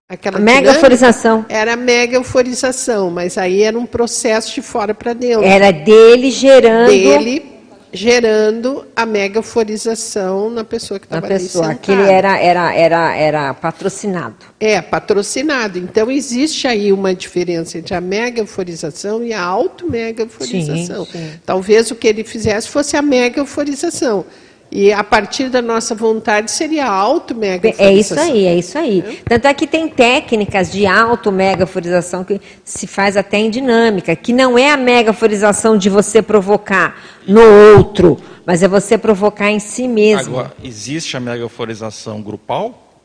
[0.08, 1.46] aquela mega euforização.
[1.50, 5.44] era mega euforização, mas aí era um processo de fora para dentro.
[5.44, 6.88] Era dele gerando.
[6.88, 7.53] Dele
[7.94, 11.80] gerando a mega euforização na pessoa que estava ali pessoa, sentada.
[11.80, 14.36] aquele era, era, era, era patrocinado.
[14.60, 15.78] É, patrocinado.
[15.78, 21.06] Então, existe aí uma diferença entre a mega euforização e a auto-mega euforização.
[21.06, 21.32] Sim, sim.
[21.46, 24.26] Talvez o que ele fizesse fosse a mega euforização.
[24.76, 29.22] E a partir da nossa vontade seria a auto-mega É isso aí, é isso aí.
[29.24, 34.58] Tanto é que tem técnicas de auto-megaforização que se faz até em dinâmica, que não
[34.58, 37.44] é a megaforização de você provocar no
[37.78, 40.40] outro, mas é você provocar em si mesmo.
[40.40, 42.98] Agora, existe a megaforização grupal?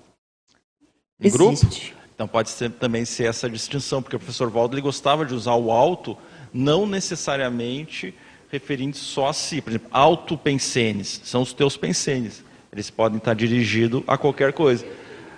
[1.20, 1.38] Em Existe.
[1.38, 1.98] grupo?
[2.14, 5.54] Então pode ser, também ser essa distinção, porque o professor Waldo ele gostava de usar
[5.54, 6.16] o alto,
[6.50, 8.14] não necessariamente
[8.50, 9.60] referindo só a si.
[9.60, 12.44] Por exemplo, autopensenes, são os teus pensenes.
[12.72, 14.84] Eles podem estar dirigidos a qualquer coisa.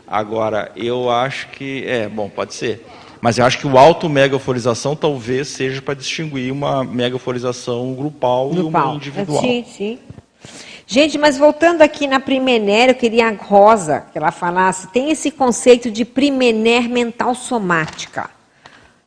[0.07, 1.85] Agora, eu acho que.
[1.87, 2.85] É, bom, pode ser.
[3.21, 8.63] Mas eu acho que o auto-megaforização talvez seja para distinguir uma megaforização grupal, e uma
[8.63, 8.95] Grupal.
[8.97, 9.43] individual.
[9.43, 9.99] Sim, sim.
[10.87, 14.89] Gente, mas voltando aqui na Primener, eu queria a Rosa que ela falasse.
[14.89, 18.29] Tem esse conceito de Primener mental somática.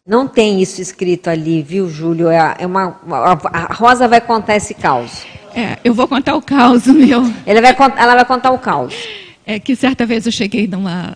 [0.05, 2.30] Não tem isso escrito ali, viu, Júlio?
[2.30, 2.99] É é uma,
[3.53, 5.23] a Rosa vai contar esse caos.
[5.55, 7.21] É, eu vou contar o caos meu.
[7.45, 8.93] Ela vai, ela vai contar o caos.
[9.45, 11.15] É que certa vez eu cheguei numa,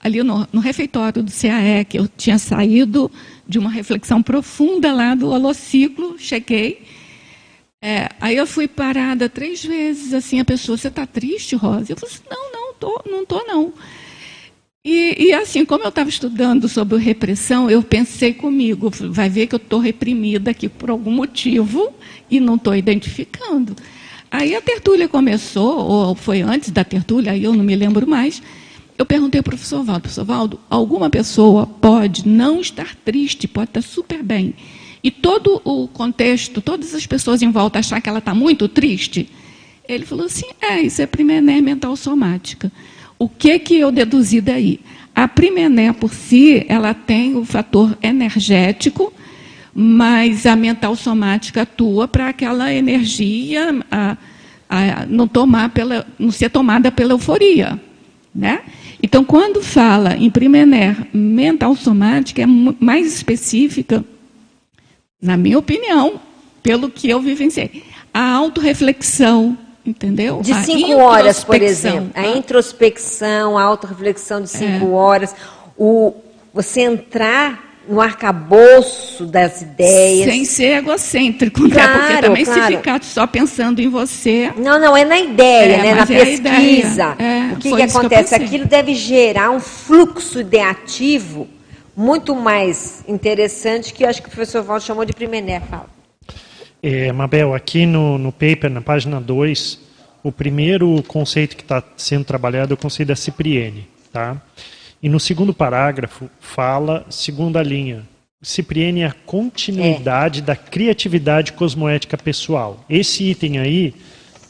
[0.00, 3.10] ali no, no refeitório do CAE, que eu tinha saído
[3.46, 6.82] de uma reflexão profunda lá do holociclo, cheguei.
[7.80, 11.92] É, aí eu fui parada três vezes, assim, a pessoa, você está triste, Rosa?
[11.92, 13.72] Eu falei assim, não, não, tô, não tô não.
[14.84, 19.54] E, e, assim, como eu estava estudando sobre repressão, eu pensei comigo, vai ver que
[19.54, 21.90] eu estou reprimida aqui por algum motivo
[22.30, 23.74] e não estou identificando.
[24.30, 28.42] Aí a tertúlia começou, ou foi antes da tertúlia, aí eu não me lembro mais.
[28.98, 33.70] Eu perguntei para o professor Valdo, professor Valdo, alguma pessoa pode não estar triste, pode
[33.70, 34.54] estar super bem,
[35.02, 39.30] e todo o contexto, todas as pessoas em volta achar que ela está muito triste?
[39.88, 42.70] Ele falou assim, é, isso é primené mental somática.
[43.18, 44.80] O que, que eu deduzi daí?
[45.14, 49.12] A primené por si, ela tem o fator energético,
[49.72, 54.16] mas a mental somática atua para aquela energia a,
[54.68, 57.80] a não, tomar pela, não ser tomada pela euforia.
[58.34, 58.62] Né?
[59.02, 64.04] Então, quando fala em primener mental somática, é mais específica,
[65.22, 66.20] na minha opinião,
[66.62, 67.84] pelo que eu vivenciei.
[68.12, 70.40] A autorreflexão, entendeu?
[70.40, 72.10] De cinco horas, por exemplo.
[72.14, 74.90] A introspecção, a autorreflexão de cinco É.
[74.90, 75.34] horas.
[75.76, 76.14] O,
[76.52, 80.30] você entrar no arcabouço das ideias.
[80.30, 81.74] Sem ser egocêntrico, né?
[81.74, 82.62] Claro, Porque também claro.
[82.62, 84.52] se ficar só pensando em você.
[84.56, 85.94] Não, não, é na ideia, É, né?
[85.94, 87.16] na é pesquisa.
[87.18, 88.30] É, o que, que que acontece?
[88.30, 88.46] pensei.
[88.46, 91.46] Aquilo deve gerar um fluxo ideativo
[91.96, 95.60] muito mais interessante que eu acho que o professor Valdo chamou de primené.
[95.60, 95.93] Fala.
[96.86, 99.80] É, Mabel, aqui no, no paper, na página 2,
[100.22, 103.88] o primeiro conceito que está sendo trabalhado é o conceito da Cipriene.
[104.12, 104.36] Tá?
[105.02, 108.02] E no segundo parágrafo, fala, segunda linha,
[108.42, 112.84] Cipriene é a continuidade da criatividade cosmoética pessoal.
[112.86, 113.94] Esse item aí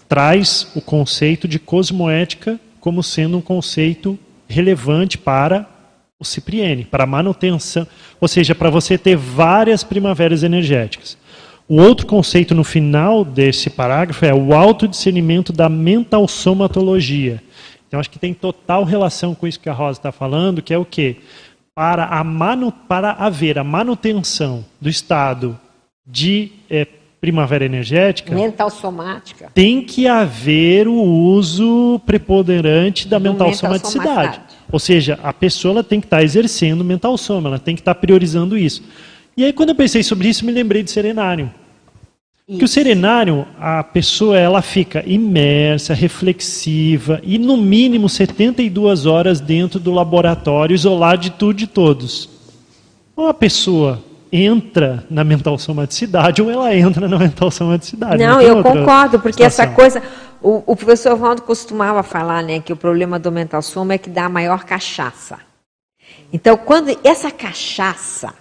[0.09, 5.69] traz o conceito de cosmoética como sendo um conceito relevante para
[6.19, 7.87] o Cipriene, para a manutenção,
[8.21, 11.17] ou seja, para você ter várias primaveras energéticas.
[11.69, 17.43] O outro conceito no final desse parágrafo é o autodiscernimento da mental somatologia.
[17.89, 20.79] Então, acho que tem total relação com isso que a Rosa está falando, que é
[20.79, 21.17] o quê?
[21.75, 25.59] Para, a manu, para haver a manutenção do estado
[26.07, 26.87] de eh,
[27.21, 29.51] primavera energética, Mental somática.
[29.55, 34.35] tem que haver o uso preponderante da mental, mental somaticidade.
[34.35, 34.41] somaticidade.
[34.71, 37.95] Ou seja, a pessoa tem que estar exercendo o mental soma, ela tem que estar
[37.95, 38.83] priorizando isso.
[39.37, 41.51] E aí, quando eu pensei sobre isso, me lembrei de serenário.
[42.47, 49.81] Que o serenário, a pessoa ela fica imersa, reflexiva e no mínimo 72 horas dentro
[49.81, 52.29] do laboratório, isolado de tudo e de todos.
[53.17, 58.23] Ou a pessoa entra na mental somaticidade ou ela entra na mental somaticidade.
[58.23, 59.75] Não, tem eu concordo, porque essa situação.
[59.75, 60.03] coisa.
[60.43, 64.11] O, o professor Valdo costumava falar né, que o problema do mental soma é que
[64.11, 65.39] dá a maior cachaça.
[66.31, 68.35] Então, quando essa cachaça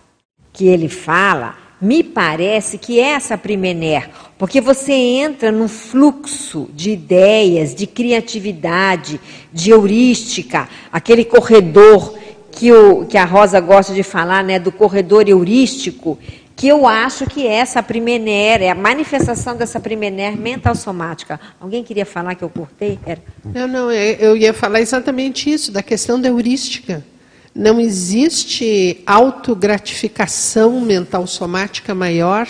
[0.54, 6.92] que ele fala, me parece que é essa primener, porque você entra num fluxo de
[6.92, 9.20] ideias, de criatividade,
[9.52, 12.18] de heurística, aquele corredor
[12.52, 16.18] que, o, que a Rosa gosta de falar, né, do corredor heurístico,
[16.56, 21.40] que eu acho que é essa primener, é a manifestação dessa primener mental somática.
[21.60, 23.00] Alguém queria falar que eu cortei?
[23.06, 23.20] Era.
[23.44, 27.04] Não, não, é- eu ia falar exatamente isso, da questão da heurística.
[27.56, 32.48] Não existe autogratificação mental somática maior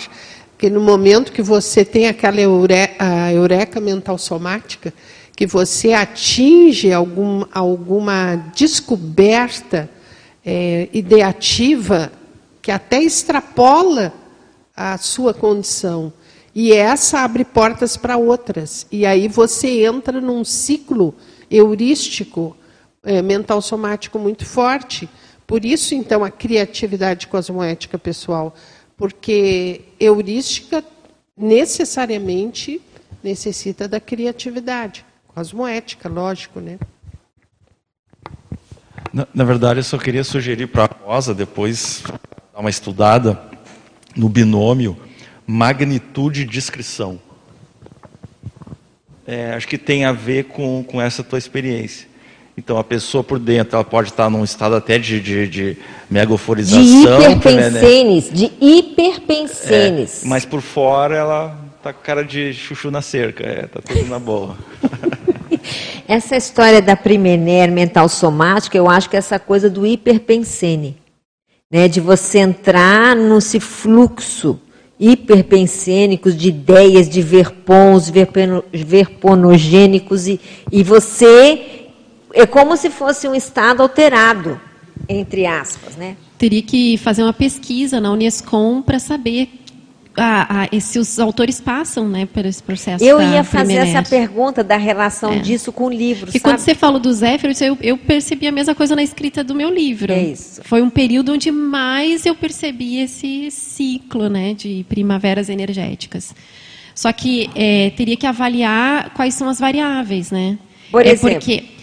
[0.64, 4.94] Porque no momento que você tem aquela eureka mental somática,
[5.36, 9.90] que você atinge algum, alguma descoberta
[10.42, 12.10] é, ideativa
[12.62, 14.10] que até extrapola
[14.76, 16.12] a sua condição.
[16.54, 18.86] E essa abre portas para outras.
[18.92, 21.14] E aí você entra num ciclo
[21.50, 22.56] heurístico,
[23.04, 25.08] é, mental somático muito forte.
[25.46, 28.54] Por isso, então, a criatividade cosmoética pessoal.
[28.96, 30.82] Porque heurística
[31.36, 32.80] necessariamente
[33.22, 35.04] necessita da criatividade.
[35.28, 36.78] Cosmoética, lógico, né?
[39.12, 42.02] Na, na verdade, eu só queria sugerir para a Rosa depois
[42.52, 43.40] dar uma estudada
[44.16, 44.96] no binômio
[45.46, 47.20] magnitude e discrição.
[49.26, 52.08] É, acho que tem a ver com, com essa tua experiência.
[52.56, 55.76] Então, a pessoa por dentro, ela pode estar num estado até de, de, de
[56.08, 57.18] megaforização.
[57.18, 58.36] De hiperpensenes, né?
[58.36, 60.24] de hiperpensenes.
[60.24, 63.44] É, mas por fora, ela está com cara de chuchu na cerca.
[63.44, 64.56] É, tá tudo na boa.
[66.06, 70.96] essa história da primener mental somática, eu acho que é essa coisa do hiperpensene.
[71.70, 74.60] Né, de você entrar nesse fluxo
[75.00, 78.12] hiperpensênicos de ideias, de verpons,
[78.72, 80.40] verponogênicos, e,
[80.70, 81.83] e você
[82.34, 84.60] é como se fosse um estado alterado,
[85.08, 86.16] entre aspas, né?
[86.36, 89.48] Teria que fazer uma pesquisa na Unescom para saber
[90.16, 93.04] ah, ah, se os autores passam né, por esse processo.
[93.04, 95.38] Eu ia fazer essa pergunta da relação é.
[95.38, 96.30] disso com o livro.
[96.34, 99.54] E quando você falou do Zéfiros, eu, eu, percebi a mesma coisa na escrita do
[99.54, 100.12] meu livro.
[100.12, 100.60] É isso.
[100.64, 106.34] Foi um período onde mais eu percebi esse ciclo né, de primaveras energéticas.
[106.94, 110.58] Só que é, teria que avaliar quais são as variáveis, né?
[110.92, 111.30] Por é exemplo.
[111.30, 111.73] Porque é,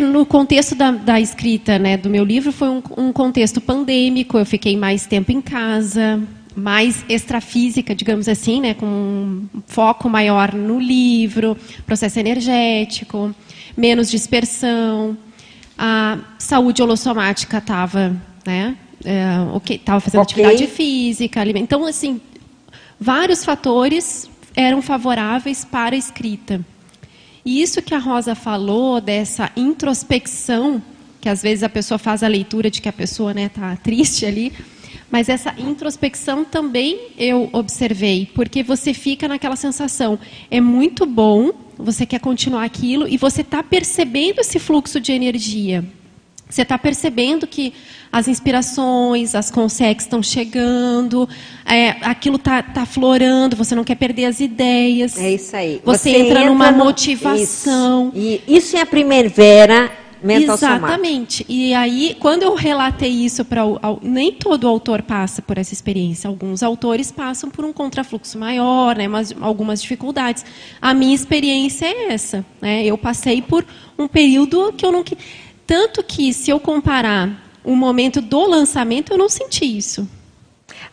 [0.00, 4.44] no contexto da, da, escrita né, do meu livro, foi um, um contexto pandêmico, eu
[4.44, 6.22] fiquei mais tempo em casa,
[6.54, 11.56] mais extrafísica, digamos assim, né, com um foco maior no livro,
[11.86, 13.34] processo energético,
[13.74, 15.16] menos dispersão,
[15.78, 20.44] a saúde holossomática estava, né, é, okay, fazendo okay.
[20.44, 22.20] atividade física, então assim,
[23.00, 26.60] vários fatores eram favoráveis para a escrita.
[27.44, 30.82] E isso que a Rosa falou dessa introspecção,
[31.20, 33.76] que às vezes a pessoa faz a leitura de que a pessoa está né, tá
[33.76, 34.52] triste ali,
[35.10, 40.18] mas essa introspecção também eu observei, porque você fica naquela sensação,
[40.50, 45.84] é muito bom, você quer continuar aquilo e você está percebendo esse fluxo de energia.
[46.48, 47.74] Você está percebendo que
[48.10, 51.28] as inspirações, as consegues estão chegando,
[51.64, 55.18] é, aquilo está tá florando, você não quer perder as ideias.
[55.18, 55.80] É isso aí.
[55.84, 56.84] Você, você entra, entra, numa no...
[56.84, 58.10] motivação.
[58.14, 58.42] Isso.
[58.48, 59.92] E isso é a primavera
[60.22, 61.44] mental Exatamente.
[61.48, 63.62] E aí, quando eu relatei isso para
[64.02, 66.28] nem todo autor passa por essa experiência.
[66.28, 70.44] Alguns autores passam por um contrafluxo maior, né, mas algumas dificuldades.
[70.80, 72.44] A minha experiência é essa.
[72.60, 72.84] Né?
[72.84, 73.64] Eu passei por
[73.98, 75.04] um período que eu não
[75.68, 77.30] tanto que se eu comparar
[77.62, 80.08] o momento do lançamento, eu não senti isso.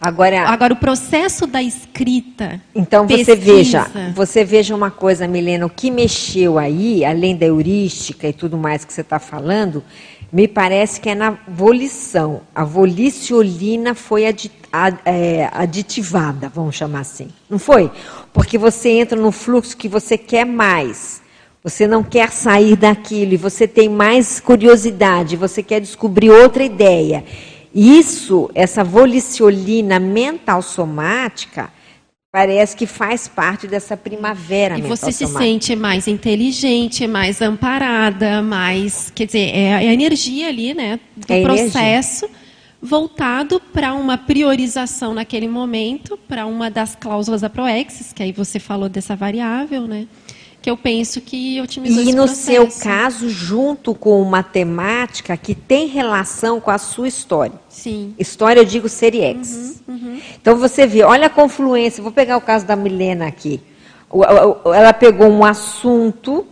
[0.01, 2.61] Agora, Agora o processo da escrita.
[2.75, 7.45] Então pesquisa, você veja, você veja uma coisa, Milena, o que mexeu aí, além da
[7.45, 9.81] heurística e tudo mais que você está falando,
[10.29, 12.41] me parece que é na volição.
[12.53, 17.29] A voliciolina foi adi, ad, é, aditivada, vamos chamar assim.
[17.49, 17.89] Não foi?
[18.33, 21.23] Porque você entra no fluxo que você quer mais.
[21.65, 27.25] Você não quer sair daquilo e você tem mais curiosidade, você quer descobrir outra ideia.
[27.73, 31.73] Isso, essa voliciolina mental somática,
[32.31, 39.11] parece que faz parte dessa primavera e você se sente mais inteligente, mais amparada, mais,
[39.15, 42.29] quer dizer, é, a energia ali, né, do é processo energia.
[42.79, 48.59] voltado para uma priorização naquele momento, para uma das cláusulas da Proexis, que aí você
[48.59, 50.05] falou dessa variável, né?
[50.65, 52.41] Que eu penso que otimizou E esse no processo.
[52.41, 57.53] seu caso, junto com uma temática que tem relação com a sua história.
[57.69, 58.15] Sim.
[58.17, 59.83] História, eu digo Seriex.
[59.87, 60.21] Uhum, uhum.
[60.41, 62.01] Então você vê, olha a confluência.
[62.01, 63.61] Vou pegar o caso da Milena aqui.
[64.65, 66.47] Ela pegou um assunto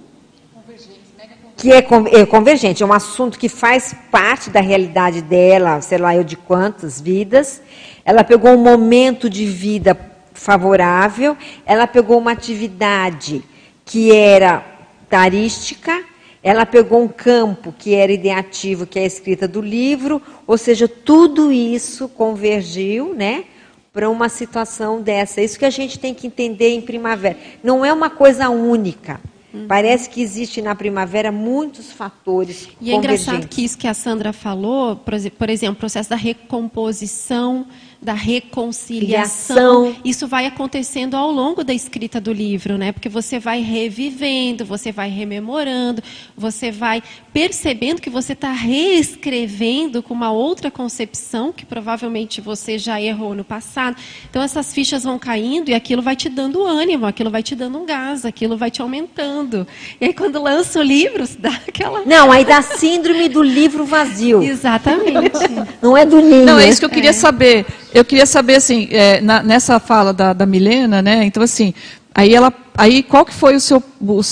[1.57, 6.15] que é, é convergente, é um assunto que faz parte da realidade dela, sei lá
[6.15, 7.63] eu de quantas vidas.
[8.05, 9.99] Ela pegou um momento de vida
[10.35, 11.35] favorável,
[11.65, 13.43] ela pegou uma atividade
[13.85, 14.65] que era
[15.09, 16.03] tarística,
[16.41, 20.87] ela pegou um campo que era ideativo, que é a escrita do livro, ou seja,
[20.87, 23.45] tudo isso convergiu, né?
[23.93, 25.41] Para uma situação dessa.
[25.41, 27.37] Isso que a gente tem que entender em primavera.
[27.63, 29.21] Não é uma coisa única.
[29.53, 29.67] Uhum.
[29.67, 32.69] Parece que existe na primavera muitos fatores.
[32.81, 37.67] E é engraçado que isso que a Sandra falou, por exemplo, o processo da recomposição
[38.03, 39.95] da reconciliação.
[40.03, 42.91] Isso vai acontecendo ao longo da escrita do livro, né?
[42.91, 46.03] Porque você vai revivendo, você vai rememorando,
[46.35, 47.01] você vai
[47.33, 53.43] percebendo que você está reescrevendo com uma outra concepção que provavelmente você já errou no
[53.43, 53.97] passado.
[54.29, 57.79] Então essas fichas vão caindo e aquilo vai te dando ânimo, aquilo vai te dando
[57.79, 59.67] um gás, aquilo vai te aumentando.
[59.99, 64.43] E aí quando lança o livro, dá aquela Não, aí dá síndrome do livro vazio.
[64.43, 65.39] Exatamente.
[65.81, 66.45] Não é do ninho.
[66.45, 67.13] Não, é isso que eu queria é.
[67.13, 67.65] saber.
[67.93, 71.23] Eu queria saber, assim, é, na, nessa fala da, da Milena, né?
[71.25, 71.73] Então, assim,
[72.13, 73.83] aí ela, aí qual que foi o seu,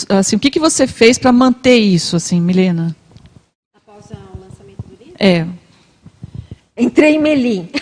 [0.10, 2.96] assim, o que, que você fez para manter isso, assim, Milena?
[3.76, 5.16] Após o lançamento do livro?
[5.20, 5.48] É.
[6.78, 7.70] Entrei em Melim.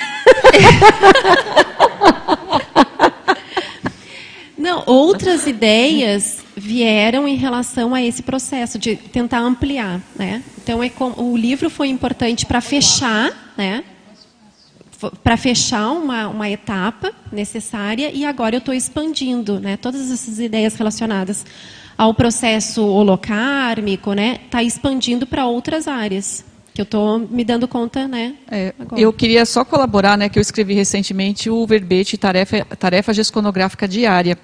[4.58, 10.44] Não, outras ideias vieram em relação a esse processo de tentar ampliar, né?
[10.62, 13.86] Então é com, o livro foi importante para fechar, né?
[15.24, 19.78] Para fechar uma, uma etapa necessária e agora eu estou expandindo, né?
[19.78, 21.46] Todas essas ideias relacionadas
[21.98, 24.40] ao processo holocármico, né?
[24.46, 26.46] Está expandindo para outras áreas
[26.80, 28.36] que eu estou me dando conta, né?
[28.50, 30.30] É, eu queria só colaborar, né?
[30.30, 34.38] Que eu escrevi recentemente o verbete tarefa, tarefa gesconográfica diária.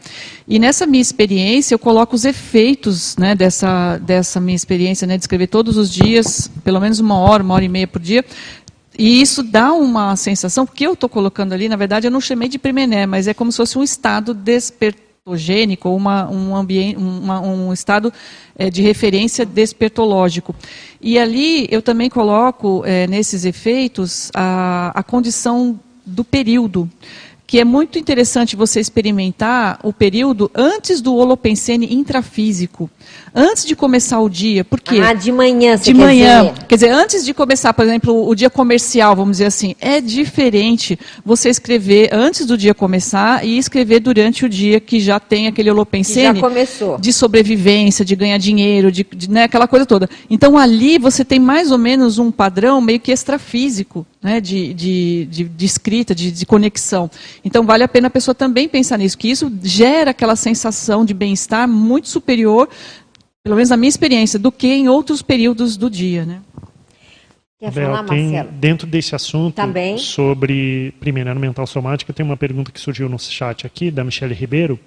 [0.45, 3.35] E nessa minha experiência eu coloco os efeitos, né?
[3.35, 5.15] Dessa dessa minha experiência, né?
[5.17, 8.25] De escrever todos os dias, pelo menos uma hora, uma hora e meia por dia,
[8.97, 12.47] e isso dá uma sensação, porque eu estou colocando ali, na verdade, eu não chamei
[12.47, 17.73] de primené, mas é como se fosse um estado despertogênico, uma, um, ambiente, uma, um
[17.73, 18.11] estado
[18.57, 20.55] é, de referência despertológico.
[21.01, 26.89] E ali eu também coloco, é, nesses efeitos, a, a condição do período
[27.47, 32.89] que é muito interessante você experimentar o período antes do holopensene intrafísico,
[33.33, 34.63] antes de começar o dia.
[34.63, 34.99] Por quê?
[35.03, 36.45] Ah, de manhã, De manhã.
[36.45, 36.65] Dizer.
[36.67, 40.97] Quer dizer, antes de começar, por exemplo, o dia comercial, vamos dizer assim, é diferente
[41.23, 45.69] você escrever antes do dia começar e escrever durante o dia que já tem aquele
[45.69, 46.41] holopensene
[46.99, 50.09] de sobrevivência, de ganhar dinheiro, de, de né, aquela coisa toda.
[50.29, 55.27] Então ali você tem mais ou menos um padrão meio que extrafísico né, de, de,
[55.29, 57.11] de, de, escrita, de, de conexão.
[57.43, 61.13] Então, vale a pena a pessoa também pensar nisso, que isso gera aquela sensação de
[61.13, 62.67] bem-estar muito superior,
[63.43, 66.25] pelo menos na minha experiência, do que em outros períodos do dia.
[66.25, 66.41] Né?
[67.59, 68.51] Quer Bel, falar, tem, Marcelo?
[68.53, 69.99] Dentro desse assunto também?
[69.99, 74.79] sobre primeira mental somática, tem uma pergunta que surgiu no chat aqui, da Michelle Ribeiro,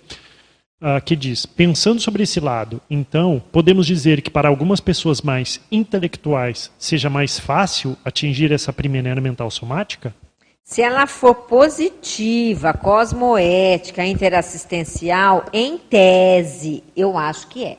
[0.80, 5.60] uh, que diz: pensando sobre esse lado, então, podemos dizer que para algumas pessoas mais
[5.70, 10.14] intelectuais seja mais fácil atingir essa primeira mental somática?
[10.62, 17.78] Se ela for positiva, cosmoética, interassistencial, em tese, eu acho que é.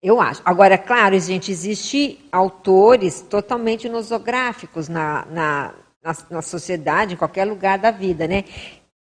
[0.00, 0.40] Eu acho.
[0.44, 7.76] Agora, claro, gente, existe autores totalmente nosográficos na, na, na, na sociedade, em qualquer lugar
[7.76, 8.44] da vida, né?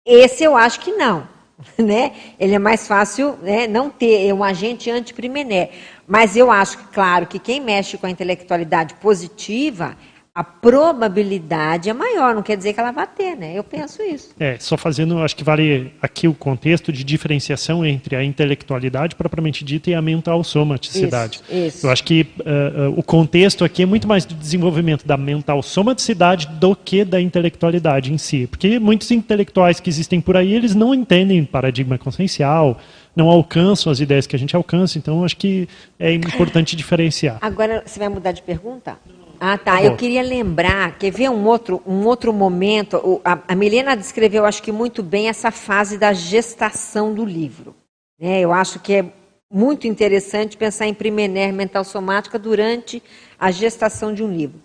[0.06, 1.28] Esse eu acho que não.
[1.78, 2.12] né?
[2.38, 5.70] Ele é mais fácil né, não ter, é um agente antiprimené.
[6.06, 9.96] Mas eu acho que, claro, que quem mexe com a intelectualidade positiva
[10.36, 13.54] a probabilidade é maior, não quer dizer que ela vai ter, né?
[13.54, 14.34] Eu penso isso.
[14.38, 19.64] É, só fazendo, acho que vale aqui o contexto de diferenciação entre a intelectualidade propriamente
[19.64, 21.40] dita e a mental somaticidade.
[21.48, 21.86] Isso, isso.
[21.86, 25.62] Eu acho que uh, uh, o contexto aqui é muito mais do desenvolvimento da mental
[25.62, 28.46] somaticidade do que da intelectualidade em si.
[28.46, 32.78] Porque muitos intelectuais que existem por aí, eles não entendem paradigma consciencial,
[33.16, 35.66] não alcançam as ideias que a gente alcança, então acho que
[35.98, 37.38] é importante diferenciar.
[37.40, 38.98] Agora, você vai mudar de pergunta?
[39.40, 39.82] Ah, tá.
[39.82, 43.20] Eu queria lembrar, quer ver um outro, um outro momento?
[43.24, 47.74] A, a Milena descreveu, acho que muito bem, essa fase da gestação do livro.
[48.18, 48.40] Né?
[48.40, 49.04] Eu acho que é
[49.50, 53.02] muito interessante pensar em primener mental somática durante
[53.38, 54.60] a gestação de um livro.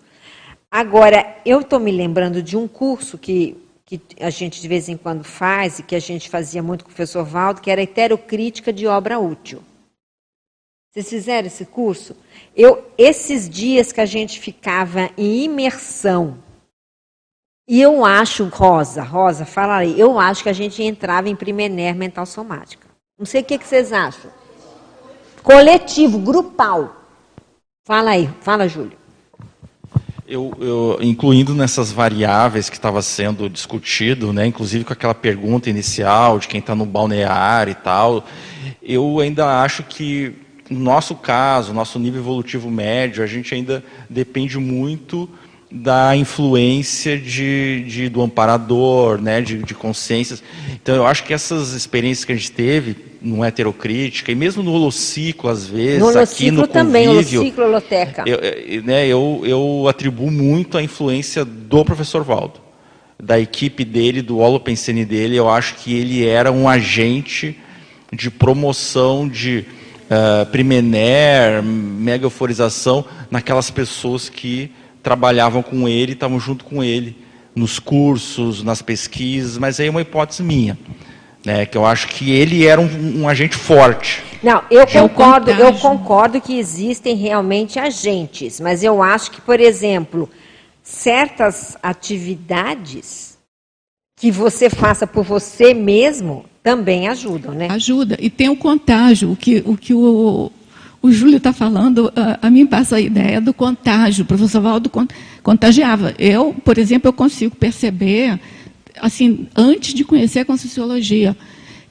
[0.70, 4.96] Agora, eu estou me lembrando de um curso que, que a gente de vez em
[4.96, 8.72] quando faz, e que a gente fazia muito com o professor Valdo, que era heterocrítica
[8.72, 9.62] de obra útil.
[10.92, 12.14] Vocês fizeram esse curso?
[12.54, 16.36] Eu, esses dias que a gente ficava em imersão,
[17.66, 21.94] e eu acho, Rosa, Rosa, fala aí, eu acho que a gente entrava em primener
[21.94, 22.86] mental somática.
[23.18, 24.30] Não sei o que, que vocês acham.
[25.42, 26.94] Coletivo, grupal.
[27.86, 28.98] Fala aí, fala, Júlio.
[30.28, 36.38] Eu, eu, incluindo nessas variáveis que estava sendo discutido, né, inclusive com aquela pergunta inicial
[36.38, 38.24] de quem está no balneário e tal,
[38.82, 40.41] eu ainda acho que
[40.72, 45.28] no nosso caso, nosso nível evolutivo médio, a gente ainda depende muito
[45.70, 50.42] da influência de, de do amparador, né, de, de, consciências.
[50.74, 54.72] Então, eu acho que essas experiências que a gente teve no heterocrítica, e mesmo no
[54.72, 57.40] holociclo, às vezes, no aqui no também, convívio...
[57.40, 58.24] holociclo, holoteca.
[58.26, 62.60] Eu, né, eu, eu atribuo muito a influência do professor Valdo
[63.22, 67.56] da equipe dele, do Holopensene dele, eu acho que ele era um agente
[68.12, 69.64] de promoção de
[70.12, 74.70] uh, Primener, mega euforização naquelas pessoas que
[75.02, 77.16] trabalhavam com ele, estavam junto com ele
[77.54, 80.78] nos cursos, nas pesquisas, mas aí é uma hipótese minha,
[81.44, 84.22] né, que eu acho que ele era um, um agente forte.
[84.42, 89.60] Não, eu é concordo, eu concordo que existem realmente agentes, mas eu acho que, por
[89.60, 90.28] exemplo,
[90.82, 93.38] certas atividades
[94.16, 97.68] que você faça por você mesmo também ajudam, né?
[97.70, 98.16] Ajuda.
[98.20, 100.52] E tem o contágio, o que o, que o,
[101.02, 104.22] o Júlio está falando, a, a, mim passa a ideia do contágio.
[104.24, 104.90] O professor Valdo
[105.42, 106.14] contagiava.
[106.18, 108.38] Eu, por exemplo, eu consigo perceber,
[109.00, 111.36] assim, antes de conhecer a Conscienciologia,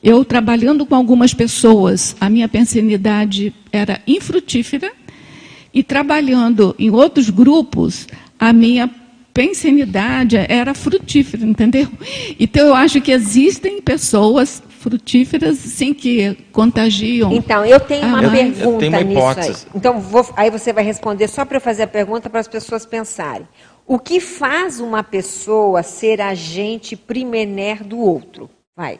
[0.01, 4.91] eu trabalhando com algumas pessoas, a minha pensanidade era infrutífera,
[5.73, 8.07] e trabalhando em outros grupos,
[8.39, 8.89] a minha
[9.33, 11.87] pensanidade era frutífera, entendeu?
[12.39, 17.31] Então eu acho que existem pessoas frutíferas sim que contagiam.
[17.31, 19.67] Então, eu tenho uma ah, pergunta eu tenho uma hipótese.
[19.75, 22.85] Então, vou, aí você vai responder só para eu fazer a pergunta para as pessoas
[22.85, 23.47] pensarem.
[23.85, 28.49] O que faz uma pessoa ser agente primener do outro?
[28.75, 28.99] Vai.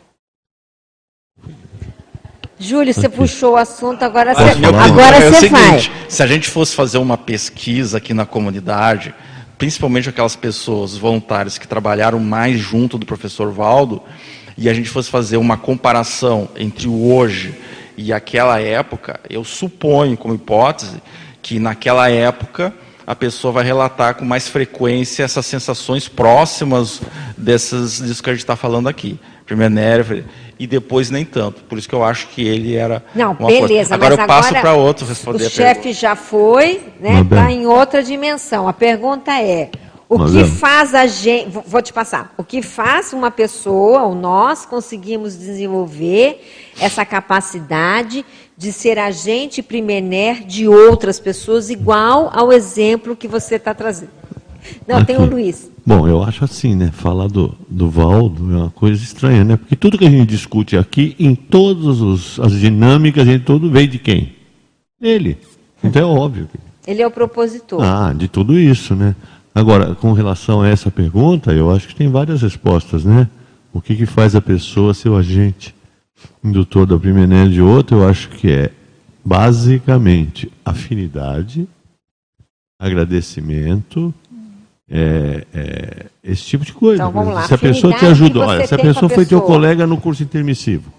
[2.59, 5.79] Júlio, você puxou o assunto, agora você, agora é você vai.
[6.07, 9.15] Se a gente fosse fazer uma pesquisa aqui na comunidade,
[9.61, 14.01] principalmente aquelas pessoas voluntárias que trabalharam mais junto do professor Valdo,
[14.57, 17.53] e a gente fosse fazer uma comparação entre o hoje
[17.95, 20.99] e aquela época, eu suponho, como hipótese,
[21.43, 22.73] que naquela época
[23.05, 26.99] a pessoa vai relatar com mais frequência essas sensações próximas
[27.37, 29.19] dessas, disso que a gente está falando aqui.
[29.51, 30.23] Primeiro nervo,
[30.57, 31.61] e depois nem tanto.
[31.63, 33.03] Por isso que eu acho que ele era.
[33.13, 33.93] Não, beleza.
[33.93, 35.47] Agora eu passo para outro responder.
[35.47, 37.19] O chefe já foi, né?
[37.19, 38.65] Está em outra dimensão.
[38.65, 39.69] A pergunta é:
[40.07, 40.45] o Mas que é.
[40.45, 41.49] faz a gente.
[41.67, 42.33] Vou te passar.
[42.37, 46.41] O que faz uma pessoa, ou nós, conseguimos desenvolver
[46.79, 48.25] essa capacidade
[48.55, 54.20] de ser agente primener de outras pessoas, igual ao exemplo que você está trazendo?
[54.87, 55.07] Não, Aqui.
[55.07, 55.71] tem o Luiz.
[55.85, 56.91] Bom, eu acho assim, né?
[56.91, 59.57] Falar do, do Valdo é uma coisa estranha, né?
[59.57, 63.87] Porque tudo que a gente discute aqui, em todas as dinâmicas, a gente todo veio
[63.87, 64.33] de quem?
[65.01, 65.37] Ele.
[65.83, 66.47] Então é óbvio.
[66.85, 67.81] Ele é o propositor.
[67.83, 69.15] Ah, de tudo isso, né?
[69.53, 73.27] Agora, com relação a essa pergunta, eu acho que tem várias respostas, né?
[73.73, 75.75] O que, que faz a pessoa ser o agente
[76.43, 77.97] indutor da primeira de outra?
[77.97, 78.71] Eu acho que é
[79.23, 81.67] basicamente afinidade,
[82.79, 84.13] agradecimento,
[84.91, 87.01] é, é, esse tipo de coisa.
[87.01, 87.47] Então, vamos lá.
[87.47, 90.91] Se a pessoa te ajuda, olha, se a pessoa foi teu colega no curso intermissivo,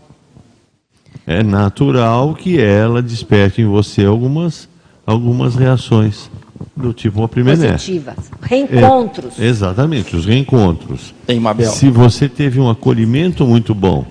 [1.27, 4.69] é natural que ela desperte em você algumas,
[5.05, 6.31] algumas reações
[6.75, 8.31] do tipo uma primeira Positivas.
[8.41, 9.39] Reencontros.
[9.39, 11.15] É, exatamente, os reencontros.
[11.27, 11.71] Tem Mabel.
[11.71, 14.07] Se você teve um acolhimento muito bom,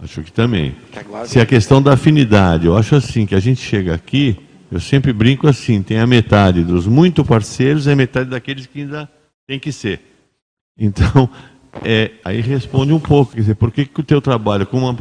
[0.00, 0.76] acho que também.
[1.24, 4.36] Se a questão da afinidade, eu acho assim que a gente chega aqui
[4.70, 8.80] eu sempre brinco assim: tem a metade dos muito parceiros e a metade daqueles que
[8.80, 9.08] ainda
[9.46, 10.00] tem que ser.
[10.78, 11.28] Então,
[11.84, 14.96] é, aí responde um pouco: quer dizer, por que, que o teu trabalho com uma,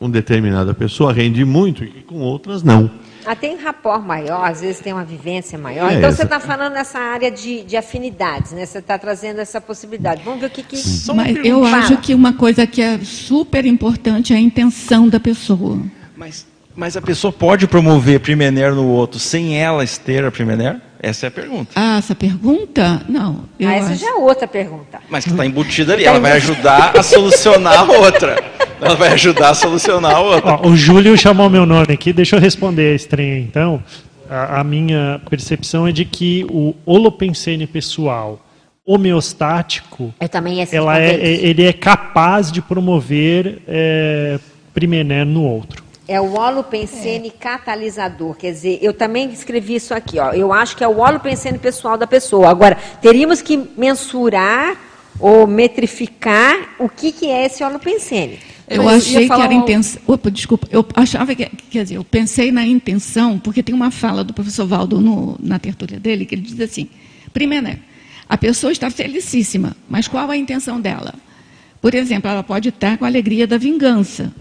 [0.00, 2.90] uma determinada pessoa rende muito e com outras não?
[3.26, 5.92] Ah, tem um rapport maior, às vezes tem uma vivência maior.
[5.92, 8.64] É, então você está falando nessa área de, de afinidades, né?
[8.64, 10.22] Você está trazendo essa possibilidade.
[10.24, 10.62] Vamos ver o que.
[10.62, 10.76] que...
[11.14, 11.76] Mas eu fala.
[11.76, 15.78] acho que uma coisa que é super importante é a intenção da pessoa.
[16.16, 16.46] Mas
[16.80, 20.80] mas a pessoa pode promover Primener no outro sem ela ter a Primener?
[20.98, 21.72] Essa é a pergunta.
[21.76, 23.02] Ah, essa pergunta?
[23.06, 23.44] Não.
[23.60, 24.00] Ah, essa acho...
[24.00, 24.98] já é outra pergunta.
[25.10, 26.06] Mas que está embutida ali.
[26.06, 28.42] Ela vai ajudar a solucionar a outra.
[28.80, 30.52] Ela vai ajudar a solucionar a outra.
[30.54, 32.14] Ó, o Júlio chamou meu nome aqui.
[32.14, 33.82] Deixa eu responder a estranha, então.
[34.28, 38.40] A, a minha percepção é de que o holopensene pessoal
[38.86, 44.38] homeostático, também ela é, ele é capaz de promover é,
[44.72, 45.89] Primener no outro.
[46.10, 47.30] É o holopensene é.
[47.30, 48.34] catalisador.
[48.34, 50.18] Quer dizer, eu também escrevi isso aqui.
[50.18, 50.32] Ó.
[50.32, 52.50] Eu acho que é o holopensene pessoal da pessoa.
[52.50, 54.76] Agora, teríamos que mensurar
[55.20, 58.40] ou metrificar o que, que é esse holopensene.
[58.68, 60.02] Eu Mas achei que era intenção.
[60.04, 60.66] Opa, desculpa.
[60.72, 61.46] Eu achava que.
[61.70, 65.60] Quer dizer, eu pensei na intenção, porque tem uma fala do professor Valdo no, na
[65.60, 66.88] tertúlia dele, que ele diz assim:
[67.32, 67.78] primeiro, né,
[68.28, 71.14] a pessoa está felicíssima, mas qual a intenção dela?
[71.80, 74.32] Por exemplo, ela pode estar com a alegria da vingança.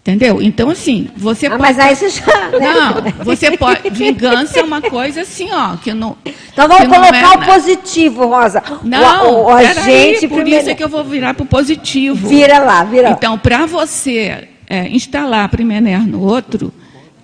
[0.00, 0.40] Entendeu?
[0.40, 1.62] Então, assim, você ah, pode.
[1.62, 2.48] Mas aí você já.
[2.48, 2.58] Né?
[2.58, 3.90] Não, você pode.
[3.90, 6.16] Vingança é uma coisa assim, ó, que não.
[6.52, 8.62] Então vamos colocar é, o positivo, Rosa.
[8.82, 10.26] Não, o, o, a gente.
[10.26, 10.60] Por primeiro...
[10.60, 12.28] isso é que eu vou virar para o positivo.
[12.28, 13.10] Vira lá, vira.
[13.10, 16.72] Então, para você é, instalar a Primener no outro,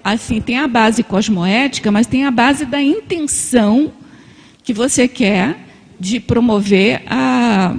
[0.05, 3.91] assim, tem a base cosmoética, mas tem a base da intenção
[4.63, 5.57] que você quer
[5.99, 7.75] de promover a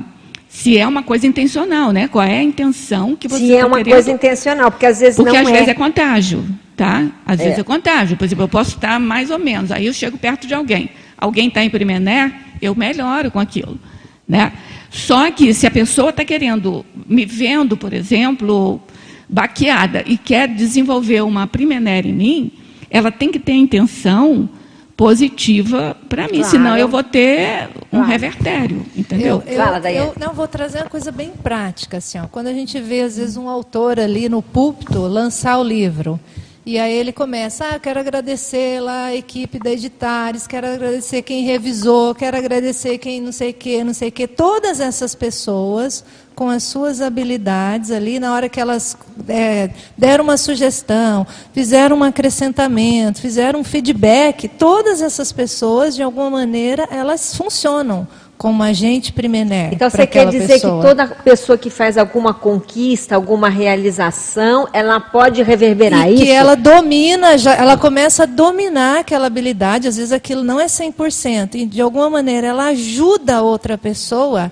[0.57, 2.07] Se é uma coisa intencional, né?
[2.07, 3.93] Qual é a intenção que você Se é tá uma querendo...
[3.93, 5.51] coisa intencional, porque às vezes Porque não às é.
[5.51, 6.43] vezes é contágio,
[6.75, 7.07] tá?
[7.23, 7.43] Às É.
[7.43, 8.17] vezes é contágio.
[8.17, 10.89] Por exemplo, eu posso estar mais ou menos, aí eu chego perto de alguém.
[11.15, 13.79] Alguém está em Primené, eu melhoro com aquilo,
[14.27, 14.51] né?
[14.89, 18.81] Só que se a pessoa está querendo, me vendo, por exemplo,
[19.29, 22.51] baqueada e quer desenvolver uma Primené em mim,
[22.89, 24.49] ela tem que ter a intenção
[24.97, 26.49] positiva para mim, Claro.
[26.49, 28.07] senão eu vou ter um Claro.
[28.07, 29.43] revertério, entendeu?
[29.45, 32.23] Eu, eu, eu não vou trazer uma coisa bem prática, assim, ó.
[32.27, 36.19] Quando a gente vê às vezes um autor ali no púlpito lançar o livro
[36.65, 41.45] e aí ele começa, ah, quero agradecer lá a equipe da Editares, quero agradecer quem
[41.45, 46.03] revisou, quero agradecer quem não sei o que, não sei o que, todas essas pessoas
[46.37, 48.95] com as suas habilidades ali, na hora que elas
[49.27, 56.29] é, deram uma sugestão, fizeram um acrescentamento, fizeram um feedback, todas essas pessoas, de alguma
[56.29, 58.07] maneira, elas funcionam
[58.37, 59.71] como agente primené.
[59.73, 60.79] Então você quer dizer pessoa.
[60.79, 66.23] que toda pessoa que faz alguma conquista, alguma realização, ela pode reverberar e isso?
[66.23, 70.67] que ela domina, já, ela começa a dominar aquela habilidade, às vezes aquilo não é
[70.67, 74.51] 100%, e de alguma maneira ela ajuda a outra pessoa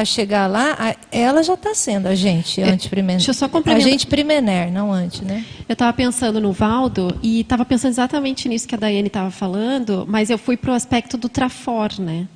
[0.00, 3.16] a chegar lá, a- ela já está sendo agente É, antiprimener.
[3.16, 3.86] deixa eu só complementar.
[3.88, 5.44] Agente primener, não anti, né?
[5.68, 10.04] Eu estava pensando no Valdo e estava pensando exatamente nisso que a Daiane estava falando,
[10.08, 12.26] mas eu fui para o aspecto do Trafor, né?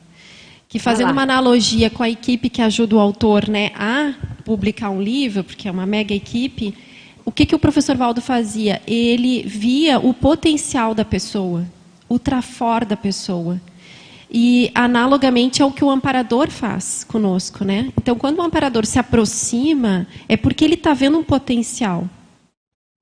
[0.68, 4.12] Que fazendo uma analogia com a equipe que ajuda o autor né, a
[4.44, 6.74] publicar um livro, porque é uma mega equipe,
[7.24, 8.80] o que, que o professor Valdo fazia?
[8.86, 11.64] Ele via o potencial da pessoa,
[12.08, 13.58] o Trafor da pessoa.
[14.30, 17.90] E analogamente ao que o amparador faz conosco, né?
[17.96, 22.04] Então, quando o amparador se aproxima, é porque ele está vendo um potencial.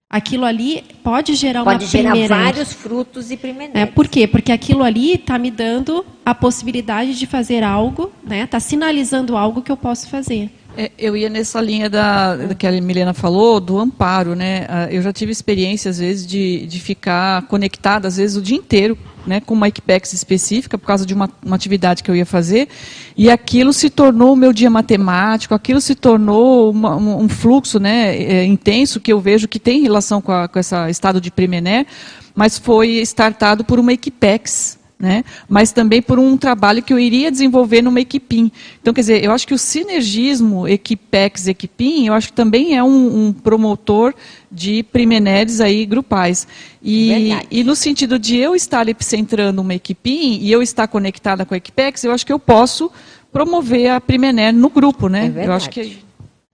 [0.08, 2.36] Aquilo ali pode gerar Pode uma gerar primeira.
[2.36, 3.74] vários frutos e primeiros.
[3.74, 4.28] É, por quê?
[4.28, 8.44] Porque aquilo ali está me dando a possibilidade de fazer algo, né?
[8.44, 10.48] Está sinalizando algo que eu posso fazer.
[10.76, 14.66] É, eu ia nessa linha da, da que a Milena falou, do amparo, né?
[14.68, 18.56] Ah, Eu já tive experiência, às vezes, de, de ficar conectada, às vezes, o dia
[18.56, 18.96] inteiro,
[19.26, 22.68] né, com uma Equipex específica, por causa de uma, uma atividade que eu ia fazer,
[23.16, 28.16] e aquilo se tornou o meu dia matemático, aquilo se tornou uma- um, fluxo né,
[28.16, 31.86] é, intenso, que eu vejo que tem relação com, a, com esse estado de Premené,
[32.34, 35.24] mas foi startado por uma Equipex, né?
[35.48, 38.50] mas também por um trabalho que eu iria desenvolver numa equipim.
[38.80, 43.26] Então, quer dizer, eu acho que o sinergismo Equipex-Equipim, eu acho que também é um,
[43.26, 44.14] um promotor
[44.50, 46.48] de primeneres aí grupais.
[46.82, 51.52] E, e no sentido de eu estar epicentrando uma equipim e eu estar conectada com
[51.52, 52.90] a Equipex, eu acho que eu posso
[53.30, 55.32] promover a primener no grupo, né?
[55.36, 56.05] É eu acho que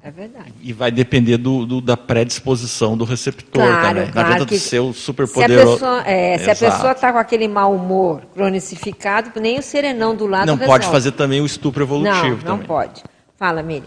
[0.05, 0.53] É verdade.
[0.61, 4.05] E vai depender do, do- da predisposição do receptor Claro, também.
[4.07, 5.73] Não claro adianta que ser o super Se a poderoso.
[5.75, 6.73] pessoa é, se a Exato.
[6.75, 10.81] pessoa está com aquele mau humor cronicificado, nem o serenão do lado Não resolve.
[10.81, 12.67] pode fazer também o estupro evolutivo Não, não também.
[12.67, 13.03] pode.
[13.39, 13.87] Fala, Miriam.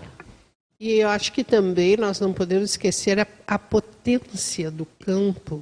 [0.80, 5.62] E eu acho que também nós não podemos esquecer a, a potência do campo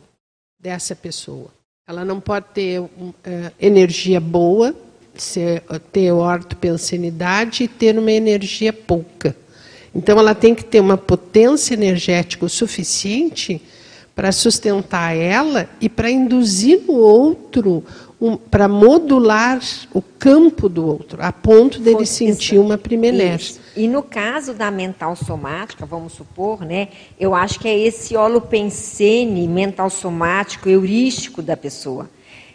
[0.60, 1.48] dessa pessoa.
[1.88, 2.82] Ela não pode ter
[3.24, 4.74] eh, energia boa,
[5.16, 5.62] ser,
[5.92, 9.36] ter ortopensenidade e ter uma energia pouca.
[9.96, 13.62] Então, ela tem que ter uma potência energética o suficiente
[14.16, 17.84] para sustentar ela e para induzir no outro,
[18.22, 19.60] um, para modular
[19.94, 23.40] o campo do outro, a ponto dele Foi- sentir uma primener.
[23.40, 23.60] Isso.
[23.76, 26.90] E no caso da mental somática, vamos supor, né?
[27.20, 32.08] Eu acho que é esse holopensene mental somático heurístico da pessoa.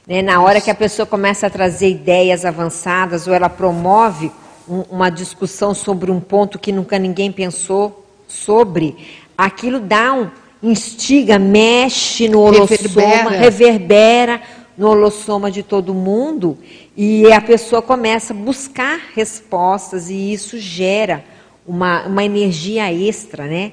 [0.07, 0.23] Né?
[0.23, 4.31] Na hora que a pessoa começa a trazer ideias avançadas ou ela promove
[4.69, 8.97] uma discussão sobre um ponto que nunca ninguém pensou sobre,
[9.37, 10.31] aquilo dá um
[10.63, 13.39] instiga, mexe no holossoma, Reverbera.
[13.39, 14.43] reverbera
[14.77, 16.59] no holossoma de todo mundo
[16.97, 21.25] e a pessoa começa a buscar respostas e isso gera
[21.67, 23.73] uma, uma energia extra, né?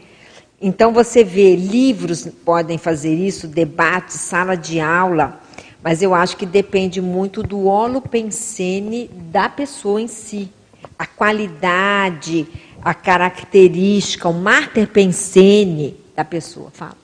[0.62, 5.42] Então você vê, livros podem fazer isso, debates, sala de aula,
[5.84, 10.50] mas eu acho que depende muito do holopensene da pessoa em si.
[10.98, 12.45] A qualidade,
[12.84, 16.70] a característica, o mater pensene da pessoa.
[16.72, 16.95] Fala.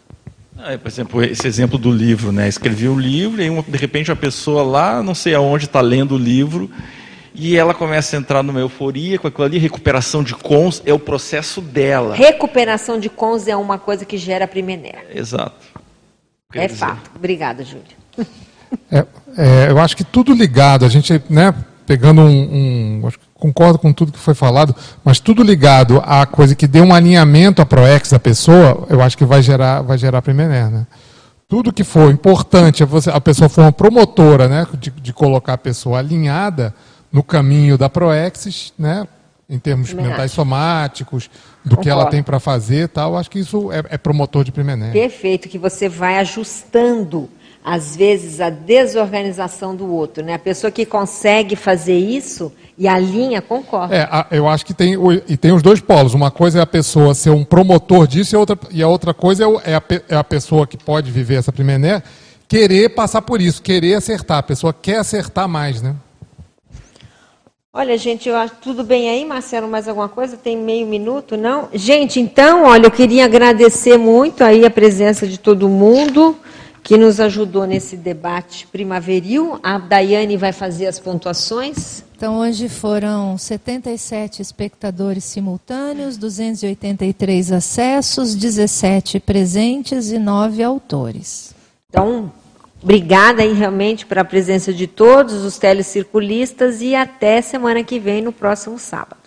[0.58, 2.48] Ah, por exemplo, esse exemplo do livro, né?
[2.48, 6.14] Escrevi um livro e uma- de repente uma pessoa lá, não sei aonde, está lendo
[6.16, 6.70] o livro
[7.34, 11.00] e ela começa a entrar numa euforia com aquilo ali, recuperação de cons, é o
[11.00, 12.14] processo dela.
[12.14, 14.94] Recuperação de cons é uma coisa que gera primené.
[15.16, 15.56] Exato.
[16.52, 17.10] Quer É dizer, fato.
[17.16, 17.86] Obrigada, Júlia.
[18.92, 19.00] É,
[19.38, 21.54] é, eu acho que tudo ligado, a gente, né,
[21.88, 26.28] pegando um, um- acho que concordo com tudo que foi falado, mas tudo ligado à
[26.28, 29.98] coisa que dê um alinhamento à ProEx da pessoa, eu acho que vai gerar, vai
[29.98, 30.86] gerar Primener, né?
[31.50, 35.58] Tudo que for importante, você, a pessoa for uma promotora, né, de, de colocar a
[35.58, 36.74] pessoa alinhada
[37.12, 39.08] no caminho da ProEx, né,
[39.50, 40.36] em termos Também mentais acho.
[40.36, 41.28] somáticos,
[41.66, 42.12] do que ela Concordo.
[42.12, 43.18] tem para fazer tal.
[43.18, 44.92] Acho que isso é, é promotor de Primené.
[44.92, 47.28] Perfeito, que você vai ajustando,
[47.66, 50.24] às vezes, a desorganização do outro.
[50.24, 50.36] Né?
[50.36, 52.52] A pessoa que consegue fazer isso
[52.82, 53.96] e alinha, concorda.
[53.96, 54.96] É, a- eu acho que tem,
[55.28, 56.16] e tem os dois polos.
[56.16, 59.14] Uma coisa é a pessoa ser um promotor disso e a outra, e a outra
[59.14, 62.02] coisa é, é a, é a pessoa que pode viver essa Primené
[62.48, 64.40] querer passar por isso, querer acertar.
[64.40, 65.96] A pessoa quer acertar mais, né?
[67.72, 70.36] Olha, gente, eu acho tudo bem aí, Marcelo, mais alguma coisa?
[70.36, 71.70] Tem meio minuto, não?
[71.72, 76.36] Gente, então, olha, eu queria agradecer muito aí a presença de todo mundo
[76.84, 79.60] que nos ajudou nesse debate primaveril.
[79.62, 82.04] A Daiane vai fazer as pontuações.
[82.22, 91.56] Então, hoje foram 77 espectadores simultâneos, 283 acessos, 17 presentes e 9 autores.
[91.90, 92.32] Então,
[92.80, 98.32] obrigada aí realmente pela presença de todos os telecirculistas e até semana que vem, no
[98.32, 99.21] próximo sábado.